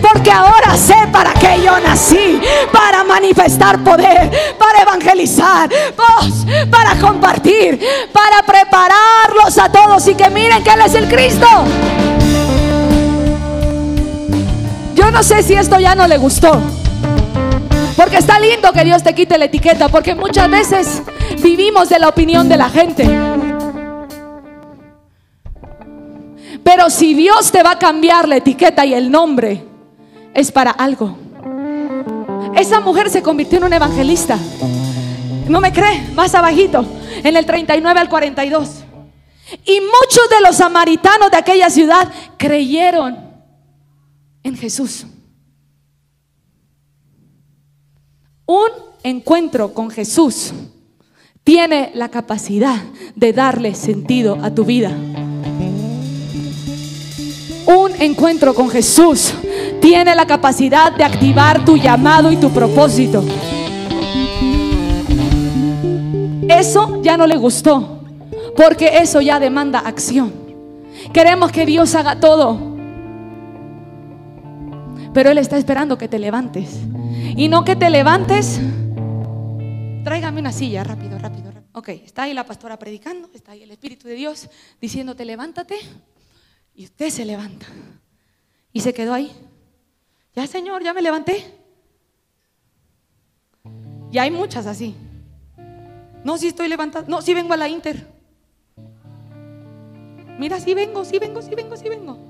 Porque 0.00 0.30
ahora 0.30 0.76
sé 0.76 0.96
para 1.12 1.32
qué 1.34 1.60
yo 1.62 1.78
nací. 1.80 2.40
Para 2.72 3.04
manifestar 3.04 3.78
poder, 3.80 4.30
para 4.58 4.82
evangelizar, 4.82 5.68
para 6.70 6.94
compartir, 7.00 7.80
para 8.12 8.42
prepararlos 8.42 9.58
a 9.58 9.70
todos 9.70 10.06
y 10.08 10.14
que 10.14 10.30
miren 10.30 10.62
que 10.62 10.70
Él 10.70 10.80
es 10.84 10.94
el 10.94 11.08
Cristo. 11.08 11.46
Yo 14.94 15.10
no 15.10 15.22
sé 15.22 15.42
si 15.42 15.54
esto 15.54 15.78
ya 15.78 15.94
no 15.94 16.06
le 16.06 16.18
gustó. 16.18 16.79
Está 18.20 18.38
lindo 18.38 18.70
que 18.74 18.84
Dios 18.84 19.02
te 19.02 19.14
quite 19.14 19.38
la 19.38 19.46
etiqueta, 19.46 19.88
porque 19.88 20.14
muchas 20.14 20.50
veces 20.50 21.02
vivimos 21.42 21.88
de 21.88 21.98
la 21.98 22.10
opinión 22.10 22.50
de 22.50 22.56
la 22.58 22.68
gente. 22.68 23.08
Pero 26.62 26.90
si 26.90 27.14
Dios 27.14 27.50
te 27.50 27.62
va 27.62 27.70
a 27.70 27.78
cambiar 27.78 28.28
la 28.28 28.36
etiqueta 28.36 28.84
y 28.84 28.92
el 28.92 29.10
nombre, 29.10 29.64
es 30.34 30.52
para 30.52 30.70
algo. 30.70 31.16
Esa 32.54 32.80
mujer 32.80 33.08
se 33.08 33.22
convirtió 33.22 33.56
en 33.56 33.64
un 33.64 33.72
evangelista. 33.72 34.36
¿No 35.48 35.58
me 35.62 35.72
cree? 35.72 36.10
Más 36.14 36.34
abajito, 36.34 36.84
en 37.24 37.38
el 37.38 37.46
39 37.46 38.00
al 38.00 38.10
42. 38.10 38.68
Y 39.64 39.80
muchos 39.80 40.28
de 40.28 40.42
los 40.42 40.56
samaritanos 40.56 41.30
de 41.30 41.38
aquella 41.38 41.70
ciudad 41.70 42.06
creyeron 42.36 43.18
en 44.42 44.58
Jesús. 44.58 45.06
Un 48.50 48.68
encuentro 49.04 49.72
con 49.74 49.90
Jesús 49.90 50.52
tiene 51.44 51.92
la 51.94 52.08
capacidad 52.08 52.82
de 53.14 53.32
darle 53.32 53.76
sentido 53.76 54.38
a 54.42 54.50
tu 54.52 54.64
vida. 54.64 54.90
Un 57.64 57.92
encuentro 58.00 58.52
con 58.52 58.68
Jesús 58.68 59.34
tiene 59.80 60.16
la 60.16 60.26
capacidad 60.26 60.90
de 60.90 61.04
activar 61.04 61.64
tu 61.64 61.76
llamado 61.76 62.32
y 62.32 62.38
tu 62.38 62.50
propósito. 62.50 63.22
Eso 66.48 67.00
ya 67.02 67.16
no 67.16 67.28
le 67.28 67.36
gustó, 67.36 68.00
porque 68.56 68.98
eso 69.00 69.20
ya 69.20 69.38
demanda 69.38 69.78
acción. 69.78 70.32
Queremos 71.12 71.52
que 71.52 71.64
Dios 71.66 71.94
haga 71.94 72.18
todo, 72.18 72.69
pero 75.12 75.30
Él 75.30 75.38
está 75.38 75.56
esperando 75.58 75.98
que 75.98 76.08
te 76.08 76.18
levantes. 76.18 76.80
Y 77.36 77.48
no 77.48 77.64
que 77.64 77.76
te 77.76 77.90
levantes. 77.90 78.60
Tráigame 80.04 80.40
una 80.40 80.52
silla, 80.52 80.84
rápido, 80.84 81.18
rápido, 81.18 81.50
rápido. 81.50 81.68
Ok, 81.72 81.88
está 81.88 82.24
ahí 82.24 82.34
la 82.34 82.44
pastora 82.44 82.78
predicando, 82.78 83.30
está 83.34 83.52
ahí 83.52 83.62
el 83.62 83.70
Espíritu 83.70 84.08
de 84.08 84.14
Dios 84.14 84.48
diciéndote 84.80 85.24
levántate. 85.24 85.76
Y 86.74 86.84
usted 86.84 87.10
se 87.10 87.24
levanta. 87.24 87.66
Y 88.72 88.80
se 88.80 88.94
quedó 88.94 89.14
ahí. 89.14 89.32
Ya, 90.34 90.46
Señor, 90.46 90.82
ya 90.82 90.94
me 90.94 91.02
levanté. 91.02 91.44
Y 94.12 94.18
hay 94.18 94.30
muchas 94.30 94.66
así. 94.66 94.94
No, 96.24 96.38
si 96.38 96.48
estoy 96.48 96.68
levantada. 96.68 97.06
No, 97.08 97.22
si 97.22 97.34
vengo 97.34 97.52
a 97.52 97.56
la 97.56 97.68
Inter. 97.68 98.06
Mira, 100.38 100.58
si 100.58 100.74
vengo, 100.74 101.04
si 101.04 101.18
vengo, 101.18 101.42
si 101.42 101.54
vengo, 101.54 101.76
si 101.76 101.88
vengo. 101.88 102.29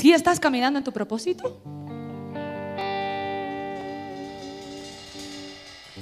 Si 0.00 0.14
estás 0.14 0.40
caminando 0.40 0.78
en 0.78 0.84
tu 0.84 0.92
propósito. 0.92 1.60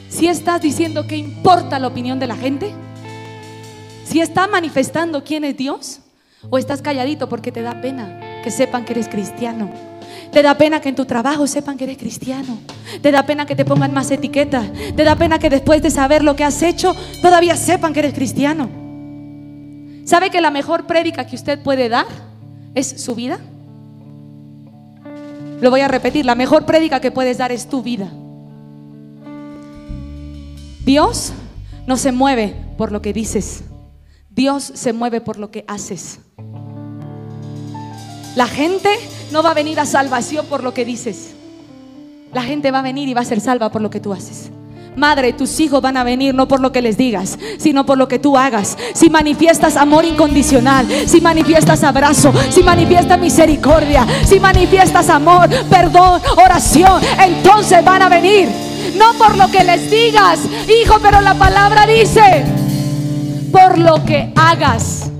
Si 0.08 0.28
estás 0.28 0.62
diciendo 0.62 1.08
que 1.08 1.16
importa 1.16 1.80
la 1.80 1.88
opinión 1.88 2.20
de 2.20 2.28
la 2.28 2.36
gente, 2.36 2.72
si 4.04 4.20
estás 4.20 4.48
manifestando 4.48 5.24
quién 5.24 5.42
es 5.42 5.56
Dios, 5.56 5.98
o 6.48 6.58
estás 6.58 6.80
calladito 6.80 7.28
porque 7.28 7.50
te 7.50 7.60
da 7.60 7.80
pena 7.80 8.20
que 8.44 8.52
sepan 8.52 8.84
que 8.84 8.92
eres 8.92 9.08
cristiano. 9.08 9.68
Te 10.30 10.44
da 10.44 10.56
pena 10.56 10.80
que 10.80 10.90
en 10.90 10.94
tu 10.94 11.04
trabajo 11.04 11.48
sepan 11.48 11.76
que 11.76 11.82
eres 11.82 11.98
cristiano. 11.98 12.56
Te 13.02 13.10
da 13.10 13.26
pena 13.26 13.46
que 13.46 13.56
te 13.56 13.64
pongan 13.64 13.92
más 13.92 14.12
etiquetas. 14.12 14.70
Te 14.94 15.02
da 15.02 15.16
pena 15.16 15.40
que 15.40 15.50
después 15.50 15.82
de 15.82 15.90
saber 15.90 16.22
lo 16.22 16.36
que 16.36 16.44
has 16.44 16.62
hecho, 16.62 16.94
todavía 17.20 17.56
sepan 17.56 17.92
que 17.92 17.98
eres 17.98 18.14
cristiano. 18.14 18.68
¿Sabe 20.04 20.30
que 20.30 20.40
la 20.40 20.52
mejor 20.52 20.86
prédica 20.86 21.26
que 21.26 21.34
usted 21.34 21.60
puede 21.60 21.88
dar 21.88 22.06
es 22.76 23.02
su 23.02 23.16
vida? 23.16 23.40
Lo 25.60 25.70
voy 25.70 25.80
a 25.80 25.88
repetir, 25.88 26.24
la 26.24 26.34
mejor 26.34 26.66
prédica 26.66 27.00
que 27.00 27.10
puedes 27.10 27.38
dar 27.38 27.50
es 27.52 27.68
tu 27.68 27.82
vida. 27.82 28.10
Dios 30.84 31.32
no 31.86 31.96
se 31.96 32.12
mueve 32.12 32.54
por 32.76 32.92
lo 32.92 33.02
que 33.02 33.12
dices. 33.12 33.64
Dios 34.30 34.62
se 34.74 34.92
mueve 34.92 35.20
por 35.20 35.38
lo 35.38 35.50
que 35.50 35.64
haces. 35.66 36.20
La 38.36 38.46
gente 38.46 38.90
no 39.32 39.42
va 39.42 39.50
a 39.50 39.54
venir 39.54 39.80
a 39.80 39.84
salvación 39.84 40.46
por 40.46 40.62
lo 40.62 40.72
que 40.74 40.84
dices. 40.84 41.34
La 42.32 42.42
gente 42.42 42.70
va 42.70 42.78
a 42.78 42.82
venir 42.82 43.08
y 43.08 43.14
va 43.14 43.22
a 43.22 43.24
ser 43.24 43.40
salva 43.40 43.70
por 43.72 43.82
lo 43.82 43.90
que 43.90 44.00
tú 44.00 44.12
haces. 44.12 44.50
Madre, 44.98 45.32
tus 45.32 45.60
hijos 45.60 45.80
van 45.80 45.96
a 45.96 46.02
venir 46.02 46.34
no 46.34 46.48
por 46.48 46.58
lo 46.58 46.72
que 46.72 46.82
les 46.82 46.96
digas, 46.96 47.38
sino 47.58 47.86
por 47.86 47.96
lo 47.96 48.08
que 48.08 48.18
tú 48.18 48.36
hagas. 48.36 48.76
Si 48.94 49.08
manifiestas 49.08 49.76
amor 49.76 50.04
incondicional, 50.04 50.88
si 51.06 51.20
manifiestas 51.20 51.84
abrazo, 51.84 52.32
si 52.50 52.64
manifiestas 52.64 53.18
misericordia, 53.18 54.04
si 54.26 54.40
manifiestas 54.40 55.08
amor, 55.08 55.48
perdón, 55.70 56.20
oración, 56.36 57.00
entonces 57.20 57.84
van 57.84 58.02
a 58.02 58.08
venir 58.08 58.48
no 58.96 59.14
por 59.14 59.36
lo 59.36 59.48
que 59.52 59.62
les 59.62 59.88
digas, 59.88 60.40
hijo, 60.82 60.98
pero 61.00 61.20
la 61.20 61.34
palabra 61.34 61.86
dice, 61.86 62.44
por 63.52 63.78
lo 63.78 64.04
que 64.04 64.32
hagas. 64.34 65.12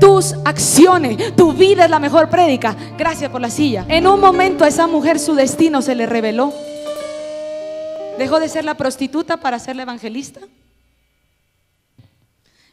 Tus 0.00 0.34
acciones, 0.44 1.36
tu 1.36 1.52
vida 1.52 1.84
es 1.84 1.90
la 1.90 2.00
mejor 2.00 2.28
prédica. 2.28 2.74
Gracias 2.98 3.30
por 3.30 3.40
la 3.40 3.50
silla. 3.50 3.84
En 3.86 4.06
un 4.06 4.18
momento 4.18 4.64
a 4.64 4.68
esa 4.68 4.86
mujer 4.86 5.20
su 5.20 5.34
destino 5.34 5.82
se 5.82 5.94
le 5.94 6.06
reveló. 6.06 6.52
Dejó 8.20 8.38
de 8.38 8.50
ser 8.50 8.66
la 8.66 8.76
prostituta 8.76 9.38
para 9.38 9.58
ser 9.58 9.76
la 9.76 9.84
evangelista. 9.84 10.42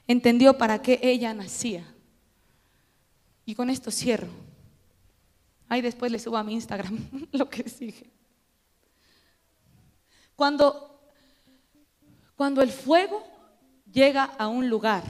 Entendió 0.05 0.57
para 0.57 0.81
qué 0.81 0.99
ella 1.01 1.33
nacía. 1.33 1.85
Y 3.45 3.55
con 3.55 3.69
esto 3.69 3.89
cierro. 3.89 4.27
Ahí 5.69 5.79
después 5.79 6.11
le 6.11 6.19
subo 6.19 6.35
a 6.35 6.43
mi 6.43 6.53
Instagram 6.53 6.99
lo 7.31 7.49
que 7.49 7.69
sigue. 7.69 8.11
Cuando, 10.35 10.99
cuando 12.35 12.61
el 12.61 12.69
fuego 12.69 13.25
llega 13.89 14.25
a 14.25 14.49
un 14.49 14.69
lugar, 14.69 15.01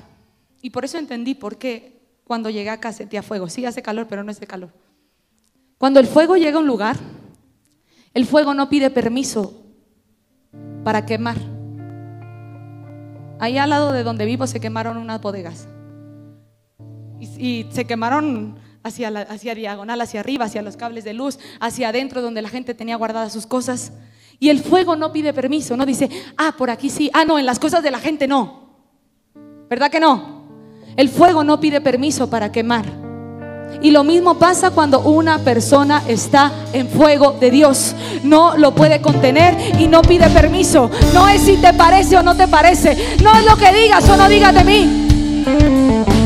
y 0.61 0.69
por 0.69 0.85
eso 0.85 0.99
entendí 0.99 1.33
por 1.33 1.57
qué 1.57 1.99
cuando 2.25 2.51
llegué 2.51 2.69
acá 2.69 2.93
sentía 2.93 3.23
fuego. 3.23 3.49
Sí 3.49 3.65
hace 3.65 3.81
calor, 3.81 4.05
pero 4.07 4.23
no 4.23 4.29
es 4.29 4.39
de 4.39 4.45
calor. 4.45 4.71
Cuando 5.79 5.99
el 5.99 6.05
fuego 6.05 6.38
llega 6.38 6.57
a 6.57 6.61
un 6.61 6.67
lugar, 6.67 6.95
el 8.13 8.27
fuego 8.27 8.53
no 8.53 8.69
pide 8.69 8.91
permiso 8.91 9.63
para 10.88 11.05
quemar. 11.05 11.35
Ahí 13.39 13.57
al 13.57 13.71
lado 13.71 13.91
de 13.91 14.03
donde 14.03 14.23
vivo 14.23 14.47
se 14.47 14.61
quemaron 14.61 14.95
unas 14.95 15.19
bodegas. 15.19 15.67
Y, 17.19 17.65
se 17.71 17.83
quemaron 17.83 18.57
hacia, 18.83 19.11
la, 19.11 19.23
hacia 19.23 19.53
diagonal, 19.53 19.99
hacia 19.99 20.21
arriba, 20.21 20.45
hacia 20.45 20.61
los 20.61 20.77
cables 20.77 21.03
de 21.03 21.13
luz, 21.13 21.39
hacia 21.59 21.89
adentro 21.89 22.21
donde 22.21 22.41
la 22.41 22.47
gente 22.47 22.73
tenía 22.73 22.95
guardadas 22.95 23.33
sus 23.33 23.45
cosas. 23.45 23.91
Y 24.39 24.47
el 24.47 24.61
fuego 24.61 24.95
no 24.95 25.11
pide 25.11 25.33
permiso, 25.33 25.75
no 25.75 25.85
dice, 25.85 26.09
ah, 26.38 26.55
por 26.57 26.69
aquí 26.69 26.89
sí, 26.89 27.11
ah, 27.13 27.25
no, 27.25 27.38
en 27.38 27.45
las 27.45 27.59
cosas 27.59 27.83
de 27.83 27.91
la 27.91 27.99
gente 27.99 28.25
no. 28.25 28.69
¿Verdad 29.69 29.91
que 29.91 29.99
no? 29.99 30.47
El 30.95 31.09
fuego 31.09 31.43
no 31.43 31.59
pide 31.59 31.81
permiso 31.81 32.29
para 32.29 32.53
quemar. 32.53 33.07
Y 33.82 33.91
lo 33.91 34.03
mismo 34.03 34.36
pasa 34.36 34.71
cuando 34.71 35.01
una 35.01 35.39
persona 35.39 36.03
está 36.07 36.51
en 36.73 36.88
fuego 36.88 37.36
de 37.39 37.51
Dios. 37.51 37.95
No 38.23 38.57
lo 38.57 38.73
puede 38.73 39.01
contener 39.01 39.55
y 39.80 39.88
no 39.88 40.01
pide 40.01 40.30
permiso. 40.30 40.89
No 41.13 41.28
es 41.28 41.41
si 41.41 41.57
te 41.57 41.73
parece 41.73 42.17
o 42.17 42.23
no 42.23 42.36
te 42.36 42.47
parece. 42.47 43.17
No 43.23 43.32
es 43.38 43.45
lo 43.45 43.55
que 43.55 43.73
digas 43.73 44.07
o 44.09 44.17
no 44.17 44.28
digas 44.28 44.53
de 44.53 44.63
mí. 44.63 45.07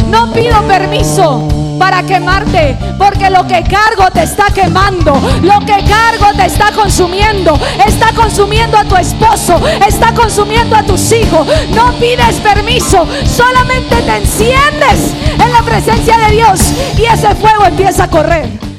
No 0.10 0.32
pido 0.34 0.62
permiso 0.68 1.61
para 1.82 2.04
quemarte, 2.04 2.78
porque 2.96 3.32
lo 3.32 3.48
que 3.48 3.64
cargo 3.64 4.12
te 4.14 4.22
está 4.22 4.46
quemando, 4.54 5.14
lo 5.42 5.60
que 5.62 5.84
cargo 5.84 6.32
te 6.38 6.46
está 6.46 6.72
consumiendo, 6.72 7.60
está 7.88 8.14
consumiendo 8.14 8.78
a 8.78 8.84
tu 8.84 8.96
esposo, 8.98 9.60
está 9.88 10.14
consumiendo 10.14 10.76
a 10.76 10.84
tus 10.84 11.12
hijos. 11.12 11.48
No 11.74 11.92
pides 11.94 12.40
permiso, 12.42 13.08
solamente 13.26 13.96
te 13.96 14.16
enciendes 14.16 15.16
en 15.44 15.52
la 15.52 15.64
presencia 15.64 16.20
de 16.20 16.36
Dios 16.36 16.62
y 17.00 17.06
ese 17.06 17.34
fuego 17.34 17.66
empieza 17.66 18.04
a 18.04 18.08
correr. 18.10 18.71